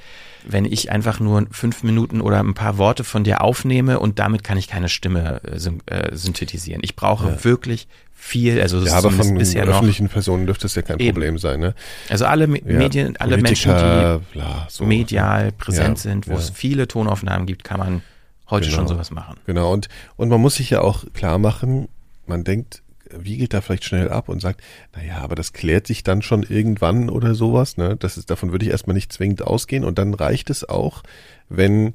wenn 0.47 0.65
ich 0.65 0.91
einfach 0.93 1.21
nur 1.21 1.47
fünf 1.51 1.83
Minuten 1.83 2.21
oder 2.21 2.39
ein 2.41 2.55
paar 2.55 2.79
Worte 2.79 3.03
von 3.03 3.25
dir 3.25 3.41
aufnehme 3.41 3.99
und 3.99 4.19
damit 4.19 4.45
kann 4.45 4.59
ich 4.59 4.69
keine 4.69 4.89
Stimme 4.89 5.41
äh, 5.45 5.95
äh, 5.95 6.15
synthetisieren. 6.15 6.81
Ich 6.85 6.97
brauche 6.97 7.43
wirklich 7.45 7.89
viel, 8.13 8.61
also 8.61 8.79
Ja, 8.85 8.95
aber 8.97 9.11
von 9.11 9.37
bisher 9.37 9.65
noch. 9.67 9.73
öffentlichen 9.75 10.09
Personen 10.09 10.47
dürfte 10.47 10.67
es 10.67 10.75
ja 10.75 10.83
kein 10.83 10.99
Eben. 10.99 11.15
Problem 11.15 11.37
sein, 11.39 11.61
ne? 11.61 11.75
Also 12.09 12.25
alle 12.27 12.47
Me 12.47 12.59
Ja, 12.65 12.79
Medien, 12.79 13.17
alle 13.19 13.37
Menschen, 13.39 13.73
Politiker, 13.73 14.21
bla, 14.33 14.67
die 14.69 14.73
so. 14.73 14.85
medial 14.85 15.53
präsent 15.53 15.99
Ja, 15.99 16.03
sind, 16.11 16.29
wo 16.29 16.33
ja. 16.33 16.39
es 16.39 16.51
viele 16.51 16.89
Tonaufnahmen 16.89 17.47
gibt, 17.47 17.65
kann 17.65 17.81
man 17.81 18.03
heute 18.49 18.67
Genau. 18.67 18.79
schon 18.79 18.89
sowas 18.89 19.11
machen. 19.11 19.37
Genau, 19.47 19.73
und, 19.73 19.89
und 20.17 20.29
man 20.29 20.41
muss 20.41 20.55
sich 20.57 20.71
ja 20.71 20.81
auch 20.81 21.05
klar 21.13 21.39
machen, 21.39 21.89
man 22.27 22.45
denkt, 22.45 22.83
wiegelt 23.19 23.55
da 23.55 23.61
vielleicht 23.61 23.85
schnell 23.85 24.11
ab 24.11 24.29
und 24.29 24.41
sagt, 24.41 24.63
naja, 24.95 25.19
aber 25.19 25.35
das 25.35 25.53
klärt 25.53 25.87
sich 25.87 26.03
dann 26.03 26.23
schon 26.23 26.43
irgendwann 26.43 27.11
oder 27.11 27.35
sowas, 27.35 27.77
ne? 27.77 27.97
Das 27.97 28.17
ist, 28.17 28.31
davon 28.31 28.53
würde 28.53 28.65
ich 28.65 28.71
erstmal 28.71 28.95
nicht 28.95 29.13
zwingend 29.13 29.43
ausgehen 29.43 29.85
und 29.85 29.99
dann 29.99 30.15
reicht 30.15 30.51
es 30.51 30.69
auch, 30.69 31.03
wenn 31.49 31.95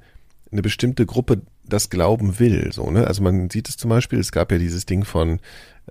eine 0.51 0.61
bestimmte 0.61 1.05
Gruppe 1.05 1.41
das 1.63 1.89
glauben 1.89 2.39
will, 2.39 2.72
so, 2.74 2.89
ne? 2.89 3.05
Also 3.07 3.22
man 3.22 3.49
sieht 3.49 3.70
es 3.70 3.78
zum 3.78 3.89
Beispiel, 3.89 4.20
es 4.20 4.32
gab 4.32 4.51
ja 4.51 4.57
dieses 4.57 4.86
Ding 4.86 5.05
von 5.05 5.39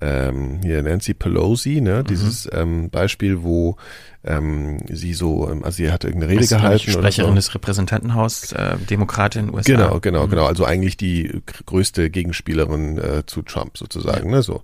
ähm, 0.00 0.60
hier 0.62 0.82
Nancy 0.82 1.14
Pelosi, 1.14 1.80
ne? 1.80 2.04
Dieses 2.04 2.48
ähm, 2.52 2.90
Beispiel, 2.90 3.42
wo 3.42 3.76
ähm, 4.24 4.78
sie 4.88 5.14
so, 5.14 5.48
ähm, 5.50 5.64
also 5.64 5.76
sie 5.76 5.90
hat 5.90 6.04
irgendeine 6.04 6.32
Rede 6.32 6.46
gehalten 6.46 6.90
oder 6.90 7.00
Sprecherin 7.00 7.30
so. 7.30 7.36
des 7.36 7.54
Repräsentantenhaus, 7.54 8.52
äh, 8.52 8.76
Demokratin 8.90 9.40
in 9.42 9.46
den 9.48 9.54
USA. 9.54 9.72
Genau, 9.72 10.00
genau, 10.00 10.26
Mhm. 10.26 10.30
genau. 10.30 10.46
Also 10.46 10.64
eigentlich 10.64 10.96
die 10.96 11.42
größte 11.66 12.10
Gegenspielerin 12.10 12.98
äh, 12.98 13.22
zu 13.26 13.42
Trump 13.42 13.78
sozusagen, 13.78 14.30
ne, 14.30 14.42
so. 14.42 14.62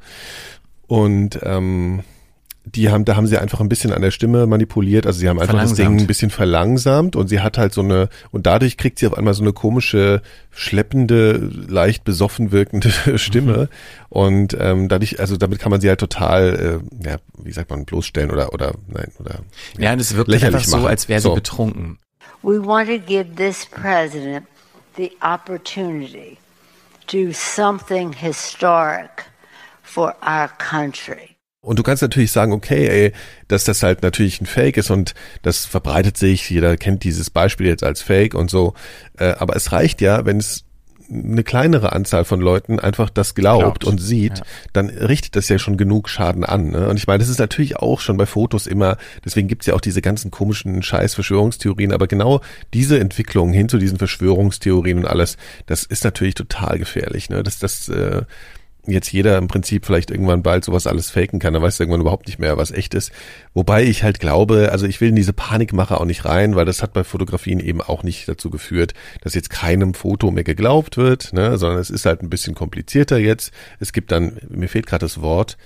Und 0.86 1.38
ähm, 1.42 2.00
die 2.66 2.90
haben, 2.90 3.04
da 3.04 3.14
haben 3.16 3.26
sie 3.26 3.36
einfach 3.38 3.60
ein 3.60 3.68
bisschen 3.68 3.92
an 3.92 4.00
der 4.00 4.10
Stimme 4.10 4.46
manipuliert. 4.46 5.06
Also 5.06 5.18
sie 5.20 5.28
haben 5.28 5.38
einfach 5.38 5.58
das 5.58 5.74
Ding 5.74 6.00
ein 6.00 6.06
bisschen 6.06 6.30
verlangsamt 6.30 7.14
und 7.14 7.28
sie 7.28 7.40
hat 7.40 7.58
halt 7.58 7.74
so 7.74 7.82
eine, 7.82 8.08
und 8.30 8.46
dadurch 8.46 8.76
kriegt 8.78 8.98
sie 8.98 9.06
auf 9.06 9.14
einmal 9.16 9.34
so 9.34 9.42
eine 9.42 9.52
komische, 9.52 10.22
schleppende, 10.50 11.32
leicht 11.68 12.04
besoffen 12.04 12.52
wirkende 12.52 12.90
Stimme. 13.18 13.68
Und 14.08 14.56
ähm, 14.58 14.88
dadurch, 14.88 15.20
also 15.20 15.36
damit 15.36 15.58
kann 15.58 15.70
man 15.70 15.80
sie 15.80 15.88
halt 15.88 16.00
total, 16.00 16.80
äh, 17.04 17.08
ja, 17.08 17.16
wie 17.38 17.52
sagt 17.52 17.70
man, 17.70 17.84
bloßstellen 17.84 18.30
oder, 18.30 18.52
oder, 18.54 18.72
nein, 18.88 19.12
oder. 19.18 19.40
Ja, 19.78 19.94
das 19.94 20.16
wirkt 20.16 20.28
lächerlich 20.28 20.56
einfach 20.56 20.68
so, 20.68 20.76
machen. 20.78 20.88
als 20.88 21.08
wäre 21.08 21.20
sie 21.20 21.24
So. 21.28 21.34
betrunken. 21.34 21.98
We 22.42 22.64
want 22.64 22.88
to 22.88 22.98
give 22.98 23.36
this 23.36 23.66
president 23.66 24.46
the 24.96 25.12
opportunity 25.22 26.38
to 27.06 27.26
do 27.26 27.32
something 27.32 28.12
historic 28.12 29.24
for 29.82 30.14
our 30.26 30.48
country. 30.58 31.36
Und 31.64 31.78
du 31.78 31.82
kannst 31.82 32.02
natürlich 32.02 32.30
sagen, 32.30 32.52
okay, 32.52 32.86
ey, 32.88 33.12
dass 33.48 33.64
das 33.64 33.82
halt 33.82 34.02
natürlich 34.02 34.40
ein 34.40 34.46
Fake 34.46 34.76
ist 34.76 34.90
und 34.90 35.14
das 35.42 35.64
verbreitet 35.64 36.16
sich, 36.18 36.48
jeder 36.50 36.76
kennt 36.76 37.04
dieses 37.04 37.30
Beispiel 37.30 37.66
jetzt 37.66 37.82
als 37.82 38.02
Fake 38.02 38.34
und 38.34 38.50
so. 38.50 38.74
Äh, 39.18 39.34
aber 39.38 39.56
es 39.56 39.72
reicht 39.72 40.00
ja, 40.00 40.26
wenn 40.26 40.36
es 40.36 40.64
eine 41.10 41.44
kleinere 41.44 41.92
Anzahl 41.92 42.24
von 42.24 42.40
Leuten 42.40 42.80
einfach 42.80 43.10
das 43.10 43.34
glaubt, 43.34 43.62
Glaubt. 43.80 43.84
und 43.84 43.98
sieht, 43.98 44.38
Ja. 44.38 44.44
dann 44.72 44.88
richtet 44.88 45.36
das 45.36 45.48
ja 45.48 45.58
schon 45.58 45.76
genug 45.76 46.08
Schaden 46.08 46.44
an. 46.44 46.70
Ne? 46.70 46.88
Und 46.88 46.96
ich 46.96 47.06
meine, 47.06 47.18
das 47.18 47.28
ist 47.28 47.38
natürlich 47.38 47.76
auch 47.76 48.00
schon 48.00 48.16
bei 48.16 48.26
Fotos 48.26 48.66
immer, 48.66 48.96
deswegen 49.24 49.46
gibt's 49.48 49.66
ja 49.66 49.74
auch 49.74 49.82
diese 49.82 50.00
ganzen 50.00 50.30
komischen 50.30 50.82
Scheiß-Verschwörungstheorien, 50.82 51.92
aber 51.92 52.06
genau 52.06 52.40
diese 52.72 52.98
Entwicklung 52.98 53.52
hin 53.52 53.68
zu 53.68 53.76
diesen 53.78 53.98
Verschwörungstheorien 53.98 54.98
und 54.98 55.06
alles, 55.06 55.36
das 55.66 55.84
ist 55.84 56.04
natürlich 56.04 56.34
total 56.34 56.78
gefährlich. 56.78 57.28
Ne? 57.28 57.42
Das, 57.42 57.58
das 57.58 57.88
äh, 57.90 58.22
jetzt 58.86 59.12
jeder 59.12 59.38
im 59.38 59.48
Prinzip 59.48 59.86
vielleicht 59.86 60.10
irgendwann 60.10 60.42
bald 60.42 60.64
sowas 60.64 60.86
alles 60.86 61.10
faken 61.10 61.38
kann, 61.38 61.54
dann 61.54 61.62
weißt 61.62 61.78
du 61.78 61.84
irgendwann 61.84 62.00
überhaupt 62.00 62.26
nicht 62.26 62.38
mehr, 62.38 62.56
was 62.56 62.70
echt 62.70 62.94
ist. 62.94 63.12
Wobei 63.54 63.84
ich 63.84 64.02
halt 64.02 64.20
glaube, 64.20 64.70
also 64.72 64.86
ich 64.86 65.00
will 65.00 65.08
in 65.08 65.16
diese 65.16 65.32
Panikmache 65.32 66.00
auch 66.00 66.04
nicht 66.04 66.24
rein, 66.24 66.54
weil 66.56 66.64
das 66.64 66.82
hat 66.82 66.92
bei 66.92 67.04
Fotografien 67.04 67.60
eben 67.60 67.80
auch 67.80 68.02
nicht 68.02 68.28
dazu 68.28 68.50
geführt, 68.50 68.94
dass 69.22 69.34
jetzt 69.34 69.50
keinem 69.50 69.94
Foto 69.94 70.30
mehr 70.30 70.44
geglaubt 70.44 70.96
wird, 70.96 71.32
ne, 71.32 71.56
sondern 71.58 71.78
es 71.78 71.90
ist 71.90 72.06
halt 72.06 72.22
ein 72.22 72.30
bisschen 72.30 72.54
komplizierter 72.54 73.18
jetzt. 73.18 73.52
Es 73.80 73.92
gibt 73.92 74.12
dann, 74.12 74.38
mir 74.48 74.68
fehlt 74.68 74.86
gerade 74.86 75.04
das 75.04 75.20
Wort, 75.20 75.56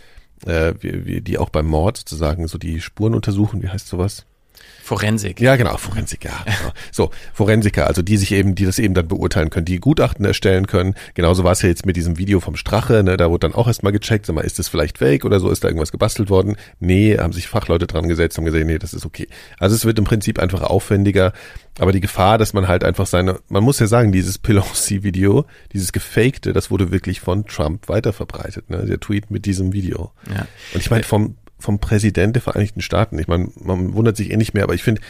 äh, 0.46 0.74
wie, 0.80 1.06
wie, 1.06 1.20
die 1.20 1.38
auch 1.38 1.50
beim 1.50 1.66
Mord 1.66 1.98
sozusagen 1.98 2.46
so 2.48 2.58
die 2.58 2.80
Spuren 2.80 3.14
untersuchen, 3.14 3.62
wie 3.62 3.68
heißt 3.68 3.88
sowas? 3.88 4.26
Forensik. 4.88 5.38
Ja, 5.38 5.56
genau, 5.56 5.76
Forensiker. 5.76 6.30
Genau. 6.44 6.72
So, 6.90 7.10
Forensiker, 7.34 7.86
also 7.86 8.00
die 8.00 8.16
sich 8.16 8.32
eben, 8.32 8.54
die 8.54 8.64
das 8.64 8.78
eben 8.78 8.94
dann 8.94 9.06
beurteilen 9.06 9.50
können, 9.50 9.66
die 9.66 9.80
Gutachten 9.80 10.24
erstellen 10.24 10.66
können. 10.66 10.94
Genauso 11.12 11.44
war 11.44 11.52
es 11.52 11.60
ja 11.60 11.68
jetzt 11.68 11.84
mit 11.84 11.96
diesem 11.96 12.16
Video 12.16 12.40
vom 12.40 12.56
Strache, 12.56 13.02
ne, 13.02 13.18
da 13.18 13.28
wurde 13.28 13.40
dann 13.40 13.54
auch 13.54 13.66
erstmal 13.66 13.92
gecheckt, 13.92 14.24
sag 14.24 14.34
mal, 14.34 14.40
ist 14.40 14.58
das 14.58 14.68
vielleicht 14.68 14.96
fake 14.96 15.26
oder 15.26 15.40
so, 15.40 15.50
ist 15.50 15.62
da 15.62 15.68
irgendwas 15.68 15.92
gebastelt 15.92 16.30
worden? 16.30 16.56
Nee, 16.80 17.18
haben 17.18 17.34
sich 17.34 17.48
Fachleute 17.48 17.86
dran 17.86 18.08
gesetzt, 18.08 18.38
haben 18.38 18.46
gesagt, 18.46 18.64
nee, 18.64 18.78
das 18.78 18.94
ist 18.94 19.04
okay. 19.04 19.28
Also 19.58 19.76
es 19.76 19.84
wird 19.84 19.98
im 19.98 20.04
Prinzip 20.04 20.38
einfach 20.38 20.62
aufwendiger, 20.62 21.34
aber 21.78 21.92
die 21.92 22.00
Gefahr, 22.00 22.38
dass 22.38 22.54
man 22.54 22.66
halt 22.66 22.82
einfach 22.82 23.06
seine, 23.06 23.40
man 23.50 23.62
muss 23.62 23.78
ja 23.80 23.86
sagen, 23.86 24.10
dieses 24.10 24.38
Pelosi-Video, 24.38 25.44
dieses 25.74 25.92
gefakte, 25.92 26.54
das 26.54 26.70
wurde 26.70 26.90
wirklich 26.90 27.20
von 27.20 27.44
Trump 27.44 27.88
weiterverbreitet, 27.90 28.70
ne, 28.70 28.86
der 28.86 29.00
Tweet 29.00 29.30
mit 29.30 29.44
diesem 29.44 29.74
Video. 29.74 30.12
Ja. 30.34 30.46
Und 30.72 30.80
ich 30.80 30.90
meine, 30.90 31.04
vom, 31.04 31.36
vom 31.58 31.78
Präsident 31.78 32.36
der 32.36 32.42
Vereinigten 32.42 32.82
Staaten, 32.82 33.18
ich 33.18 33.28
meine, 33.28 33.50
man 33.60 33.94
wundert 33.94 34.16
sich 34.16 34.30
eh 34.30 34.36
nicht 34.36 34.54
mehr, 34.54 34.64
aber 34.64 34.74
ich 34.74 34.82
finde, 34.82 35.00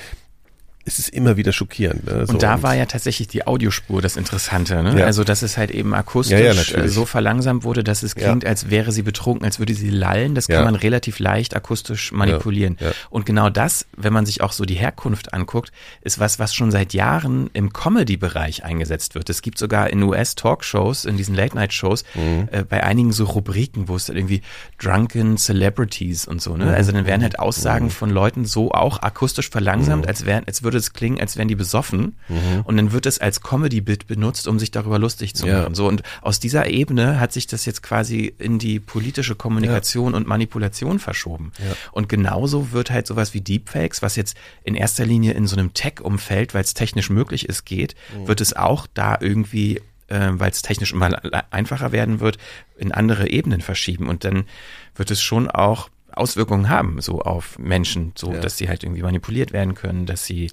es 0.85 0.99
ist 0.99 1.11
immer 1.11 1.37
wieder 1.37 1.53
schockierend. 1.53 2.07
Ne? 2.07 2.26
So, 2.26 2.33
Und 2.33 2.43
da 2.43 2.62
war 2.62 2.74
ja 2.74 2.87
tatsächlich 2.87 3.29
die 3.29 3.47
Audiospur 3.47 4.01
das 4.01 4.16
Interessante, 4.16 4.83
ne? 4.83 4.99
Ja. 5.01 5.05
Also, 5.05 5.22
dass 5.22 5.43
es 5.43 5.59
halt 5.59 5.70
eben 5.70 5.93
akustisch 5.93 6.39
Ja, 6.41 6.53
ja, 6.53 6.83
äh, 6.83 6.89
so 6.89 7.05
verlangsamt 7.05 7.62
wurde, 7.64 7.85
dass 7.85 8.03
es 8.03 8.14
klingt, 8.14 8.47
als 8.47 8.70
wäre 8.70 8.91
sie 8.93 9.03
betrunken, 9.03 9.45
als 9.45 9.59
würde 9.59 9.74
sie 9.74 9.91
lallen. 9.91 10.35
Das 10.35 10.49
kann 10.49 10.64
man 10.64 10.74
relativ 10.74 11.18
leicht 11.18 11.55
akustisch 11.55 12.12
manipulieren. 12.12 12.79
Und 13.11 13.26
genau 13.26 13.51
das, 13.51 13.87
wenn 13.97 14.12
man 14.14 14.24
sich 14.24 14.41
auch 14.41 14.53
so 14.53 14.64
die 14.64 14.74
Herkunft 14.76 15.35
anguckt, 15.35 15.72
ist 16.01 16.18
was, 16.18 16.39
was 16.39 16.55
schon 16.55 16.70
seit 16.70 16.95
Jahren 16.95 17.51
im 17.53 17.72
Comedy-Bereich 17.72 18.64
eingesetzt 18.64 19.14
wird. 19.14 19.29
Es 19.29 19.43
gibt 19.43 19.59
sogar 19.59 19.91
in 19.91 20.03
US-Talkshows, 20.03 21.05
in 21.05 21.16
diesen 21.18 21.35
Late-Night-Shows, 21.35 22.05
Mhm. 22.14 22.49
äh, 22.51 22.62
bei 22.64 22.83
einigen 22.83 23.12
so 23.12 23.24
Rubriken, 23.24 23.89
wo 23.89 23.97
es 23.97 24.07
dann 24.07 24.16
irgendwie 24.16 24.41
Drunken 24.79 25.37
Celebrities 25.37 26.26
und 26.26 26.41
so, 26.41 26.57
ne? 26.57 26.72
Also 26.72 26.93
dann 26.93 27.05
werden 27.07 27.22
halt 27.22 27.39
Aussagen 27.39 27.91
von 27.91 28.11
Leuten 28.11 28.45
so 28.45 28.70
auch 28.72 29.03
akustisch 29.03 29.51
verlangsamt, 29.51 30.07
als 30.07 30.24
wären, 30.24 30.45
als 30.47 30.62
würde 30.69 30.77
es 30.79 30.93
klingen, 30.93 31.19
als 31.19 31.37
wären 31.39 31.49
die 31.49 31.55
besoffen. 31.55 32.16
Und 32.64 32.77
dann 32.77 32.93
wird 32.93 33.07
es 33.07 33.19
als 33.19 33.41
Comedy-Bit 33.41 34.07
benutzt, 34.07 34.47
um 34.47 34.59
sich 34.59 34.71
darüber 34.71 34.99
lustig 34.99 35.35
zu 35.35 35.47
Ja. 35.47 35.62
machen. 35.62 35.75
So, 35.75 35.89
und 35.89 36.03
aus 36.21 36.41
dieser 36.41 36.69
Ebene 36.69 37.19
hat 37.19 37.33
sich 37.33 37.47
das 37.47 37.64
jetzt 37.64 37.83
quasi 37.83 38.35
in 38.39 38.59
die 38.59 38.81
politische 38.81 39.35
Kommunikation 39.35 40.12
und 40.14 40.27
Manipulation 40.27 40.99
verschoben. 40.99 41.53
Und 41.93 42.11
genauso 42.11 42.73
wird 42.73 42.91
halt 42.91 43.07
sowas 43.07 43.33
wie 43.33 43.41
Deepfakes, 43.41 44.03
was 44.03 44.14
jetzt 44.16 44.37
in 44.62 44.75
erster 44.75 45.07
Linie 45.07 45.33
in 45.33 45.47
so 45.47 45.57
einem 45.57 45.73
Tech-Umfeld, 45.73 46.53
weil 46.53 46.62
es 46.62 46.75
technisch 46.75 47.09
möglich 47.09 47.49
ist, 47.49 47.64
geht, 47.64 47.97
wird 48.27 48.43
es 48.43 48.55
auch 48.55 48.87
da 48.93 49.16
irgendwie 49.21 49.81
äh, 50.09 50.31
weil 50.33 50.51
es 50.51 50.62
technisch 50.62 50.93
immer 50.93 51.21
einfacher 51.51 51.93
werden 51.93 52.21
wird, 52.21 52.39
in 52.79 52.93
andere 52.93 53.29
Ebenen 53.29 53.61
verschieben. 53.61 54.09
Und 54.09 54.25
dann 54.25 54.45
wird 54.95 55.11
es 55.11 55.21
schon 55.21 55.51
auch 55.51 55.91
Auswirkungen 56.12 56.68
haben, 56.68 57.00
so 57.00 57.20
auf 57.20 57.59
Menschen, 57.59 58.12
so 58.16 58.32
Ja. 58.32 58.40
dass 58.40 58.56
sie 58.56 58.68
halt 58.68 58.82
irgendwie 58.82 59.02
manipuliert 59.02 59.52
werden 59.52 59.74
können, 59.74 60.06
dass 60.06 60.24
sie 60.24 60.50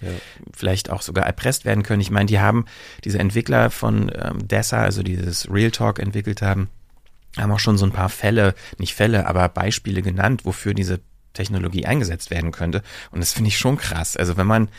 vielleicht 0.54 0.90
auch 0.90 1.02
sogar 1.02 1.26
erpresst 1.26 1.66
werden 1.66 1.84
können. 1.84 2.02
Ich 2.02 2.12
meine, 2.12 2.28
die 2.28 2.40
haben 2.40 2.66
diese 3.04 3.20
Entwickler 3.20 3.70
von 3.70 4.12
ähm, 4.14 4.48
Dessa, 4.48 4.82
also 4.82 5.02
dieses 5.04 5.50
Real 5.52 5.72
Talk 5.72 6.00
entwickelt 6.00 6.42
haben, 6.42 6.70
haben 7.38 7.52
auch 7.52 7.60
schon 7.60 7.78
so 7.78 7.86
ein 7.86 7.92
paar 7.92 8.10
Fälle, 8.10 8.54
nicht 8.78 8.94
Fälle, 8.96 9.28
aber 9.28 9.48
Beispiele 9.50 10.02
genannt, 10.02 10.46
wofür 10.46 10.74
diese 10.74 11.00
Technologie 11.36 11.86
eingesetzt 11.86 12.32
werden 12.32 12.52
könnte. 12.52 12.82
Und 13.12 13.20
das 13.20 13.34
finde 13.34 13.50
ich 13.50 13.58
schon 13.60 13.78
krass. 13.78 14.18
Also 14.18 14.38
wenn 14.38 14.48
man 14.48 14.70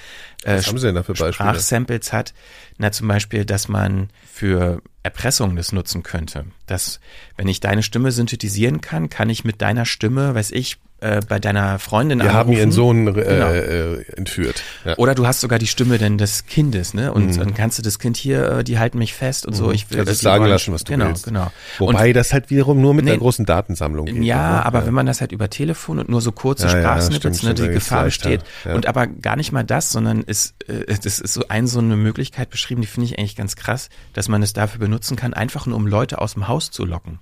äh? 0.43 0.61
Sprachsamples 0.63 2.13
hat, 2.13 2.35
na 2.79 2.91
zum 2.91 3.07
Beispiel, 3.07 3.45
dass 3.45 3.69
man 3.69 4.11
für 4.31 4.83
Erpressung 5.05 5.55
das 5.55 5.71
nutzen 5.71 6.03
könnte. 6.03 6.47
Dass, 6.67 6.99
wenn 7.37 7.47
ich 7.47 7.61
deine 7.61 7.85
Stimme 7.85 8.11
synthetisieren 8.11 8.81
kann, 8.81 9.09
kann 9.09 9.31
ich 9.31 9.45
mit 9.45 9.63
deiner 9.63 9.85
Stimme, 9.85 10.35
weiß 10.35 10.51
ich, 10.51 10.79
äh, 11.01 11.21
bei 11.29 11.39
deiner 11.39 11.79
Freundin 11.79 12.21
Wir 12.21 12.33
haben 12.33 12.49
anrufen. 12.49 12.59
ihren 12.59 12.73
Sohn 12.73 13.07
äh, 13.09 13.13
Genau. 13.13 13.51
äh, 13.51 14.03
entführt. 14.17 14.63
Ja. 14.85 14.97
Oder 14.97 15.15
du 15.15 15.27
hast 15.27 15.41
sogar 15.43 15.59
die 15.59 15.67
Stimme 15.67 15.99
denn 15.99 16.17
des 16.17 16.47
Kindes, 16.47 16.95
ne? 16.95 17.13
Und 17.13 17.37
dann 17.39 17.53
kannst 17.55 17.79
du 17.79 17.83
das 17.83 17.99
Kind 17.99 18.17
hier, 18.17 18.51
äh, 18.59 18.65
die 18.65 18.79
halten 18.79 18.99
mich 18.99 19.13
fest 19.13 19.45
und 19.47 19.53
so. 19.53 19.71
Ich 19.73 19.91
will 19.91 19.99
es 20.01 20.07
die 20.21 20.25
sagen 20.25 20.43
wollen- 20.43 20.51
lassen, 20.53 20.73
was 20.73 20.85
du 20.85 20.93
genau, 20.93 21.09
willst. 21.09 21.25
Genau, 21.27 21.53
Wobei 21.79 22.13
das 22.15 22.33
halt 22.33 22.49
wiederum 22.51 22.81
nur 22.81 22.95
mit 22.95 23.05
Nee. 23.05 23.11
einer 23.13 23.21
großen 23.21 23.45
Datensammlung 23.45 24.07
geht. 24.07 24.23
ja, 24.23 24.53
ne? 24.53 24.65
aber 24.67 24.87
wenn 24.87 24.95
man 24.95 25.05
das 25.07 25.21
halt 25.21 25.33
über 25.33 25.51
Telefon 25.51 25.99
und 25.99 26.09
nur 26.09 26.21
so 26.23 26.33
kurze 26.33 26.67
Ja, 26.67 26.75
ja, 26.75 26.81
Sprachsnippets, 26.81 27.43
ne, 27.43 27.51
stimmt, 27.51 27.59
die 27.59 27.63
da 27.63 27.69
geht's 27.69 27.85
Gefahr 27.85 28.05
besteht. 28.05 28.41
ja. 28.65 28.75
Und 28.75 28.87
aber 28.87 29.07
gar 29.07 29.37
nicht 29.37 29.53
mal 29.53 29.65
das, 29.65 29.91
sondern 29.93 30.23
ist, 30.23 30.55
äh, 30.69 30.87
das 31.03 31.19
ist 31.21 31.35
so 31.35 31.45
ein 31.49 31.67
so 31.67 31.79
eine 31.79 31.97
Möglichkeit 31.97 32.49
beschrieben, 32.49 32.81
die 32.81 32.87
finde 32.87 33.07
ich 33.07 33.19
eigentlich 33.19 33.37
ganz 33.37 33.55
krass, 33.57 33.91
dass 34.15 34.29
man 34.29 34.43
es 34.43 34.55
dafür 34.55 34.81
benutzen 34.81 35.17
kann, 35.17 35.35
einfach 35.35 35.67
nur 35.67 35.77
um 35.77 35.87
Leute 35.87 36.21
aus 36.23 36.33
dem 36.35 36.49
Haus 36.49 36.71
zu 36.71 36.85
locken. 36.87 37.19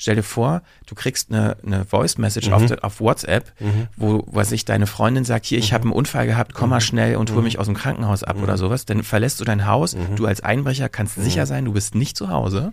Stell 0.00 0.14
dir 0.14 0.22
vor, 0.22 0.62
du 0.86 0.94
kriegst 0.94 1.30
eine, 1.32 1.56
eine 1.66 1.84
Voice 1.84 2.18
Message 2.18 2.50
auf, 2.50 2.62
auf 2.82 3.00
WhatsApp, 3.00 3.52
wo 3.96 4.22
was 4.26 4.52
ich 4.52 4.64
deine 4.64 4.86
Freundin 4.86 5.24
sagt, 5.24 5.44
hier, 5.44 5.58
ich 5.58 5.72
habe 5.72 5.82
einen 5.82 5.92
Unfall 5.92 6.26
gehabt, 6.26 6.54
komm 6.54 6.70
mal 6.70 6.80
schnell 6.80 7.16
und 7.16 7.32
hol 7.32 7.42
mich 7.42 7.58
aus 7.58 7.66
dem 7.66 7.74
Krankenhaus 7.74 8.22
ab 8.22 8.36
oder 8.42 8.56
sowas. 8.56 8.86
Dann 8.86 9.02
verlässt 9.02 9.40
du 9.40 9.44
dein 9.44 9.66
Haus, 9.66 9.96
du 10.16 10.26
als 10.26 10.40
Einbrecher 10.40 10.88
kannst 10.88 11.16
sicher 11.16 11.44
sein, 11.46 11.64
du 11.64 11.72
bist 11.72 11.94
nicht 11.96 12.16
zu 12.16 12.30
Hause 12.30 12.72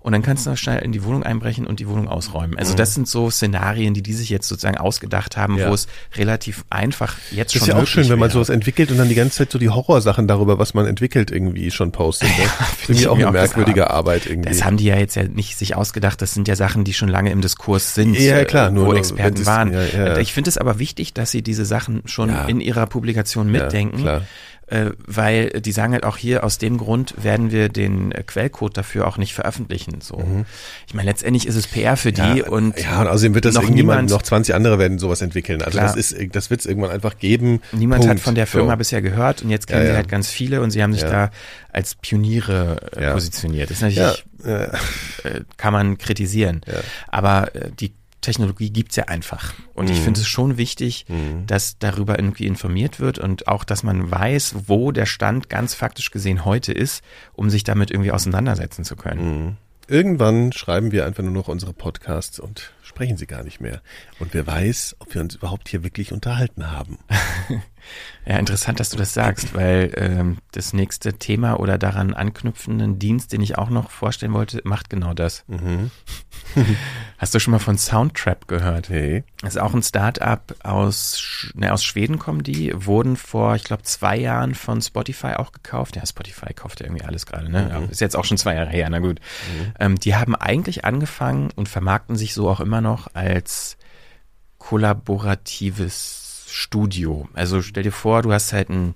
und 0.00 0.12
dann 0.12 0.22
kannst 0.22 0.46
du 0.46 0.50
noch 0.50 0.56
schnell 0.58 0.80
in 0.82 0.92
die 0.92 1.02
Wohnung 1.02 1.22
einbrechen 1.22 1.66
und 1.66 1.80
die 1.80 1.88
Wohnung 1.88 2.08
ausräumen. 2.08 2.58
Also 2.58 2.74
das 2.74 2.94
sind 2.94 3.08
so 3.08 3.30
Szenarien, 3.30 3.94
die 3.94 4.02
die 4.02 4.12
sich 4.12 4.28
jetzt 4.28 4.46
sozusagen 4.46 4.76
ausgedacht 4.78 5.36
haben, 5.38 5.56
Ja. 5.56 5.70
wo 5.70 5.74
es 5.74 5.88
relativ 6.16 6.64
einfach 6.68 7.16
jetzt 7.30 7.54
Das 7.54 7.60
schon 7.60 7.68
ist 7.70 7.74
ja 7.74 7.82
auch 7.82 7.86
schön, 7.86 8.04
wenn 8.10 8.18
man 8.18 8.28
wäre. 8.28 8.32
sowas 8.34 8.50
entwickelt 8.50 8.90
und 8.90 8.98
dann 8.98 9.08
die 9.08 9.14
ganze 9.14 9.38
Zeit 9.38 9.50
so 9.52 9.58
die 9.58 9.70
Horrorsachen 9.70 10.28
darüber, 10.28 10.58
was 10.58 10.74
man 10.74 10.86
entwickelt, 10.86 11.30
irgendwie 11.30 11.70
schon 11.70 11.90
postet. 11.90 12.28
Ne? 12.28 12.44
Finde 12.78 13.00
ich 13.00 13.08
auch 13.08 13.16
eine 13.16 13.30
merkwürdige. 13.32 13.88
Arbeit 13.90 14.26
irgendwie. 14.26 14.48
Das 14.50 14.62
haben 14.62 14.76
die 14.76 14.84
ja 14.84 14.96
jetzt 14.98 15.14
ja 15.16 15.24
nicht 15.24 15.56
sich 15.56 15.74
ausgedacht, 15.74 16.20
das 16.20 16.34
sind 16.34 16.48
ja 16.50 16.56
Sachen, 16.56 16.84
die 16.84 16.92
schon 16.92 17.08
lange 17.08 17.30
im 17.30 17.40
Diskurs 17.40 17.94
sind, 17.94 18.14
Ja, 18.18 18.38
äh, 18.38 18.44
klar, 18.44 18.70
nur- 18.70 18.86
wo 18.86 18.90
nur 18.90 18.98
Experten 18.98 19.46
waren. 19.46 19.72
ja, 19.72 19.82
ja. 19.84 20.18
Ich 20.18 20.32
finde 20.34 20.50
es 20.50 20.58
aber 20.58 20.78
wichtig, 20.78 21.14
dass 21.14 21.30
sie 21.30 21.42
diese 21.42 21.64
Sachen 21.64 22.02
schon 22.04 22.30
in 22.48 22.60
ihrer 22.60 22.86
Publikation 22.86 23.50
mitdenken. 23.50 24.04
Äh, 24.70 24.92
weil 25.04 25.50
die 25.60 25.72
sagen 25.72 25.92
halt 25.94 26.04
auch 26.04 26.16
hier, 26.16 26.44
aus 26.44 26.58
dem 26.58 26.78
Grund 26.78 27.14
werden 27.22 27.50
wir 27.50 27.68
den 27.68 28.12
äh, 28.12 28.22
Quellcode 28.22 28.76
dafür 28.76 29.08
auch 29.08 29.18
nicht 29.18 29.34
veröffentlichen. 29.34 30.00
So. 30.00 30.22
Ich 30.86 30.94
meine, 30.94 31.10
letztendlich 31.10 31.46
ist 31.48 31.56
es 31.56 31.66
PR 31.66 31.96
für 31.96 32.12
die 32.12 32.20
Mhm. 32.22 32.36
ja, 32.36 32.46
und 32.48 32.78
ja, 32.80 33.00
und 33.00 33.08
außerdem 33.08 33.34
wird 33.34 33.44
das 33.46 33.54
noch 33.54 33.62
irgendjemand, 33.62 34.02
niemand- 34.02 34.10
noch 34.10 34.22
20 34.22 34.54
andere 34.54 34.78
werden 34.78 35.00
sowas 35.00 35.22
entwickeln. 35.22 35.60
Also 35.60 35.78
Klar. 35.78 35.92
das 35.94 35.96
ist, 36.12 36.16
das 36.36 36.50
wird 36.50 36.60
es 36.60 36.66
irgendwann 36.66 36.92
einfach 36.92 37.18
geben. 37.18 37.60
Niemand 37.72 38.02
Punkt. 38.02 38.14
hat 38.14 38.20
von 38.20 38.34
der 38.36 38.46
Firma 38.46 38.72
So. 38.72 38.76
bisher 38.78 39.02
gehört 39.02 39.42
und 39.42 39.50
jetzt 39.50 39.66
kennen 39.66 39.80
Ja, 39.80 39.86
sie 39.86 39.90
ja. 39.90 39.96
halt 39.96 40.08
ganz 40.08 40.28
viele 40.30 40.60
und 40.60 40.70
sie 40.70 40.82
haben 40.82 40.92
sich 40.92 41.02
da 41.02 41.30
als 41.72 41.96
Pioniere 41.96 42.76
äh, 42.96 43.10
positioniert. 43.12 43.70
Das 43.70 43.78
ist 43.78 43.82
natürlich, 43.82 44.24
äh, 44.44 44.68
kann 45.56 45.72
man 45.72 45.98
kritisieren. 45.98 46.60
Aber 47.08 47.54
äh, 47.56 47.70
die 47.78 47.92
Technologie 48.20 48.70
gibt's 48.70 48.96
ja 48.96 49.04
einfach. 49.04 49.54
Und 49.74 49.86
Mhm. 49.86 49.92
ich 49.92 50.00
finde 50.00 50.20
es 50.20 50.26
schon 50.28 50.56
wichtig, 50.56 51.06
dass 51.46 51.78
darüber 51.78 52.18
irgendwie 52.18 52.46
informiert 52.46 53.00
wird 53.00 53.18
und 53.18 53.48
auch, 53.48 53.64
dass 53.64 53.82
man 53.82 54.10
weiß, 54.10 54.54
wo 54.68 54.92
der 54.92 55.06
Stand 55.06 55.48
ganz 55.48 55.74
faktisch 55.74 56.10
gesehen 56.10 56.44
heute 56.44 56.72
ist, 56.72 57.02
um 57.32 57.50
sich 57.50 57.64
damit 57.64 57.90
irgendwie 57.90 58.12
auseinandersetzen 58.12 58.84
zu 58.84 58.96
können. 58.96 59.44
Mhm. 59.46 59.56
Irgendwann 59.88 60.52
schreiben 60.52 60.92
wir 60.92 61.04
einfach 61.04 61.24
nur 61.24 61.32
noch 61.32 61.48
unsere 61.48 61.72
Podcasts 61.72 62.38
und 62.38 62.72
sprechen 62.82 63.16
sie 63.16 63.26
gar 63.26 63.42
nicht 63.42 63.60
mehr. 63.60 63.80
Und 64.20 64.34
wer 64.34 64.46
weiß, 64.46 64.94
ob 65.00 65.12
wir 65.14 65.20
uns 65.20 65.34
überhaupt 65.34 65.68
hier 65.68 65.82
wirklich 65.82 66.12
unterhalten 66.12 66.70
haben. 66.70 66.98
Ja, 68.26 68.36
interessant, 68.38 68.80
dass 68.80 68.90
du 68.90 68.96
das 68.96 69.14
sagst, 69.14 69.54
weil 69.54 69.92
ähm, 69.96 70.38
das 70.52 70.72
nächste 70.72 71.14
Thema 71.14 71.58
oder 71.58 71.78
daran 71.78 72.14
anknüpfenden 72.14 72.98
Dienst, 72.98 73.32
den 73.32 73.40
ich 73.40 73.58
auch 73.58 73.70
noch 73.70 73.90
vorstellen 73.90 74.32
wollte, 74.32 74.60
macht 74.64 74.90
genau 74.90 75.14
das. 75.14 75.44
Mhm. 75.48 75.90
Hast 77.18 77.34
du 77.34 77.40
schon 77.40 77.52
mal 77.52 77.58
von 77.58 77.78
Soundtrap 77.78 78.46
gehört? 78.46 78.90
Nee. 78.90 79.24
Das 79.40 79.54
ist 79.54 79.60
auch 79.60 79.74
ein 79.74 79.82
Start-up 79.82 80.54
aus, 80.62 81.52
ne, 81.54 81.72
aus 81.72 81.84
Schweden 81.84 82.18
kommen 82.18 82.42
die, 82.42 82.72
wurden 82.74 83.16
vor, 83.16 83.56
ich 83.56 83.64
glaube, 83.64 83.82
zwei 83.84 84.16
Jahren 84.16 84.54
von 84.54 84.82
Spotify 84.82 85.34
auch 85.34 85.52
gekauft. 85.52 85.96
Ja, 85.96 86.04
Spotify 86.04 86.52
kauft 86.54 86.80
ja 86.80 86.86
irgendwie 86.86 87.04
alles 87.04 87.26
gerade, 87.26 87.50
ne? 87.50 87.68
Ja, 87.70 87.78
ist 87.90 88.00
jetzt 88.00 88.16
auch 88.16 88.24
schon 88.24 88.38
zwei 88.38 88.54
Jahre 88.54 88.70
her, 88.70 88.88
na 88.90 88.98
gut. 88.98 89.20
Ähm, 89.78 89.98
die 89.98 90.14
haben 90.14 90.34
eigentlich 90.34 90.84
angefangen 90.84 91.50
und 91.56 91.68
vermarkten 91.68 92.16
sich 92.16 92.34
so 92.34 92.48
auch 92.48 92.60
immer 92.60 92.80
noch 92.80 93.14
als 93.14 93.76
kollaboratives 94.58 96.29
Studio. 96.52 97.28
Also 97.34 97.62
stell 97.62 97.82
dir 97.82 97.92
vor, 97.92 98.22
du 98.22 98.32
hast 98.32 98.52
halt 98.52 98.70
ein, 98.70 98.94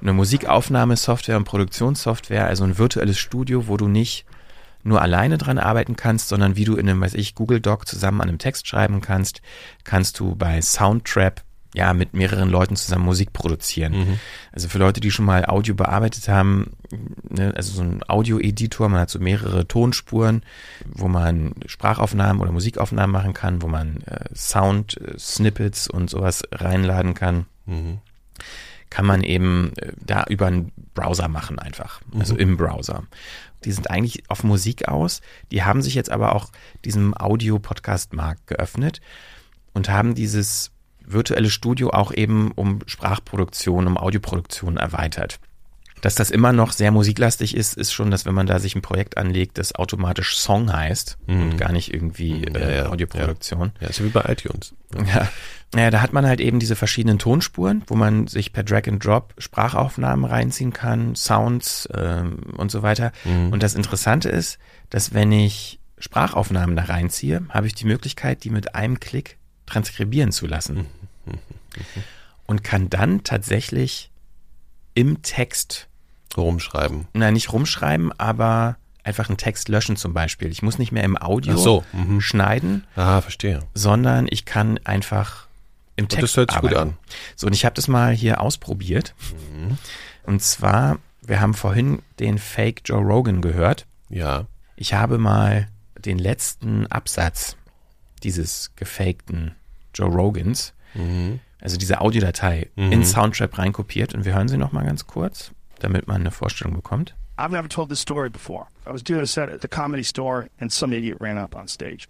eine 0.00 0.12
Musikaufnahmesoftware 0.12 1.36
und 1.36 1.44
Produktionssoftware, 1.44 2.46
also 2.46 2.64
ein 2.64 2.78
virtuelles 2.78 3.18
Studio, 3.18 3.68
wo 3.68 3.76
du 3.76 3.88
nicht 3.88 4.24
nur 4.82 5.00
alleine 5.00 5.38
dran 5.38 5.58
arbeiten 5.58 5.96
kannst, 5.96 6.28
sondern 6.28 6.56
wie 6.56 6.64
du 6.64 6.76
in 6.76 6.88
einem, 6.88 7.00
weiß 7.00 7.14
ich, 7.14 7.34
Google 7.34 7.60
Doc 7.60 7.86
zusammen 7.86 8.20
an 8.20 8.28
einem 8.28 8.38
Text 8.38 8.66
schreiben 8.66 9.00
kannst, 9.00 9.42
kannst 9.84 10.18
du 10.18 10.34
bei 10.34 10.60
Soundtrap 10.60 11.42
ja 11.74 11.94
mit 11.94 12.12
mehreren 12.14 12.50
Leuten 12.50 12.76
zusammen 12.76 13.04
Musik 13.04 13.32
produzieren. 13.32 13.94
Also 14.52 14.68
für 14.68 14.78
Leute, 14.78 15.00
die 15.00 15.10
schon 15.10 15.24
mal 15.24 15.46
Audio 15.46 15.74
bearbeitet 15.74 16.28
haben, 16.28 16.72
ne, 17.28 17.52
also 17.56 17.72
so 17.72 17.82
ein 17.82 18.02
Audio-Editor, 18.06 18.88
man 18.88 19.00
hat 19.00 19.10
so 19.10 19.18
mehrere 19.18 19.66
Tonspuren, 19.66 20.42
wo 20.86 21.08
man 21.08 21.54
Sprachaufnahmen 21.66 22.42
oder 22.42 22.52
Musikaufnahmen 22.52 23.10
machen 23.10 23.32
kann, 23.32 23.62
wo 23.62 23.68
man 23.68 24.02
äh, 24.02 24.24
Sound-Snippets 24.34 25.88
und 25.88 26.10
sowas 26.10 26.42
reinladen 26.52 27.14
kann 27.14 27.46
kann 28.92 29.06
man 29.06 29.22
eben 29.22 29.72
äh, 29.76 29.92
da 30.04 30.24
über 30.28 30.48
einen 30.48 30.70
Browser 30.92 31.28
machen 31.28 31.58
einfach, 31.58 32.02
also 32.18 32.36
im 32.36 32.58
Browser. 32.58 33.04
Die 33.64 33.72
sind 33.72 33.88
eigentlich 33.88 34.24
auf 34.28 34.44
Musik 34.44 34.86
aus, 34.88 35.22
die 35.50 35.62
haben 35.62 35.80
sich 35.80 35.94
jetzt 35.94 36.10
aber 36.10 36.34
auch 36.34 36.50
diesem 36.84 37.16
Audio-Podcast-Markt 37.16 38.46
geöffnet 38.46 39.00
und 39.72 39.88
haben 39.88 40.14
dieses 40.14 40.72
virtuelle 41.12 41.50
Studio 41.50 41.90
auch 41.90 42.12
eben 42.12 42.52
um 42.52 42.80
Sprachproduktion, 42.86 43.86
um 43.86 43.96
Audioproduktion 43.96 44.76
erweitert. 44.76 45.38
Dass 46.02 46.16
das 46.16 46.32
immer 46.32 46.52
noch 46.52 46.72
sehr 46.72 46.90
musiklastig 46.90 47.56
ist, 47.56 47.76
ist 47.76 47.92
schon, 47.92 48.10
dass 48.10 48.26
wenn 48.26 48.34
man 48.34 48.48
da 48.48 48.58
sich 48.58 48.74
ein 48.74 48.82
Projekt 48.82 49.16
anlegt, 49.16 49.56
das 49.56 49.76
automatisch 49.76 50.36
Song 50.36 50.72
heißt 50.72 51.16
und 51.28 51.56
gar 51.58 51.70
nicht 51.70 51.94
irgendwie 51.94 52.42
äh, 52.42 52.78
ja, 52.78 52.86
Audioproduktion. 52.86 53.70
Ja, 53.80 53.86
ist 53.86 54.00
ja 54.00 54.06
wie 54.06 54.10
bei 54.10 54.24
iTunes. 54.26 54.74
Ja. 55.06 55.28
Naja, 55.74 55.90
da 55.90 56.02
hat 56.02 56.12
man 56.12 56.26
halt 56.26 56.40
eben 56.40 56.58
diese 56.58 56.74
verschiedenen 56.76 57.18
Tonspuren, 57.18 57.82
wo 57.86 57.94
man 57.94 58.26
sich 58.26 58.52
per 58.52 58.64
Drag 58.64 58.88
and 58.88 59.02
Drop 59.02 59.32
Sprachaufnahmen 59.38 60.24
reinziehen 60.24 60.72
kann, 60.72 61.14
Sounds 61.14 61.88
ähm, 61.94 62.40
und 62.56 62.70
so 62.70 62.82
weiter. 62.82 63.12
Und 63.24 63.62
das 63.62 63.74
Interessante 63.74 64.28
ist, 64.28 64.58
dass 64.90 65.14
wenn 65.14 65.32
ich 65.32 65.78
Sprachaufnahmen 65.98 66.74
da 66.74 66.82
reinziehe, 66.82 67.42
habe 67.48 67.68
ich 67.68 67.74
die 67.74 67.86
Möglichkeit, 67.86 68.42
die 68.42 68.50
mit 68.50 68.74
einem 68.74 68.98
Klick 68.98 69.38
transkribieren 69.66 70.32
zu 70.32 70.46
lassen. 70.46 70.86
Und 72.46 72.64
kann 72.64 72.90
dann 72.90 73.24
tatsächlich 73.24 74.10
im 74.94 75.22
Text, 75.22 75.88
Rumschreiben. 76.36 77.06
nein, 77.14 77.34
nicht 77.34 77.52
rumschreiben, 77.52 78.12
aber 78.18 78.76
einfach 79.04 79.28
einen 79.28 79.38
Text 79.38 79.68
löschen 79.68 79.96
zum 79.96 80.12
Beispiel. 80.12 80.50
Ich 80.50 80.62
muss 80.62 80.78
nicht 80.78 80.92
mehr 80.92 81.04
im 81.04 81.16
Audio 81.16 81.56
so, 81.56 81.84
mhm. 81.92 82.20
schneiden, 82.20 82.84
Ah, 82.94 83.20
verstehe. 83.20 83.60
sondern 83.74 84.26
ich 84.30 84.44
kann 84.44 84.78
einfach 84.84 85.46
im 85.96 86.08
Text 86.08 86.22
das 86.24 86.36
hört 86.36 86.50
sich 86.50 86.60
gut 86.60 86.72
arbeiten. 86.74 86.90
an. 86.90 86.98
So, 87.36 87.46
und 87.46 87.52
ich 87.54 87.64
habe 87.64 87.74
das 87.74 87.88
mal 87.88 88.12
hier 88.12 88.40
ausprobiert. 88.40 89.14
Und 90.24 90.42
zwar, 90.42 90.98
wir 91.22 91.40
haben 91.40 91.54
vorhin 91.54 92.02
den 92.18 92.38
Fake 92.38 92.82
Joe 92.84 93.00
Rogan 93.02 93.40
gehört. 93.40 93.86
Ja. 94.08 94.46
Ich 94.76 94.94
habe 94.94 95.18
mal 95.18 95.68
den 95.98 96.18
letzten 96.18 96.86
Absatz 96.88 97.56
dieses 98.22 98.72
gefakten 98.76 99.54
Joe 99.94 100.08
Rogans, 100.10 100.74
also 101.60 101.76
diese 101.76 102.00
Audiodatei, 102.00 102.68
in 102.76 103.04
Soundtrap 103.04 103.56
reinkopiert 103.58 104.14
und 104.14 104.24
wir 104.24 104.34
hören 104.34 104.48
sie 104.48 104.56
noch 104.58 104.72
mal 104.72 104.84
ganz 104.84 105.06
kurz, 105.06 105.52
damit 105.80 106.06
man 106.08 106.20
eine 106.22 106.30
Vorstellung 106.30 106.74
bekommt. 106.74 107.14
I've 107.38 107.50
never 107.50 107.68
told 107.68 107.88
this 107.88 108.00
story 108.00 108.28
before. 108.28 108.66
I 108.86 108.92
was 108.92 109.02
doing 109.02 109.20
a 109.20 109.26
set 109.26 109.48
at 109.48 109.62
the 109.62 109.68
comedy 109.68 110.04
store, 110.04 110.48
and 110.60 110.70
some 110.70 110.94
idiot 110.94 111.18
ran 111.20 111.38
up 111.38 111.56
on 111.56 111.66
stage. 111.66 112.06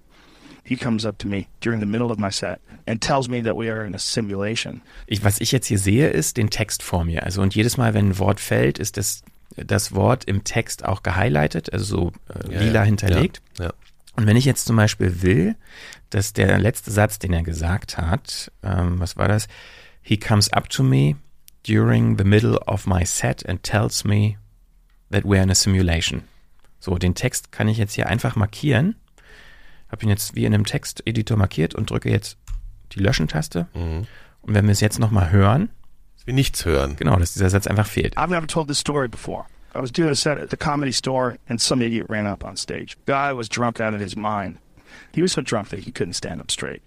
He 0.65 0.77
comes 0.77 1.05
up 1.05 1.19
to 1.19 1.29
me 1.29 1.47
during 1.61 1.81
the 1.81 1.87
middle 1.87 2.11
of 2.11 2.19
my 2.19 2.31
set 2.31 2.61
and 2.87 3.01
tells 3.01 3.29
me 3.29 3.43
that 3.43 3.57
we 3.57 3.69
are 3.71 3.85
in 3.85 3.95
a 3.95 3.99
simulation. 3.99 4.81
Ich, 5.07 5.25
was 5.25 5.41
ich 5.41 5.53
jetzt 5.53 5.67
hier 5.67 5.79
sehe, 5.79 6.09
ist 6.09 6.37
den 6.37 6.51
Text 6.51 6.83
vor 6.83 7.05
mir. 7.05 7.23
Also 7.25 7.43
und 7.43 7.55
jedes 7.55 7.77
Mal, 7.77 7.95
wenn 7.95 8.11
ein 8.11 8.19
Wort 8.19 8.41
fällt, 8.41 8.79
ist 8.79 8.97
das, 8.97 9.23
das 9.57 9.93
Wort 9.95 10.25
im 10.25 10.45
Text 10.45 10.85
auch 10.85 11.03
gehighlightet, 11.03 11.73
also 11.73 11.85
so 11.85 12.13
äh, 12.29 12.53
Ja, 12.53 12.61
lila 12.61 12.73
ja. 12.81 12.83
hinterlegt. 12.85 13.43
Ja. 13.59 13.73
Und 14.15 14.27
wenn 14.27 14.37
ich 14.37 14.45
jetzt 14.45 14.67
zum 14.67 14.77
Beispiel 14.77 15.23
will, 15.23 15.57
dass 16.11 16.33
der 16.33 16.59
letzte 16.59 16.91
Satz, 16.91 17.19
den 17.19 17.33
er 17.33 17.43
gesagt 17.43 17.97
hat, 17.99 18.53
ähm, 18.63 19.01
was 19.01 19.17
war 19.17 19.29
das? 19.29 19.49
He 20.03 20.19
comes 20.19 20.53
up 20.53 20.69
to 20.69 20.83
me 20.83 21.17
during 21.67 22.19
the 22.19 22.25
middle 22.25 22.59
of 22.67 22.87
my 22.87 23.07
set 23.07 23.49
and 23.49 23.63
tells 23.63 24.05
me 24.05 24.37
that 25.11 25.25
we're 25.25 25.43
in 25.43 25.51
a 25.51 25.55
simulation. 25.55 26.23
So, 26.81 26.99
den 26.99 27.15
Text 27.15 27.53
kann 27.53 27.69
ich 27.69 27.79
jetzt 27.79 27.95
hier 27.95 28.09
einfach 28.09 28.35
markieren. 28.37 28.97
Habe 29.89 30.03
ihn 30.05 30.09
jetzt 30.09 30.35
wie 30.35 30.45
in 30.45 30.53
einem 30.55 30.65
Texteditor 30.67 31.37
markiert 31.37 31.75
und 31.75 31.91
drücke 31.91 32.11
jetzt 32.11 32.37
die 32.93 32.99
Löschen-Taste. 32.99 33.69
Und 33.75 34.07
wenn 34.55 34.65
wir 34.67 34.73
es 34.73 34.81
jetzt 34.81 34.99
nochmal 34.99 35.31
hören, 35.31 35.71
Dass 36.17 36.27
wir 36.27 36.35
nichts 36.35 36.65
hören. 36.65 36.97
genau, 36.97 37.17
dass 37.17 37.33
dieser 37.35 37.49
Satz 37.51 37.67
einfach 37.67 37.87
fehlt. 37.87 38.17
I've 38.19 38.29
never 38.31 38.47
told 38.47 38.69
this 38.69 38.79
story 38.81 39.07
before. 39.09 39.45
I 39.75 39.81
was 39.81 39.91
doing 39.91 40.11
a 40.11 40.15
set 40.15 40.39
at 40.39 40.51
the 40.51 40.57
comedy 40.57 40.93
store, 40.93 41.39
and 41.49 41.61
some 41.61 41.81
idiot 41.81 42.07
ran 42.09 42.27
up 42.27 42.45
on 42.45 42.57
stage. 42.57 42.97
Guy 43.07 43.33
was 43.33 43.49
drunk 43.49 43.81
out 43.81 43.95
of 43.95 44.01
his 44.01 44.17
mind. 44.17 44.59
He 45.13 45.23
was 45.23 45.33
so 45.33 45.43
drunk 45.43 45.71
that 45.71 45.81
he 45.81 45.93
couldn't 45.93 46.15
stand 46.15 46.41
up 46.41 46.51
straight. 46.51 46.83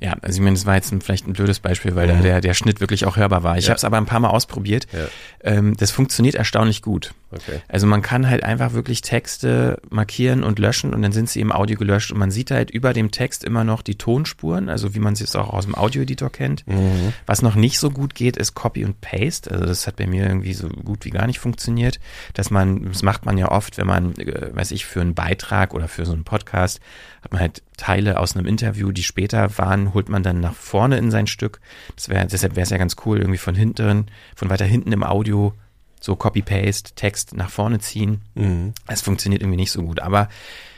Ja, 0.00 0.16
also 0.22 0.36
ich 0.36 0.42
meine, 0.42 0.54
das 0.56 0.66
war 0.66 0.74
jetzt 0.74 0.92
ein, 0.92 1.00
vielleicht 1.00 1.26
ein 1.26 1.32
blödes 1.32 1.60
Beispiel, 1.60 1.94
weil 1.94 2.08
da 2.08 2.14
der, 2.14 2.40
der 2.40 2.54
Schnitt 2.54 2.80
wirklich 2.80 3.04
auch 3.06 3.16
hörbar 3.16 3.42
war. 3.42 3.56
Ich 3.58 3.64
Ja. 3.66 3.70
habe 3.70 3.76
es 3.78 3.84
aber 3.84 3.96
ein 3.98 4.06
paar 4.06 4.20
Mal 4.20 4.30
ausprobiert. 4.30 4.86
Ja. 4.92 5.06
Ähm, 5.42 5.76
das 5.76 5.90
funktioniert 5.90 6.34
erstaunlich 6.34 6.82
gut. 6.82 7.14
Okay. 7.30 7.60
Also 7.68 7.86
man 7.86 8.02
kann 8.02 8.28
halt 8.28 8.44
einfach 8.44 8.74
wirklich 8.74 9.00
Texte 9.00 9.80
markieren 9.88 10.44
und 10.44 10.58
löschen 10.58 10.92
und 10.92 11.00
dann 11.02 11.12
sind 11.12 11.30
sie 11.30 11.40
im 11.40 11.50
Audio 11.50 11.78
gelöscht 11.78 12.12
und 12.12 12.18
man 12.18 12.30
sieht 12.30 12.50
halt 12.50 12.70
über 12.70 12.92
dem 12.92 13.10
Text 13.10 13.42
immer 13.44 13.64
noch 13.64 13.80
die 13.80 13.96
Tonspuren, 13.96 14.68
also 14.68 14.94
wie 14.94 14.98
man 14.98 15.14
es 15.14 15.20
jetzt 15.20 15.36
auch 15.36 15.48
aus 15.50 15.64
dem 15.64 15.74
Audioeditor 15.74 16.30
kennt. 16.30 16.66
Mhm. 16.66 17.14
Was 17.24 17.40
noch 17.40 17.54
nicht 17.54 17.78
so 17.78 17.90
gut 17.90 18.14
geht, 18.14 18.36
ist 18.36 18.54
Copy 18.54 18.84
und 18.84 19.00
Paste. 19.00 19.50
Also 19.50 19.64
das 19.64 19.86
hat 19.86 19.96
bei 19.96 20.06
mir 20.06 20.26
irgendwie 20.26 20.52
so 20.52 20.68
gut 20.68 21.04
wie 21.06 21.10
gar 21.10 21.26
nicht 21.26 21.38
funktioniert. 21.38 22.00
Dass 22.34 22.50
man, 22.50 22.84
das 22.90 23.02
macht 23.02 23.24
man 23.24 23.38
ja 23.38 23.50
oft, 23.50 23.78
wenn 23.78 23.86
man, 23.86 24.12
äh, 24.16 24.54
weiß 24.54 24.70
ich, 24.72 24.84
für 24.84 25.00
einen 25.00 25.14
Beitrag 25.14 25.72
oder 25.72 25.88
für 25.88 26.04
so 26.04 26.12
einen 26.12 26.24
Podcast 26.24 26.80
hat 27.22 27.32
man 27.32 27.40
halt 27.40 27.62
Teile 27.82 28.20
aus 28.20 28.36
einem 28.36 28.46
Interview, 28.46 28.92
die 28.92 29.02
später 29.02 29.58
waren, 29.58 29.92
holt 29.92 30.08
man 30.08 30.22
dann 30.22 30.38
nach 30.38 30.54
vorne 30.54 30.98
in 30.98 31.10
sein 31.10 31.26
Stück. 31.26 31.60
Wäre, 32.06 32.28
deshalb 32.28 32.54
wäre 32.54 32.62
es 32.62 32.70
ja 32.70 32.76
ganz 32.78 32.94
cool, 33.04 33.18
irgendwie 33.18 33.38
von 33.38 33.56
hinten, 33.56 34.06
von 34.36 34.50
weiter 34.50 34.64
hinten 34.64 34.92
im 34.92 35.02
Audio 35.02 35.52
so 36.00 36.14
Copy-Paste, 36.14 36.94
Text 36.94 37.34
nach 37.34 37.50
vorne 37.50 37.80
ziehen. 37.80 38.20
Mhm. 38.34 38.72
Es 38.86 39.00
funktioniert 39.02 39.42
irgendwie 39.42 39.56
nicht 39.56 39.72
so 39.72 39.82
gut. 39.82 39.98
Aber 39.98 40.28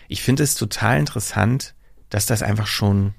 ich 0.09 0.23
finde 0.23 0.45
es 0.45 0.55
total 0.55 0.99
interessant, 0.99 1.75
dass 2.09 2.25
das 2.25 2.43
einfach 2.43 2.67
schon 2.67 3.13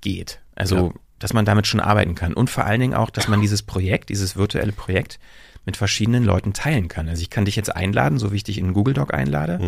geht. 0.00 0.40
Also, 0.56 0.76
Ja. 0.88 0.92
dass 1.20 1.32
man 1.32 1.44
damit 1.44 1.68
schon 1.68 1.78
arbeiten 1.78 2.16
kann. 2.16 2.34
Und 2.34 2.50
vor 2.50 2.64
allen 2.64 2.80
Dingen 2.80 2.94
auch, 2.94 3.10
dass 3.10 3.28
man 3.28 3.40
dieses 3.40 3.62
Projekt, 3.62 4.08
dieses 4.08 4.34
virtuelle 4.34 4.72
Projekt 4.72 5.20
mit 5.64 5.76
verschiedenen 5.76 6.24
Leuten 6.24 6.52
teilen 6.52 6.88
kann. 6.88 7.08
Also 7.08 7.22
ich 7.22 7.30
kann 7.30 7.44
dich 7.44 7.56
jetzt 7.56 7.74
einladen, 7.74 8.18
so 8.18 8.32
wie 8.32 8.36
ich 8.36 8.44
dich 8.44 8.58
in 8.58 8.72
Google 8.72 8.94
Doc 8.94 9.14
einlade. 9.14 9.58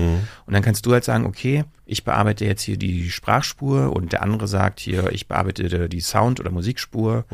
Und 0.47 0.53
dann 0.55 0.63
kannst 0.63 0.87
du 0.87 0.93
halt 0.93 1.05
sagen, 1.05 1.25
okay, 1.25 1.65
ich 1.87 2.03
bearbeite 2.05 2.45
jetzt 2.45 2.63
hier 2.63 2.77
die 2.77 3.11
Sprachspur 3.11 3.95
und 3.95 4.13
der 4.13 4.23
andere 4.23 4.49
sagt 4.49 4.81
hier, 4.81 5.13
ich 5.13 5.29
bearbeite 5.29 5.89
die 5.89 6.01
Sound- 6.01 6.41
oder 6.41 6.51
Musikspur. 6.51 7.27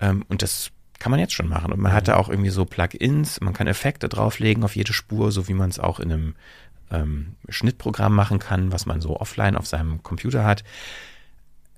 Ähm, 0.00 0.24
und 0.28 0.42
das 0.42 0.70
kann 1.00 1.10
man 1.10 1.18
jetzt 1.18 1.32
schon 1.32 1.48
machen. 1.48 1.72
Und 1.72 1.80
man 1.80 1.92
hat 1.92 2.06
da 2.06 2.16
auch 2.16 2.28
irgendwie 2.28 2.50
so 2.50 2.64
Plugins, 2.64 3.40
man 3.40 3.54
kann 3.54 3.66
Effekte 3.66 4.08
drauflegen 4.08 4.62
auf 4.62 4.76
jede 4.76 4.92
Spur, 4.92 5.32
so 5.32 5.48
wie 5.48 5.54
man 5.54 5.70
es 5.70 5.78
auch 5.80 5.98
in 5.98 6.12
einem 6.12 6.34
ähm, 6.92 7.36
Schnittprogramm 7.48 8.14
machen 8.14 8.38
kann, 8.38 8.70
was 8.70 8.86
man 8.86 9.00
so 9.00 9.18
offline 9.18 9.56
auf 9.56 9.66
seinem 9.66 10.02
Computer 10.02 10.44
hat. 10.44 10.62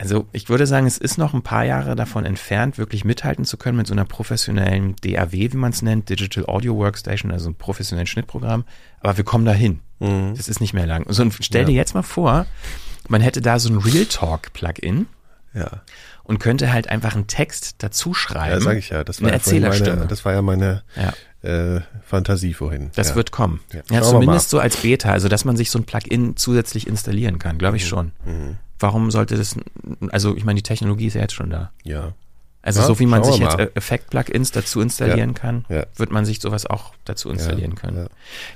Also 0.03 0.26
ich 0.32 0.48
würde 0.48 0.66
sagen, 0.66 0.84
es 0.86 0.98
ist 0.98 1.16
noch 1.16 1.32
ein 1.32 1.42
paar 1.42 1.64
Jahre 1.64 1.94
davon 1.94 2.24
entfernt, 2.24 2.76
wirklich 2.76 3.05
mithalten 3.05 3.44
zu 3.44 3.57
können 3.57 3.76
mit 3.76 3.86
so 3.86 3.94
einer 3.94 4.05
professionellen 4.05 4.96
DAW, 5.05 5.32
wie 5.32 5.57
man 5.57 5.70
es 5.70 5.80
nennt, 5.80 6.09
Digital 6.09 6.44
Audio 6.46 6.74
Workstation, 6.76 7.30
also 7.30 7.46
einem 7.46 7.55
professionellen 7.55 8.09
Schnittprogramm. 8.09 8.64
Aber 9.00 9.16
wir 9.16 9.22
kommen 9.24 9.44
dahin. 9.44 9.78
Das 10.00 10.48
ist 10.48 10.61
nicht 10.61 10.74
mehr 10.74 10.86
lang. 10.86 11.05
So, 11.09 11.22
und 11.22 11.32
stell 11.40 11.64
dir 11.66 11.74
jetzt 11.74 11.94
mal 11.94 12.03
vor, 12.03 12.46
man 13.09 13.20
hätte 13.20 13.40
da 13.40 13.61
so 13.61 13.68
ein 13.72 13.78
Real 13.78 14.07
Talk 14.07 14.53
Plugin 14.53 15.07
Ja. 15.55 15.82
und 16.24 16.40
könnte 16.40 16.72
halt 16.72 16.88
einfach 16.88 17.14
einen 17.14 17.28
Text 17.28 17.76
dazu 17.78 18.12
schreiben. 18.12 18.55
Ja, 18.55 18.61
sag 18.61 18.76
ich 18.78 18.88
ja. 18.88 19.05
Das 19.05 19.20
war 19.20 19.28
eine 19.28 19.36
ja 19.36 19.38
Erzählerstimme. 19.38 19.96
meine, 19.98 20.09
das 20.09 20.24
war 20.24 20.32
ja 20.32 20.42
meine 20.42 20.82
Ja. 20.96 21.12
äh, 21.48 21.80
Fantasie 22.05 22.55
vorhin. 22.55 22.90
Das 22.96 23.11
ja. 23.11 23.14
wird 23.14 23.30
kommen. 23.30 23.61
Ja. 23.72 23.82
Ja, 23.90 24.03
zumindest 24.03 24.50
so 24.50 24.59
als 24.59 24.78
Beta, 24.78 25.12
also 25.12 25.28
dass 25.28 25.44
man 25.44 25.57
sich 25.57 25.70
so 25.70 25.78
ein 25.78 25.84
Plugin 25.84 26.36
zusätzlich 26.36 26.88
installieren 26.88 27.38
kann, 27.38 27.59
glaube 27.59 27.74
Mhm. 27.74 27.76
ich 27.76 27.86
schon. 27.86 28.11
Warum 28.83 29.11
sollte 29.11 29.37
das, 29.37 29.57
also 30.11 30.37
ich 30.37 30.45
meine, 30.45 30.57
die 30.59 30.62
Technologie 30.62 31.07
ist 31.07 31.14
ja 31.14 31.20
jetzt 31.22 31.35
schon 31.35 31.51
da. 31.51 31.70
Ja. 31.85 32.12
Also 32.62 32.80
Ja, 32.80 32.87
so 32.87 32.99
wie 33.01 33.07
man 33.07 33.24
sich 33.24 33.39
jetzt 33.39 33.59
Effekt-Plugins 33.59 34.53
dazu 34.53 34.80
installieren 34.80 35.35
kann, 35.35 35.64
ja. 35.68 35.85
wird 35.97 36.11
man 36.12 36.24
sich 36.24 36.41
sowas 36.41 36.64
auch 36.66 36.95
dazu 37.05 37.28
installieren 37.30 37.74
können. 37.74 37.97
ja. 37.97 38.07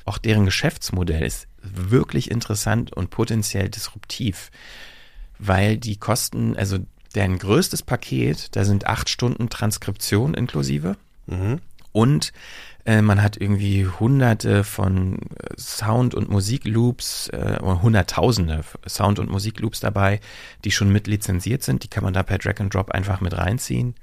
Auch 0.04 0.18
deren 0.18 0.44
Geschäftsmodell 0.44 1.22
ist 1.24 1.48
wirklich 1.62 2.30
interessant 2.30 2.92
und 2.92 3.10
potenziell 3.10 3.68
disruptiv, 3.68 4.50
weil 5.38 5.76
die 5.76 5.96
kosten, 5.96 6.56
also 6.56 6.78
deren 7.14 7.38
größtes 7.38 7.82
Paket, 7.82 8.54
da 8.54 8.64
sind 8.64 8.86
acht 8.86 9.08
Stunden 9.08 9.48
Transkription 9.48 10.34
inklusive 10.34 10.96
Mhm. 11.26 11.60
und 11.92 12.32
äh, 12.86 13.02
man 13.02 13.20
hat 13.20 13.36
irgendwie 13.36 13.86
hunderte 13.86 14.62
von 14.62 15.18
äh, 15.18 15.58
Sound- 15.58 16.14
und 16.14 16.30
Musikloops 16.30 17.28
äh, 17.28 17.58
oder 17.60 17.82
hunderttausende 17.82 18.62
Sound- 18.88 19.18
und 19.18 19.28
Musikloops 19.28 19.80
dabei, 19.80 20.20
die 20.64 20.70
schon 20.70 20.90
mit 20.90 21.08
lizenziert 21.08 21.64
sind. 21.64 21.82
Die 21.82 21.88
kann 21.88 22.04
man 22.04 22.14
da 22.14 22.22
per 22.22 22.38
Drag 22.38 22.60
and 22.60 22.72
Drop 22.72 22.92
einfach 22.92 23.20
mit 23.20 23.36
reinziehen. 23.36 23.96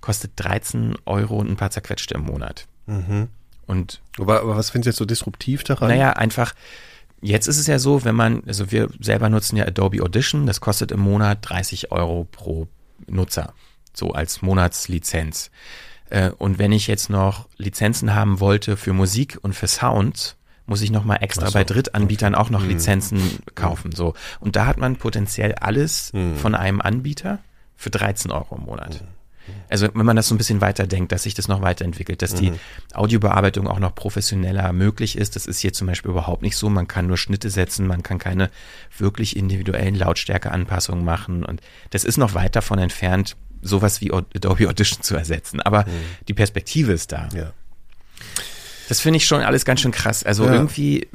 Kostet 0.00 0.32
13 0.36 0.96
Euro 1.06 1.38
und 1.38 1.48
ein 1.48 1.56
paar 1.56 1.70
zerquetschte 1.70 2.14
im 2.14 2.22
Monat. 2.22 2.66
Mhm. 2.86 3.28
Und 3.66 4.00
Aber, 4.18 4.40
aber 4.40 4.56
was 4.56 4.70
findest 4.70 4.86
du 4.86 4.90
jetzt 4.90 4.98
so 4.98 5.04
disruptiv 5.04 5.64
daran? 5.64 5.88
naja, 5.88 6.12
einfach, 6.12 6.54
jetzt 7.20 7.46
ist 7.46 7.58
es 7.58 7.66
ja 7.66 7.78
so, 7.78 8.04
wenn 8.04 8.14
man, 8.14 8.42
also 8.46 8.70
wir 8.72 8.88
selber 9.00 9.28
nutzen 9.28 9.56
ja 9.56 9.66
Adobe 9.66 10.02
Audition, 10.02 10.46
das 10.46 10.60
kostet 10.60 10.90
im 10.90 11.00
Monat 11.00 11.38
30 11.42 11.92
Euro 11.92 12.26
pro 12.30 12.66
Nutzer, 13.08 13.54
so 13.92 14.12
als 14.12 14.42
Monatslizenz. 14.42 15.50
Äh, 16.10 16.30
Und 16.30 16.58
wenn 16.58 16.72
ich 16.72 16.86
jetzt 16.86 17.10
noch 17.10 17.48
Lizenzen 17.56 18.14
haben 18.14 18.40
wollte 18.40 18.76
für 18.76 18.92
Musik 18.92 19.38
und 19.42 19.54
für 19.54 19.66
Sound, 19.66 20.36
muss 20.66 20.82
ich 20.82 20.90
nochmal 20.90 21.18
extra 21.20 21.46
so, 21.46 21.52
bei 21.52 21.64
Drittanbietern 21.64 22.34
auch 22.34 22.50
noch 22.50 22.64
Lizenzen 22.64 23.20
kaufen. 23.54 23.92
So. 23.92 24.14
Und 24.40 24.56
da 24.56 24.66
hat 24.66 24.78
man 24.78 24.96
potenziell 24.96 25.54
alles 25.54 26.12
von 26.36 26.54
einem 26.54 26.80
Anbieter 26.80 27.38
für 27.76 27.90
13 27.90 28.32
Euro 28.32 28.56
im 28.56 28.64
Monat. 28.64 29.04
Also 29.68 29.88
wenn 29.94 30.06
man 30.06 30.16
das 30.16 30.26
so 30.26 30.34
ein 30.34 30.38
bisschen 30.38 30.60
weiterdenkt, 30.60 31.12
dass 31.12 31.22
sich 31.22 31.34
das 31.34 31.46
noch 31.46 31.62
weiterentwickelt, 31.62 32.20
dass 32.20 32.34
die 32.34 32.52
Audiobearbeitung 32.94 33.68
auch 33.68 33.78
noch 33.78 33.94
professioneller 33.94 34.72
möglich 34.72 35.16
ist. 35.16 35.36
Das 35.36 35.46
ist 35.46 35.60
hier 35.60 35.72
zum 35.72 35.86
Beispiel 35.86 36.10
überhaupt 36.10 36.42
nicht 36.42 36.56
so. 36.56 36.68
Man 36.68 36.88
kann 36.88 37.06
nur 37.06 37.16
Schnitte 37.16 37.50
setzen, 37.50 37.86
man 37.86 38.02
kann 38.02 38.18
keine 38.18 38.50
wirklich 38.98 39.36
individuellen 39.36 39.94
Lautstärkeanpassungen 39.94 41.04
machen. 41.04 41.44
Und 41.44 41.60
das 41.90 42.02
ist 42.02 42.16
noch 42.16 42.34
weit 42.34 42.56
davon 42.56 42.78
entfernt, 42.78 43.36
sowas 43.62 44.00
wie 44.00 44.12
Adobe 44.12 44.68
Audition 44.68 45.02
zu 45.02 45.16
ersetzen. 45.16 45.60
Aber 45.60 45.84
die 46.28 46.34
Perspektive 46.34 46.92
ist 46.92 47.12
da. 47.12 47.28
Ja. 47.34 47.52
Das 48.88 49.00
finde 49.00 49.16
ich 49.18 49.26
schon 49.26 49.42
alles 49.42 49.64
ganz 49.64 49.80
schön 49.80 49.92
krass. 49.92 50.22
Also 50.22 50.44
Ja. 50.44 50.52
irgendwie 50.54 51.08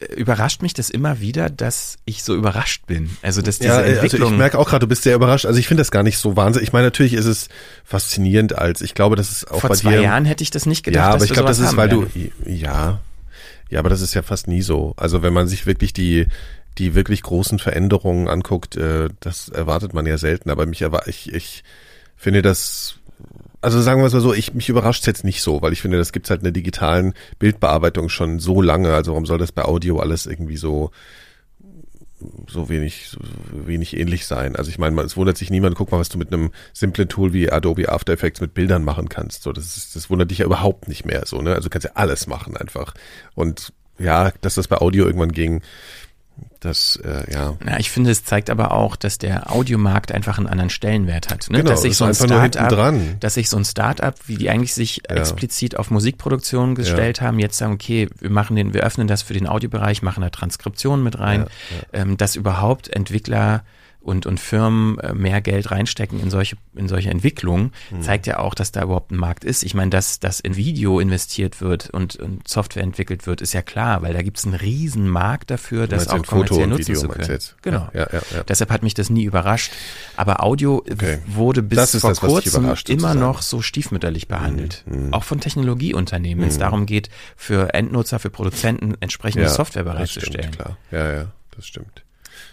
äh, 0.00 0.06
überrascht 0.16 0.60
mich 0.62 0.74
das 0.74 0.90
immer 0.90 1.20
wieder, 1.20 1.48
dass 1.50 1.98
ich 2.04 2.24
so 2.24 2.34
überrascht 2.34 2.86
bin. 2.86 3.16
Also 3.22 3.42
dass 3.42 3.58
diese 3.58 3.68
Ja, 3.70 3.78
also 3.78 3.90
Entwicklung. 3.92 4.32
ich 4.32 4.38
merke 4.38 4.58
auch 4.58 4.68
gerade, 4.68 4.80
du 4.80 4.88
bist 4.88 5.04
sehr 5.04 5.14
überrascht. 5.14 5.46
Also 5.46 5.60
ich 5.60 5.68
finde 5.68 5.82
das 5.82 5.92
gar 5.92 6.02
nicht 6.02 6.18
so 6.18 6.36
wahnsinnig. 6.36 6.68
Ich 6.68 6.72
meine, 6.72 6.86
natürlich 6.86 7.12
ist 7.14 7.26
es 7.26 7.48
faszinierend 7.84 8.58
als, 8.58 8.80
ich 8.82 8.94
glaube, 8.94 9.14
das 9.14 9.30
ist 9.30 9.50
auch 9.50 9.60
vor 9.60 9.70
bei 9.70 9.76
zwei 9.76 9.92
dir. 9.92 10.00
Jahren 10.02 10.24
hätte 10.24 10.42
ich 10.42 10.50
das 10.50 10.66
nicht 10.66 10.82
gedacht. 10.84 11.02
ja, 11.04 11.08
aber 11.10 11.18
dass 11.18 11.26
ich 11.28 11.32
glaube, 11.32 11.48
das 11.48 11.60
ist, 11.60 11.76
weil 11.76 11.90
werden. 11.90 12.10
du, 12.44 12.50
ja, 12.50 13.00
ja, 13.70 13.78
aber 13.78 13.88
das 13.88 14.00
ist 14.00 14.14
ja 14.14 14.22
fast 14.22 14.48
nie 14.48 14.62
so. 14.62 14.94
Also 14.96 15.22
wenn 15.22 15.32
man 15.32 15.46
sich 15.46 15.64
wirklich 15.66 15.92
die, 15.92 16.26
die 16.78 16.94
wirklich 16.94 17.22
großen 17.22 17.58
Veränderungen 17.58 18.28
anguckt, 18.28 18.76
äh, 18.76 19.08
das 19.20 19.48
erwartet 19.48 19.94
man 19.94 20.06
ja 20.06 20.18
selten. 20.18 20.50
Aber 20.50 20.66
mich 20.66 20.82
erwar 20.82 21.06
ich, 21.06 21.32
ich 21.32 21.64
finde 22.16 22.42
das, 22.42 22.96
also 23.60 23.80
sagen 23.80 24.00
wir 24.00 24.06
es 24.06 24.12
mal 24.12 24.20
so, 24.20 24.34
ich, 24.34 24.54
mich 24.54 24.68
überrascht 24.68 25.06
jetzt 25.06 25.24
nicht 25.24 25.42
so, 25.42 25.62
weil 25.62 25.72
ich 25.72 25.82
finde, 25.82 25.98
das 25.98 26.12
gibt's 26.12 26.30
halt 26.30 26.40
in 26.40 26.44
der 26.44 26.52
digitalen 26.52 27.14
Bildbearbeitung 27.38 28.08
schon 28.08 28.38
so 28.38 28.60
lange. 28.60 28.92
Also 28.92 29.12
warum 29.12 29.26
soll 29.26 29.38
das 29.38 29.52
bei 29.52 29.64
Audio 29.64 30.00
alles 30.00 30.26
irgendwie 30.26 30.56
so, 30.56 30.90
so 32.48 32.68
wenig, 32.68 33.08
so 33.08 33.18
wenig 33.66 33.96
ähnlich 33.96 34.26
sein. 34.26 34.56
Also 34.56 34.70
ich 34.70 34.78
meine, 34.78 35.00
es 35.02 35.16
wundert 35.16 35.36
sich 35.36 35.50
niemand, 35.50 35.76
guck 35.76 35.92
mal, 35.92 35.98
was 35.98 36.08
du 36.08 36.18
mit 36.18 36.32
einem 36.32 36.50
simplen 36.72 37.08
Tool 37.08 37.32
wie 37.32 37.50
Adobe 37.50 37.88
After 37.88 38.12
Effects 38.12 38.40
mit 38.40 38.54
Bildern 38.54 38.84
machen 38.84 39.08
kannst. 39.08 39.42
So, 39.42 39.52
das 39.52 39.76
ist, 39.76 39.96
das 39.96 40.10
wundert 40.10 40.30
dich 40.30 40.38
ja 40.38 40.46
überhaupt 40.46 40.88
nicht 40.88 41.04
mehr 41.04 41.24
so, 41.26 41.40
ne? 41.40 41.54
Also 41.54 41.68
du 41.68 41.70
kannst 41.70 41.84
ja 41.84 41.92
alles 41.94 42.26
machen 42.26 42.56
einfach. 42.56 42.94
Und 43.34 43.72
ja, 43.98 44.32
dass 44.40 44.54
das 44.54 44.68
bei 44.68 44.78
Audio 44.78 45.06
irgendwann 45.06 45.32
ging, 45.32 45.62
das, 46.60 46.96
äh, 47.04 47.30
ja. 47.32 47.54
Ja, 47.66 47.78
ich 47.78 47.90
finde, 47.90 48.10
es 48.10 48.24
zeigt 48.24 48.48
aber 48.48 48.72
auch, 48.72 48.96
dass 48.96 49.18
der 49.18 49.52
Audiomarkt 49.52 50.12
einfach 50.12 50.38
einen 50.38 50.46
anderen 50.46 50.70
Stellenwert 50.70 51.28
hat. 51.30 51.50
Ne? 51.50 51.58
Genau, 51.58 51.70
dass 51.70 51.82
sich 51.82 51.96
so 51.96 52.04
ein 52.06 52.14
Start-up, 52.14 52.94
dass 53.20 53.34
sich 53.34 53.50
so 53.50 53.56
ein 53.58 53.64
Start-up, 53.64 54.16
wie 54.26 54.36
die 54.36 54.48
eigentlich 54.50 54.72
sich 54.74 55.02
Ja. 55.08 55.16
explizit 55.16 55.78
auf 55.78 55.90
Musikproduktion 55.90 56.74
gestellt 56.74 57.20
haben, 57.20 57.38
jetzt 57.38 57.58
sagen, 57.58 57.74
okay, 57.74 58.08
wir 58.18 58.30
machen 58.30 58.56
den, 58.56 58.72
wir 58.72 58.82
öffnen 58.82 59.06
das 59.08 59.22
für 59.22 59.34
den 59.34 59.46
Audiobereich, 59.46 60.02
machen 60.02 60.22
da 60.22 60.30
Transkription 60.30 61.02
mit 61.02 61.18
rein, 61.18 61.46
Ähm, 61.92 62.16
dass 62.16 62.34
überhaupt 62.34 62.88
Entwickler 62.88 63.62
und, 64.04 64.26
und 64.26 64.38
Firmen 64.38 64.98
äh, 65.00 65.14
mehr 65.14 65.40
Geld 65.40 65.70
reinstecken 65.70 66.20
in 66.20 66.30
solche, 66.30 66.56
in 66.76 66.88
solche 66.88 67.10
Entwicklungen, 67.10 67.72
Mhm. 67.90 68.02
zeigt 68.02 68.26
ja 68.26 68.38
auch, 68.38 68.54
dass 68.54 68.70
da 68.72 68.82
überhaupt 68.82 69.10
ein 69.10 69.16
Markt 69.16 69.44
ist. 69.44 69.62
Ich 69.64 69.74
meine, 69.74 69.90
dass, 69.90 70.20
dass 70.20 70.40
in 70.40 70.56
Video 70.56 71.00
investiert 71.00 71.60
wird 71.60 71.90
und, 71.90 72.16
und 72.16 72.46
Software 72.46 72.82
entwickelt 72.82 73.26
wird, 73.26 73.40
ist 73.40 73.52
ja 73.54 73.62
klar, 73.62 74.02
weil 74.02 74.12
da 74.14 74.22
gibt 74.22 74.38
es 74.38 74.44
einen 74.44 74.54
riesen 74.54 75.08
Markt 75.08 75.50
dafür, 75.50 75.86
das 75.88 76.08
auch 76.08 76.22
kommerziell 76.24 76.66
nutzen 76.66 76.88
Video 76.88 77.00
zu 77.00 77.08
können. 77.08 77.28
jetzt? 77.30 77.56
Genau. 77.62 77.88
Ja, 77.94 78.06
ja, 78.12 78.20
ja. 78.34 78.42
Deshalb 78.44 78.70
hat 78.70 78.82
mich 78.82 78.94
das 78.94 79.10
nie 79.10 79.24
überrascht. 79.24 79.72
Aber 80.16 80.42
Audio 80.44 80.84
Okay. 80.90 81.18
wurde 81.26 81.62
bis 81.62 81.76
Das 81.76 81.96
vor 82.00 82.10
das, 82.10 82.20
kurzem 82.20 82.64
immer 82.64 82.76
sozusagen. 82.76 83.14
Mhm, 83.18 83.20
noch 83.24 83.42
so 83.42 83.62
stiefmütterlich 83.62 84.28
behandelt. 84.28 84.84
Auch 85.10 85.24
von 85.24 85.40
Technologieunternehmen, 85.40 86.42
wenn 86.42 86.48
es 86.50 86.58
darum 86.58 86.86
geht, 86.86 87.08
für 87.36 87.74
Endnutzer, 87.74 88.18
für 88.18 88.30
Produzenten 88.30 88.94
entsprechende 89.00 89.48
Software 89.48 89.84
das 89.84 89.92
bereitzustellen. 89.94 90.52
Stimmt, 90.52 90.56
klar. 90.58 90.78
Ja, 90.92 91.12
ja, 91.12 91.26
das 91.56 91.66
stimmt. 91.66 92.03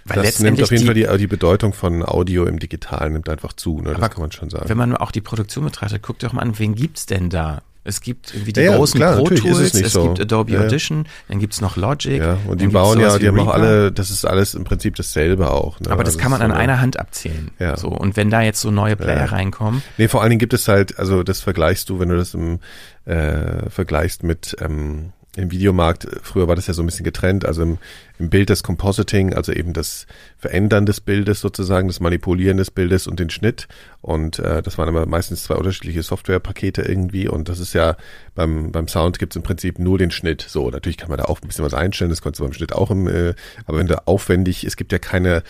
Weil 0.06 0.24
das 0.24 0.40
nimmt 0.40 0.62
auf 0.62 0.72
jeden 0.72 0.82
die, 0.94 1.04
Fall 1.06 1.18
die, 1.18 1.24
die 1.24 1.28
Bedeutung 1.28 1.74
von 1.74 2.04
Audio 2.04 2.46
im 2.46 2.60
Digitalen 2.60 3.14
nimmt 3.14 3.30
einfach 3.30 3.54
zu, 3.54 3.82
ne? 3.82 3.94
Das 3.98 4.10
kann 4.12 4.22
man 4.22 4.32
schon 4.32 4.50
sagen. 4.50 4.68
wenn 4.70 4.78
man 4.78 4.96
auch 4.98 5.12
die 5.12 5.22
Produktion 5.22 5.66
betrachtet, 5.66 6.02
guckt 6.02 6.24
doch 6.24 6.34
mal 6.34 6.42
an, 6.42 6.58
wen 6.58 6.76
gibt's 6.76 7.06
denn 7.06 7.30
da? 7.30 7.62
Es 7.84 8.02
gibt 8.02 8.32
irgendwie 8.36 8.54
die 8.54 8.62
Ja, 8.62 8.76
großen 8.76 9.00
klar, 9.00 9.16
Pro 9.16 9.30
Tools, 9.30 9.58
es 9.58 9.74
nicht 9.74 9.88
es 9.88 9.94
so. 9.94 10.04
gibt 10.04 10.22
Adobe 10.22 10.52
Ja. 10.52 10.62
Audition, 10.62 11.08
dann 11.30 11.40
gibt's 11.40 11.62
noch 11.62 11.78
Logic. 11.78 12.22
ja, 12.22 12.38
und 12.48 12.62
die 12.62 12.68
bauen 12.68 13.00
ja, 13.00 13.18
die 13.18 13.28
haben 13.28 13.40
auch 13.40 13.48
alle, 13.48 13.92
das 13.92 14.12
ist 14.12 14.24
alles 14.24 14.54
im 14.54 14.66
Prinzip 14.66 14.96
dasselbe 14.98 15.50
auch. 15.50 15.80
Ne? 15.80 15.90
Aber 15.90 16.04
das 16.04 16.14
Also 16.14 16.20
kann 16.22 16.30
man 16.30 16.42
an 16.44 16.52
so 16.52 16.54
eine- 16.54 16.64
einer 16.64 16.80
Hand 16.80 17.00
abzählen. 17.00 17.50
Ja. 17.58 17.76
So. 17.78 17.88
Und 17.88 18.18
wenn 18.18 18.30
da 18.30 18.42
jetzt 18.44 18.62
so 18.62 18.70
neue 18.70 18.96
Player 18.96 19.18
Ja. 19.22 19.26
reinkommen, 19.26 19.82
Nee, 19.98 20.08
vor 20.10 20.22
allen 20.22 20.30
Dingen 20.30 20.40
gibt 20.40 20.54
es 20.54 20.68
halt, 20.68 21.00
also 21.00 21.24
das 21.24 21.42
vergleichst 21.42 21.90
du, 21.90 22.00
wenn 22.00 22.10
du 22.10 22.18
das 22.18 22.36
im 22.36 22.60
äh, 23.06 23.68
vergleichst 23.72 24.22
mit 24.22 24.56
ähm, 24.62 25.12
im 25.36 25.52
Videomarkt, 25.52 26.06
äh, 26.06 26.20
früher 26.22 26.48
war 26.48 26.56
das 26.56 26.68
ja 26.68 26.74
so 26.74 26.84
ein 26.84 26.86
bisschen 26.86 27.04
getrennt, 27.04 27.46
also 27.46 27.64
im, 27.64 27.78
im 28.20 28.30
Bild 28.30 28.50
das 28.50 28.64
Compositing, 28.64 29.34
also 29.34 29.52
eben 29.52 29.74
das 29.74 30.06
Verändern 30.38 30.86
des 30.86 31.02
Bildes 31.02 31.40
sozusagen, 31.40 31.88
das 31.88 32.00
Manipulieren 32.00 32.58
des 32.58 32.72
Bildes 32.72 33.08
und 33.08 33.20
den 33.20 33.30
Schnitt. 33.30 33.68
Und 34.02 34.40
äh, 34.40 34.64
das 34.64 34.78
waren 34.78 34.90
immer 34.90 35.06
meistens 35.06 35.44
zwei 35.44 35.56
unterschiedliche 35.56 36.02
Softwarepakete 36.02 36.82
irgendwie. 36.82 37.28
Und 37.28 37.50
das 37.50 37.60
ist 37.60 37.74
ja 37.74 37.98
beim, 38.34 38.72
beim 38.72 38.88
Sound 38.88 39.20
gibt's 39.20 39.36
im 39.36 39.44
Prinzip 39.44 39.78
nur 39.78 40.00
den 40.00 40.10
Schnitt. 40.10 40.42
So, 40.48 40.70
natürlich 40.72 40.98
kann 40.98 41.10
man 41.10 41.20
da 41.20 41.26
auch 41.26 41.42
ein 41.42 41.48
bisschen 41.48 41.66
was 41.66 41.76
einstellen, 41.76 42.10
das 42.10 42.22
konntest 42.22 42.40
du 42.40 42.46
beim 42.46 42.54
Schnitt 42.54 42.74
auch 42.74 42.90
im, 42.90 43.08
äh, 43.08 43.36
aber 43.68 43.78
wenn 43.78 43.88
du 43.88 44.08
aufwendig, 44.08 44.64
es 44.64 44.76
gibt 44.76 44.92
ja 44.92 44.98
keine 44.98 45.44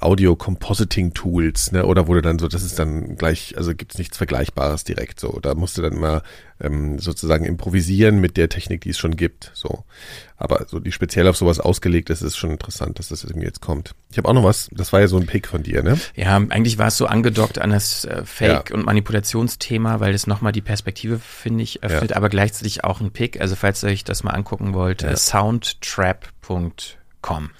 Audio-Compositing-Tools, 0.00 1.72
ne? 1.72 1.84
Oder 1.84 2.06
wurde 2.06 2.22
dann 2.22 2.38
so, 2.38 2.46
das 2.46 2.62
ist 2.62 2.78
dann 2.78 3.16
gleich, 3.16 3.56
also 3.56 3.74
gibt's 3.74 3.98
nichts 3.98 4.16
Vergleichbares 4.16 4.84
direkt 4.84 5.18
so. 5.18 5.40
Da 5.42 5.54
musst 5.54 5.76
du 5.76 5.82
dann 5.82 5.94
immer 5.94 6.22
ähm, 6.60 6.98
sozusagen 7.00 7.44
improvisieren 7.44 8.20
mit 8.20 8.36
der 8.36 8.48
Technik, 8.48 8.82
die 8.82 8.90
es 8.90 8.98
schon 8.98 9.16
gibt. 9.16 9.50
So. 9.54 9.84
Aber 10.38 10.66
so 10.68 10.80
die 10.80 10.92
speziell 10.92 11.26
auf 11.28 11.36
sowas 11.36 11.60
ausgelegt 11.60 12.10
ist, 12.10 12.20
ist 12.20 12.36
schon 12.36 12.50
interessant, 12.50 12.98
dass 12.98 13.08
das 13.08 13.24
irgendwie 13.24 13.46
jetzt 13.46 13.62
kommt. 13.62 13.94
Ich 14.10 14.18
habe 14.18 14.28
auch 14.28 14.34
noch 14.34 14.44
was, 14.44 14.68
das 14.70 14.92
war 14.92 15.00
ja 15.00 15.08
so 15.08 15.16
ein 15.16 15.24
Pick 15.26 15.48
von 15.48 15.62
dir, 15.62 15.82
ne? 15.82 15.98
Ja, 16.14 16.36
eigentlich 16.36 16.76
war 16.76 16.88
es 16.88 16.98
so 16.98 17.06
angedockt 17.06 17.58
an 17.58 17.70
das 17.70 18.04
äh, 18.04 18.22
Fake- 18.24 18.70
und 18.70 18.84
Manipulationsthema, 18.84 19.98
weil 20.00 20.12
das 20.12 20.26
nochmal 20.26 20.52
die 20.52 20.60
Perspektive, 20.60 21.18
finde 21.18 21.62
ich, 21.62 21.82
öffnet, 21.82 22.12
aber 22.12 22.28
gleichzeitig 22.28 22.84
auch 22.84 23.00
ein 23.00 23.12
Pick. 23.12 23.40
Also 23.40 23.56
falls 23.56 23.82
ihr 23.82 23.88
euch 23.88 24.04
das 24.04 24.24
mal 24.24 24.32
angucken 24.32 24.74
wollt, 24.74 25.02
äh, 25.02 25.16
soundtrap.com. 25.16 27.50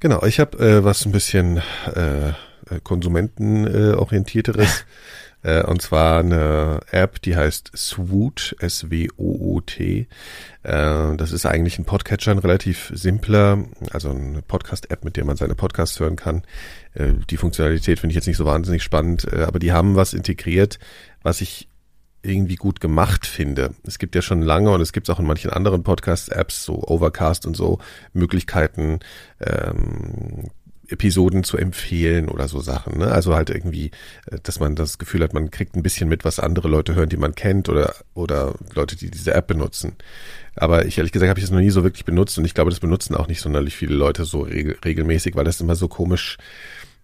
Genau, 0.00 0.22
ich 0.24 0.38
habe 0.38 0.58
äh, 0.58 0.84
was 0.84 1.06
ein 1.06 1.12
bisschen 1.12 1.62
äh, 1.94 2.34
konsumentenorientierteres. 2.82 4.84
Äh, 5.42 5.62
und 5.64 5.82
zwar 5.82 6.20
eine 6.20 6.80
App, 6.90 7.20
die 7.22 7.36
heißt 7.36 7.72
Swoot, 7.76 8.56
S-W-O-O-T. 8.60 10.06
Äh, 10.62 11.16
das 11.16 11.32
ist 11.32 11.46
eigentlich 11.46 11.78
ein 11.78 11.84
Podcatcher, 11.84 12.30
ein 12.30 12.38
relativ 12.38 12.92
simpler, 12.94 13.64
also 13.90 14.10
eine 14.10 14.42
Podcast-App, 14.42 15.04
mit 15.04 15.16
der 15.16 15.24
man 15.24 15.36
seine 15.36 15.54
Podcasts 15.54 15.98
hören 16.00 16.16
kann. 16.16 16.42
Äh, 16.94 17.14
die 17.30 17.36
Funktionalität 17.36 17.98
finde 17.98 18.12
ich 18.12 18.16
jetzt 18.16 18.28
nicht 18.28 18.36
so 18.36 18.46
wahnsinnig 18.46 18.82
spannend, 18.82 19.26
äh, 19.32 19.42
aber 19.42 19.58
die 19.58 19.72
haben 19.72 19.96
was 19.96 20.14
integriert, 20.14 20.78
was 21.22 21.40
ich 21.40 21.68
irgendwie 22.22 22.56
gut 22.56 22.80
gemacht 22.80 23.26
finde. 23.26 23.74
Es 23.84 23.98
gibt 23.98 24.14
ja 24.14 24.22
schon 24.22 24.42
lange 24.42 24.70
und 24.70 24.80
es 24.80 24.92
gibt 24.92 25.10
auch 25.10 25.18
in 25.18 25.26
manchen 25.26 25.50
anderen 25.50 25.82
Podcast-Apps, 25.82 26.64
so 26.64 26.82
Overcast 26.84 27.46
und 27.46 27.56
so, 27.56 27.78
Möglichkeiten, 28.12 29.00
ähm, 29.40 30.50
Episoden 30.92 31.44
zu 31.44 31.56
empfehlen 31.56 32.28
oder 32.28 32.48
so 32.48 32.60
Sachen. 32.60 32.98
Ne? 32.98 33.10
Also 33.10 33.34
halt 33.34 33.50
irgendwie, 33.50 33.90
äh, 34.30 34.38
dass 34.42 34.60
man 34.60 34.76
das 34.76 34.98
Gefühl 34.98 35.22
hat, 35.22 35.34
man 35.34 35.50
kriegt 35.50 35.74
ein 35.74 35.82
bisschen 35.82 36.08
mit, 36.08 36.24
was 36.24 36.38
andere 36.38 36.68
Leute 36.68 36.94
hören, 36.94 37.08
die 37.08 37.16
man 37.16 37.34
kennt 37.34 37.68
oder, 37.68 37.94
oder 38.14 38.54
Leute, 38.74 38.96
die 38.96 39.10
diese 39.10 39.34
App 39.34 39.46
benutzen. 39.46 39.96
Aber 40.54 40.84
ich 40.84 40.98
ehrlich 40.98 41.12
gesagt 41.12 41.30
habe 41.30 41.40
ich 41.40 41.44
das 41.44 41.50
noch 41.50 41.60
nie 41.60 41.70
so 41.70 41.82
wirklich 41.82 42.04
benutzt 42.04 42.36
und 42.38 42.44
ich 42.44 42.54
glaube, 42.54 42.70
das 42.70 42.80
benutzen 42.80 43.16
auch 43.16 43.26
nicht 43.26 43.40
sonderlich 43.40 43.74
viele 43.74 43.94
Leute 43.94 44.24
so 44.24 44.42
regel 44.42 44.76
regelmäßig, 44.84 45.34
weil 45.34 45.44
das 45.44 45.60
immer 45.60 45.76
so 45.76 45.88
komisch 45.88 46.36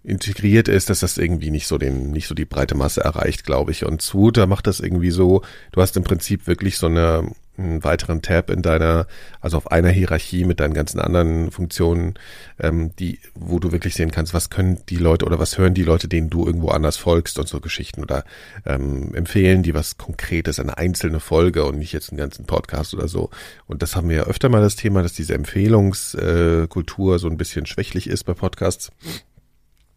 integriert 0.05 0.69
ist, 0.69 0.91
dass 0.91 1.01
das 1.01 1.19
irgendwie 1.19 1.51
nicht 1.51 1.67
so 1.67 1.77
den, 1.77 2.13
nicht 2.13 2.29
so 2.29 2.35
die 2.35 2.45
breite 2.45 2.75
Masse 2.75 3.03
erreicht, 3.03 3.45
glaube 3.45 3.73
ich. 3.73 3.85
Und 3.85 4.01
Swooter 4.01 4.47
macht 4.47 4.67
das 4.67 4.81
irgendwie 4.81 5.11
so, 5.11 5.43
du 5.73 5.81
hast 5.81 5.97
im 5.97 6.05
Prinzip 6.05 6.47
wirklich 6.47 6.79
so 6.79 6.87
eine, 6.87 7.33
einen 7.59 7.83
weiteren 7.83 8.23
Tab 8.23 8.51
in 8.51 8.63
deiner, 8.63 9.07
also 9.41 9.57
auf 9.57 9.71
einer 9.73 9.91
Hierarchie 9.91 10.45
mit 10.45 10.61
deinen 10.61 10.75
ganzen 10.75 11.01
anderen 11.01 11.51
Funktionen, 11.51 12.15
ähm, 12.61 12.93
die, 12.99 13.19
wo 13.35 13.59
du 13.59 13.73
wirklich 13.73 13.95
sehen 13.95 14.13
kannst, 14.13 14.33
was 14.33 14.51
können 14.51 14.81
die 14.89 14.97
Leute 14.97 15.27
oder 15.27 15.41
was 15.41 15.59
hören 15.59 15.75
die 15.75 15.83
Leute, 15.83 16.09
denen 16.09 16.31
du 16.31 16.47
irgendwo 16.47 16.69
anders 16.69 16.97
folgst 16.97 17.39
und 17.39 17.49
so 17.49 17.61
Geschichten 17.61 18.03
oder 18.03 18.25
ähm, 18.65 19.15
empfehlen 19.15 19.63
die 19.65 19.75
was 19.75 19.99
Konkretes, 19.99 20.61
eine 20.61 20.79
einzelne 20.79 21.21
Folge 21.21 21.65
und 21.65 21.79
nicht 21.79 21.93
jetzt 21.93 22.11
einen 22.11 22.19
ganzen 22.19 22.47
Podcast 22.47 22.95
oder 22.95 23.09
so. 23.09 23.31
Und 23.67 23.83
das 23.83 23.97
haben 23.97 24.09
wir 24.09 24.17
ja 24.17 24.25
öfter 24.25 24.49
mal 24.49 24.63
das 24.63 24.77
Thema, 24.77 25.03
dass 25.03 25.13
diese 25.13 25.35
Empfehlungskultur 25.35 27.19
so 27.19 27.29
ein 27.29 27.37
bisschen 27.37 27.67
schwächlich 27.67 28.09
ist 28.09 28.25
bei 28.25 28.35
Podcasts. 28.35 28.91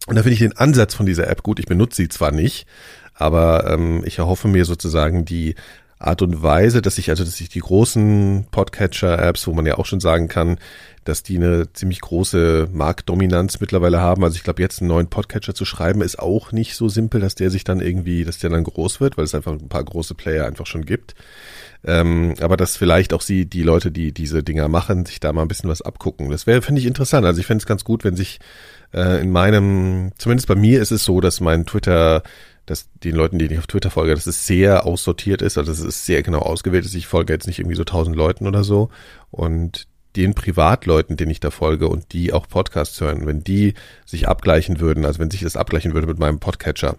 Und 0.06 0.16
da 0.16 0.22
finde 0.22 0.34
ich 0.34 0.40
den 0.40 0.56
Ansatz 0.56 0.94
von 0.94 1.06
dieser 1.06 1.28
App 1.28 1.42
gut. 1.42 1.58
Ich 1.58 1.66
benutze 1.66 1.96
sie 1.96 2.08
zwar 2.08 2.32
nicht, 2.32 2.66
aber 3.14 3.70
ähm, 3.70 4.02
ich 4.04 4.18
erhoffe 4.18 4.48
mir 4.48 4.64
sozusagen 4.64 5.24
die 5.24 5.54
Art 5.98 6.22
und 6.22 6.42
Weise, 6.42 6.82
dass 6.82 6.98
ich 6.98 7.10
also, 7.10 7.24
dass 7.24 7.40
ich 7.40 7.48
die 7.48 7.60
großen 7.60 8.46
Podcatcher-Apps, 8.50 9.46
wo 9.46 9.52
man 9.52 9.66
ja 9.66 9.78
auch 9.78 9.86
schon 9.86 10.00
sagen 10.00 10.26
kann, 10.26 10.58
dass 11.04 11.22
die 11.22 11.36
eine 11.36 11.72
ziemlich 11.72 12.00
große 12.00 12.68
Marktdominanz 12.72 13.60
mittlerweile 13.60 14.00
haben. 14.00 14.22
Also 14.22 14.36
ich 14.36 14.44
glaube, 14.44 14.62
jetzt 14.62 14.80
einen 14.80 14.88
neuen 14.88 15.08
Podcatcher 15.08 15.54
zu 15.54 15.64
schreiben, 15.64 16.00
ist 16.02 16.18
auch 16.18 16.52
nicht 16.52 16.76
so 16.76 16.88
simpel, 16.88 17.20
dass 17.20 17.34
der 17.34 17.50
sich 17.50 17.64
dann 17.64 17.80
irgendwie, 17.80 18.24
dass 18.24 18.38
der 18.38 18.50
dann 18.50 18.64
groß 18.64 19.00
wird, 19.00 19.16
weil 19.16 19.24
es 19.24 19.34
einfach 19.34 19.52
ein 19.52 19.68
paar 19.68 19.84
große 19.84 20.14
Player 20.14 20.46
einfach 20.46 20.66
schon 20.66 20.84
gibt. 20.84 21.14
Ähm, 21.84 22.34
aber 22.40 22.56
dass 22.56 22.76
vielleicht 22.76 23.12
auch 23.12 23.22
sie, 23.22 23.46
die 23.46 23.62
Leute, 23.62 23.90
die 23.90 24.12
diese 24.12 24.44
Dinger 24.44 24.68
machen, 24.68 25.04
sich 25.04 25.18
da 25.18 25.32
mal 25.32 25.42
ein 25.42 25.48
bisschen 25.48 25.70
was 25.70 25.82
abgucken. 25.82 26.30
Das 26.30 26.46
wäre, 26.46 26.62
finde 26.62 26.80
ich, 26.80 26.86
interessant. 26.86 27.26
Also 27.26 27.40
ich 27.40 27.46
fände 27.46 27.62
es 27.62 27.66
ganz 27.66 27.82
gut, 27.82 28.04
wenn 28.04 28.14
sich 28.14 28.38
äh, 28.94 29.20
in 29.20 29.32
meinem, 29.32 30.12
zumindest 30.18 30.46
bei 30.46 30.54
mir 30.54 30.80
ist 30.80 30.92
es 30.92 31.04
so, 31.04 31.20
dass 31.20 31.40
mein 31.40 31.66
Twitter, 31.66 32.22
dass 32.66 32.88
den 33.02 33.16
Leuten, 33.16 33.40
denen 33.40 33.52
ich 33.52 33.58
auf 33.58 33.66
Twitter 33.66 33.90
folge, 33.90 34.14
dass 34.14 34.28
es 34.28 34.46
sehr 34.46 34.86
aussortiert 34.86 35.42
ist, 35.42 35.58
also 35.58 35.72
es 35.72 36.06
sehr 36.06 36.22
genau 36.22 36.38
ausgewählt 36.38 36.84
ist. 36.84 36.94
Ich 36.94 37.08
folge 37.08 37.32
jetzt 37.32 37.48
nicht 37.48 37.58
irgendwie 37.58 37.76
so 37.76 37.84
tausend 37.84 38.14
Leuten 38.14 38.46
oder 38.46 38.62
so. 38.62 38.90
Und 39.32 39.88
den 40.16 40.34
Privatleuten, 40.34 41.16
denen 41.16 41.30
ich 41.30 41.40
da 41.40 41.50
folge 41.50 41.88
und 41.88 42.12
die 42.12 42.32
auch 42.32 42.48
Podcasts 42.48 43.00
hören, 43.00 43.26
wenn 43.26 43.44
die 43.44 43.74
sich 44.04 44.28
abgleichen 44.28 44.80
würden, 44.80 45.04
also 45.04 45.18
wenn 45.18 45.30
sich 45.30 45.40
das 45.40 45.56
abgleichen 45.56 45.94
würde 45.94 46.06
mit 46.06 46.18
meinem 46.18 46.38
Podcatcher, 46.38 46.96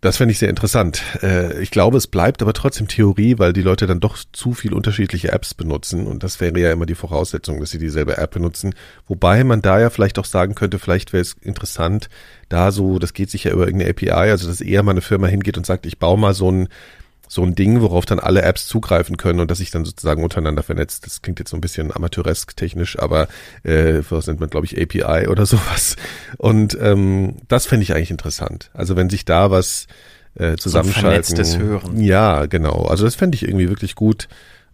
das 0.00 0.16
fände 0.16 0.30
ich 0.30 0.38
sehr 0.38 0.48
interessant. 0.48 1.02
Äh, 1.22 1.60
ich 1.60 1.72
glaube, 1.72 1.96
es 1.96 2.06
bleibt 2.06 2.40
aber 2.40 2.52
trotzdem 2.52 2.86
Theorie, 2.86 3.38
weil 3.38 3.52
die 3.52 3.62
Leute 3.62 3.88
dann 3.88 3.98
doch 3.98 4.16
zu 4.32 4.52
viel 4.52 4.72
unterschiedliche 4.72 5.32
Apps 5.32 5.54
benutzen 5.54 6.06
und 6.06 6.22
das 6.22 6.40
wäre 6.40 6.58
ja 6.58 6.70
immer 6.70 6.86
die 6.86 6.94
Voraussetzung, 6.94 7.58
dass 7.58 7.70
sie 7.70 7.78
dieselbe 7.78 8.16
App 8.16 8.30
benutzen. 8.30 8.74
Wobei 9.08 9.42
man 9.42 9.60
da 9.60 9.80
ja 9.80 9.90
vielleicht 9.90 10.18
auch 10.20 10.24
sagen 10.24 10.54
könnte, 10.54 10.78
vielleicht 10.78 11.12
wäre 11.12 11.22
es 11.22 11.34
interessant, 11.40 12.08
da 12.48 12.70
so, 12.70 13.00
das 13.00 13.12
geht 13.12 13.30
sich 13.30 13.44
ja 13.44 13.52
über 13.52 13.66
irgendeine 13.66 13.90
API, 13.90 14.30
also 14.30 14.46
dass 14.46 14.60
eher 14.60 14.84
mal 14.84 14.92
eine 14.92 15.00
Firma 15.00 15.26
hingeht 15.26 15.58
und 15.58 15.66
sagt, 15.66 15.84
ich 15.84 15.98
baue 15.98 16.18
mal 16.18 16.34
so 16.34 16.50
ein 16.50 16.68
so 17.28 17.42
ein 17.42 17.54
Ding, 17.54 17.80
worauf 17.80 18.06
dann 18.06 18.18
alle 18.18 18.42
Apps 18.42 18.66
zugreifen 18.66 19.16
können 19.16 19.40
und 19.40 19.50
dass 19.50 19.58
sich 19.58 19.70
dann 19.70 19.84
sozusagen 19.84 20.22
untereinander 20.22 20.62
vernetzt. 20.62 21.06
Das 21.06 21.22
klingt 21.22 21.38
jetzt 21.38 21.50
so 21.50 21.56
ein 21.56 21.60
bisschen 21.60 21.94
amateuresk 21.94 22.56
technisch, 22.56 22.98
aber 22.98 23.28
äh, 23.62 24.00
was 24.08 24.26
nennt 24.26 24.40
man, 24.40 24.50
glaube 24.50 24.66
ich, 24.66 24.80
API 24.80 25.28
oder 25.28 25.46
sowas. 25.46 25.96
Und 26.38 26.76
ähm, 26.80 27.36
das 27.48 27.66
fände 27.66 27.82
ich 27.82 27.94
eigentlich 27.94 28.10
interessant. 28.10 28.70
Also 28.74 28.96
wenn 28.96 29.10
sich 29.10 29.24
da 29.24 29.50
was 29.50 29.86
äh, 30.34 30.56
zusammenschalten. 30.56 31.22
So 31.22 31.34
vernetztes 31.34 31.58
Hören. 31.58 32.00
Ja, 32.00 32.46
genau. 32.46 32.84
Also 32.84 33.04
das 33.04 33.14
fände 33.14 33.36
ich 33.36 33.42
irgendwie 33.42 33.68
wirklich 33.68 33.94
gut, 33.94 34.28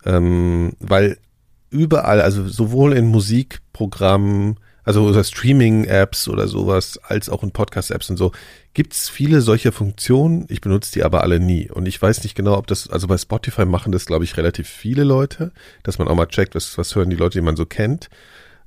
ähm, 0.04 0.74
weil 0.78 1.18
überall, 1.70 2.20
also 2.20 2.46
sowohl 2.46 2.92
in 2.92 3.06
Musikprogrammen, 3.06 4.58
also 4.84 5.04
oder 5.04 5.24
Streaming-Apps 5.24 6.28
oder 6.28 6.46
sowas, 6.46 6.98
als 7.02 7.28
auch 7.28 7.42
in 7.42 7.50
Podcast-Apps 7.50 8.10
und 8.10 8.16
so, 8.16 8.32
gibt's 8.74 9.08
viele 9.08 9.40
solcher 9.40 9.72
Funktionen. 9.72 10.46
Ich 10.48 10.60
benutze 10.60 10.92
die 10.92 11.02
aber 11.02 11.22
alle 11.22 11.40
nie. 11.40 11.70
Und 11.70 11.86
ich 11.86 12.00
weiß 12.00 12.22
nicht 12.22 12.34
genau, 12.34 12.56
ob 12.56 12.66
das, 12.66 12.88
also 12.88 13.06
bei 13.06 13.18
Spotify 13.18 13.64
machen 13.64 13.92
das, 13.92 14.06
glaube 14.06 14.24
ich, 14.24 14.36
relativ 14.36 14.68
viele 14.68 15.04
Leute, 15.04 15.52
dass 15.82 15.98
man 15.98 16.08
auch 16.08 16.14
mal 16.14 16.26
checkt, 16.26 16.54
was, 16.54 16.76
was 16.76 16.94
hören 16.94 17.10
die 17.10 17.16
Leute, 17.16 17.38
die 17.38 17.44
man 17.44 17.56
so 17.56 17.66
kennt. 17.66 18.08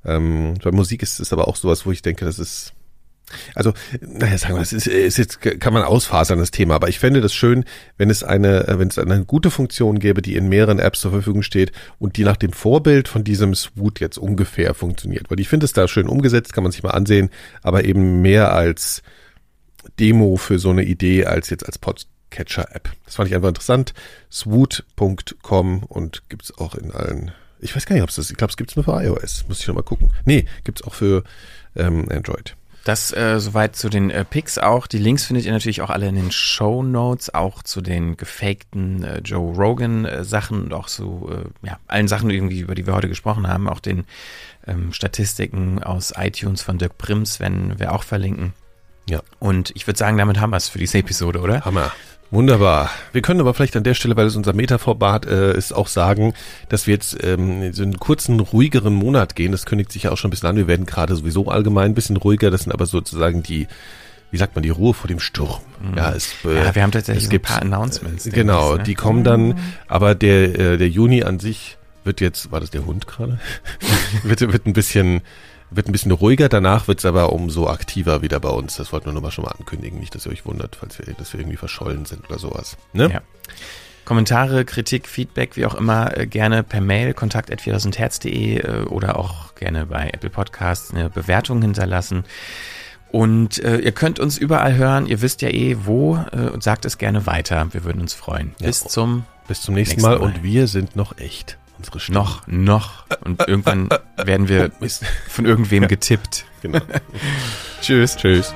Ähm, 0.05 0.55
bei 0.63 0.71
Musik 0.71 1.03
ist 1.03 1.19
es 1.19 1.33
aber 1.33 1.47
auch 1.47 1.55
sowas, 1.55 1.85
wo 1.85 1.91
ich 1.91 2.01
denke, 2.01 2.25
das 2.25 2.39
ist 2.39 2.73
also, 3.55 3.73
naja, 4.01 4.37
sagen 4.37 4.55
wir, 4.55 4.61
es 4.61 4.73
ist, 4.73 4.87
ist 4.87 5.17
jetzt, 5.17 5.41
kann 5.41 5.73
man 5.73 5.83
ausfasern, 5.83 6.39
das 6.39 6.51
Thema, 6.51 6.75
aber 6.75 6.87
ich 6.87 6.99
fände 6.99 7.21
das 7.21 7.33
schön, 7.33 7.65
wenn 7.97 8.09
es 8.09 8.23
eine, 8.23 8.65
wenn 8.67 8.87
es 8.87 8.97
eine 8.97 9.25
gute 9.25 9.51
Funktion 9.51 9.99
gäbe, 9.99 10.21
die 10.21 10.35
in 10.35 10.47
mehreren 10.47 10.79
Apps 10.79 11.01
zur 11.01 11.11
Verfügung 11.11 11.43
steht 11.43 11.71
und 11.99 12.17
die 12.17 12.23
nach 12.23 12.37
dem 12.37 12.53
Vorbild 12.53 13.07
von 13.07 13.23
diesem 13.23 13.53
Swoot 13.53 13.99
jetzt 13.99 14.17
ungefähr 14.17 14.73
funktioniert. 14.73 15.29
Weil 15.29 15.39
ich 15.39 15.49
finde 15.49 15.65
es 15.65 15.73
da 15.73 15.87
schön 15.87 16.07
umgesetzt, 16.07 16.53
kann 16.53 16.63
man 16.63 16.71
sich 16.71 16.83
mal 16.83 16.91
ansehen, 16.91 17.29
aber 17.61 17.83
eben 17.83 18.21
mehr 18.21 18.53
als 18.53 19.01
Demo 19.99 20.37
für 20.37 20.59
so 20.59 20.69
eine 20.69 20.83
Idee 20.83 21.25
als 21.25 21.49
jetzt 21.49 21.65
als 21.65 21.77
Podcatcher-App. 21.79 22.89
Das 23.05 23.15
fand 23.15 23.29
ich 23.29 23.35
einfach 23.35 23.49
interessant. 23.49 23.93
Swoot.com 24.31 25.83
und 25.83 26.23
gibt's 26.29 26.57
auch 26.57 26.75
in 26.75 26.91
allen, 26.91 27.31
ich 27.59 27.75
weiß 27.75 27.85
gar 27.85 27.95
nicht, 27.95 28.03
ob 28.03 28.09
es 28.09 28.15
das, 28.15 28.29
ich 28.29 28.37
glaube, 28.37 28.51
es 28.51 28.57
gibt's 28.57 28.75
nur 28.75 28.85
für 28.85 29.03
iOS, 29.03 29.45
muss 29.47 29.59
ich 29.59 29.67
noch 29.67 29.75
mal 29.75 29.83
gucken. 29.83 30.11
Nee, 30.25 30.45
gibt's 30.63 30.83
auch 30.83 30.93
für 30.93 31.23
ähm, 31.75 32.07
Android. 32.09 32.55
Das 32.87 33.11
äh, 33.11 33.41
soweit 33.41 33.75
zu 33.75 33.89
den 33.89 34.09
äh, 34.09 34.23
Picks 34.23 34.57
auch. 34.57 34.87
Die 34.87 34.97
Links 34.97 35.25
findet 35.25 35.45
ihr 35.45 35.51
natürlich 35.51 35.81
auch 35.81 35.89
alle 35.89 36.07
in 36.07 36.15
den 36.15 36.31
Show 36.31 36.83
Notes, 36.83 37.33
auch 37.33 37.61
zu 37.61 37.81
den 37.81 38.15
gefakten 38.15 39.03
äh, 39.03 39.19
Joe 39.19 39.53
Rogan 39.53 40.05
äh, 40.05 40.23
Sachen 40.23 40.61
und 40.63 40.73
auch 40.73 40.87
zu 40.87 41.29
äh, 41.29 41.67
ja, 41.67 41.79
allen 41.87 42.07
Sachen 42.07 42.29
irgendwie, 42.29 42.61
über 42.61 42.75
die 42.75 42.87
wir 42.87 42.93
heute 42.93 43.09
gesprochen 43.09 43.45
haben, 43.45 43.67
auch 43.67 43.81
den 43.81 44.05
ähm, 44.65 44.93
Statistiken 44.93 45.83
aus 45.83 46.13
iTunes 46.15 46.61
von 46.61 46.77
Dirk 46.77 46.97
Prims, 46.97 47.41
wenn 47.41 47.77
wir 47.77 47.91
auch 47.91 48.03
verlinken. 48.03 48.53
Ja. 49.09 49.19
Und 49.39 49.71
ich 49.75 49.85
würde 49.85 49.99
sagen, 49.99 50.17
damit 50.17 50.39
haben 50.39 50.51
wir 50.51 50.57
es 50.57 50.69
für 50.69 50.79
diese 50.79 50.99
Episode, 50.99 51.41
oder? 51.41 51.65
Hammer. 51.65 51.91
Wunderbar. 52.29 52.89
Wir 53.13 53.21
können 53.21 53.39
aber 53.39 53.53
vielleicht 53.53 53.77
an 53.77 53.83
der 53.83 53.93
Stelle, 53.93 54.17
weil 54.17 54.25
es 54.25 54.35
unser 54.35 54.53
Metaformat 54.53 55.25
äh, 55.25 55.57
ist, 55.57 55.71
auch 55.73 55.87
sagen, 55.87 56.33
dass 56.67 56.85
wir 56.85 56.93
jetzt 56.93 57.23
ähm, 57.23 57.71
so 57.71 57.83
einen 57.83 57.99
kurzen, 57.99 58.39
ruhigeren 58.39 58.93
Monat 58.93 59.35
gehen. 59.35 59.53
Das 59.53 59.65
kündigt 59.65 59.91
sich 59.91 60.03
ja 60.03 60.11
auch 60.11 60.17
schon 60.17 60.27
ein 60.27 60.31
bisschen 60.31 60.49
an. 60.49 60.57
Wir 60.57 60.67
werden 60.67 60.85
gerade 60.85 61.15
sowieso 61.15 61.47
allgemein 61.47 61.91
ein 61.91 61.95
bisschen 61.95 62.17
ruhiger. 62.17 62.51
Das 62.51 62.63
sind 62.63 62.73
aber 62.73 62.85
sozusagen 62.85 63.43
die, 63.43 63.67
wie 64.31 64.37
sagt 64.37 64.55
man, 64.55 64.63
die 64.63 64.69
Ruhe 64.69 64.93
vor 64.93 65.07
dem 65.07 65.21
Sturm. 65.21 65.61
Mhm. 65.79 65.97
Ja, 65.97 66.11
es, 66.11 66.33
äh, 66.43 66.65
Ja, 66.65 66.75
wir 66.75 66.83
haben 66.83 66.91
tatsächlich 66.91 67.23
es 67.23 67.29
ein 67.29 67.31
gibt, 67.31 67.45
paar 67.45 67.61
Announcements. 67.61 68.25
Genau, 68.25 68.71
demnächst, 68.71 68.77
ne? 68.77 68.83
die 68.83 68.95
kommen 68.95 69.23
dann, 69.23 69.59
aber 69.87 70.13
der, 70.13 70.59
äh, 70.59 70.77
der 70.77 70.89
Juni 70.89 71.23
an 71.23 71.39
sich 71.39 71.77
wird 72.03 72.19
jetzt, 72.19 72.51
war 72.51 72.59
das 72.59 72.71
der 72.71 72.85
Hund 72.85 73.07
gerade? 73.07 73.39
wird, 74.23 74.41
wird 74.41 74.65
ein 74.65 74.73
bisschen, 74.73 75.21
wird 75.69 75.87
ein 75.87 75.91
bisschen 75.91 76.11
ruhiger, 76.11 76.49
danach 76.49 76.87
wird 76.87 76.99
es 76.99 77.05
aber 77.05 77.33
umso 77.33 77.67
aktiver 77.67 78.21
wieder 78.21 78.39
bei 78.39 78.49
uns. 78.49 78.75
Das 78.77 78.93
wollten 78.93 79.07
wir 79.07 79.13
nur 79.13 79.21
mal 79.21 79.31
schon 79.31 79.45
mal 79.45 79.51
ankündigen, 79.51 79.99
nicht, 79.99 80.15
dass 80.15 80.25
ihr 80.25 80.31
euch 80.31 80.45
wundert, 80.45 80.75
falls 80.75 80.97
wir, 80.99 81.13
dass 81.13 81.33
wir 81.33 81.39
irgendwie 81.39 81.57
verschollen 81.57 82.05
sind 82.05 82.27
oder 82.29 82.39
sowas. 82.39 82.77
Ne? 82.93 83.09
Ja. 83.11 83.21
Kommentare, 84.05 84.63
Kritik, 84.63 85.05
Feedback, 85.05 85.57
wie 85.57 85.65
auch 85.65 85.75
immer, 85.75 86.17
äh, 86.17 86.27
gerne 86.27 86.63
per 86.63 86.79
Mail 86.79 87.13
kontakt.4000herz.de 87.13 88.59
äh, 88.59 88.83
oder 88.83 89.19
auch 89.19 89.55
gerne 89.55 89.85
bei 89.85 90.09
Apple 90.13 90.29
Podcasts 90.29 90.91
eine 90.93 91.09
Bewertung 91.09 91.61
hinterlassen. 91.61 92.23
Und 93.11 93.61
äh, 93.63 93.79
ihr 93.79 93.91
könnt 93.91 94.19
uns 94.19 94.37
überall 94.37 94.75
hören, 94.75 95.07
ihr 95.07 95.21
wisst 95.21 95.41
ja 95.41 95.49
eh 95.49 95.77
wo 95.83 96.17
äh, 96.31 96.49
und 96.49 96.63
sagt 96.63 96.85
es 96.85 96.97
gerne 96.97 97.25
weiter. 97.25 97.67
Wir 97.71 97.83
würden 97.83 98.01
uns 98.01 98.13
freuen. 98.13 98.55
Ja. 98.59 98.67
Bis 98.67 98.79
zum 98.79 99.25
Bis 99.47 99.61
zum 99.61 99.75
nächsten, 99.75 99.95
Nächsten 99.95 100.09
Mal. 100.09 100.19
Mal. 100.19 100.25
und 100.25 100.43
wir 100.43 100.67
sind 100.67 100.95
noch 100.95 101.17
echt. 101.17 101.57
Unsere 101.77 101.99
Stimmen. 101.99 102.17
noch, 102.17 102.47
noch. 102.47 103.05
Und 103.23 103.47
irgendwann 103.47 103.89
werden 104.17 104.47
wir 104.47 104.71
von 105.27 105.45
irgendwem 105.45 105.87
getippt. 105.87 106.45
Genau. 106.61 106.79
Tschüss. 107.81 108.15
Tschüss. 108.15 108.53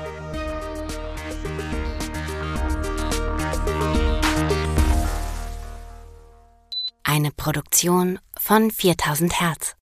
Eine 7.03 7.31
Produktion 7.31 8.19
von 8.39 8.71
4000 8.71 9.39
Hertz. 9.41 9.75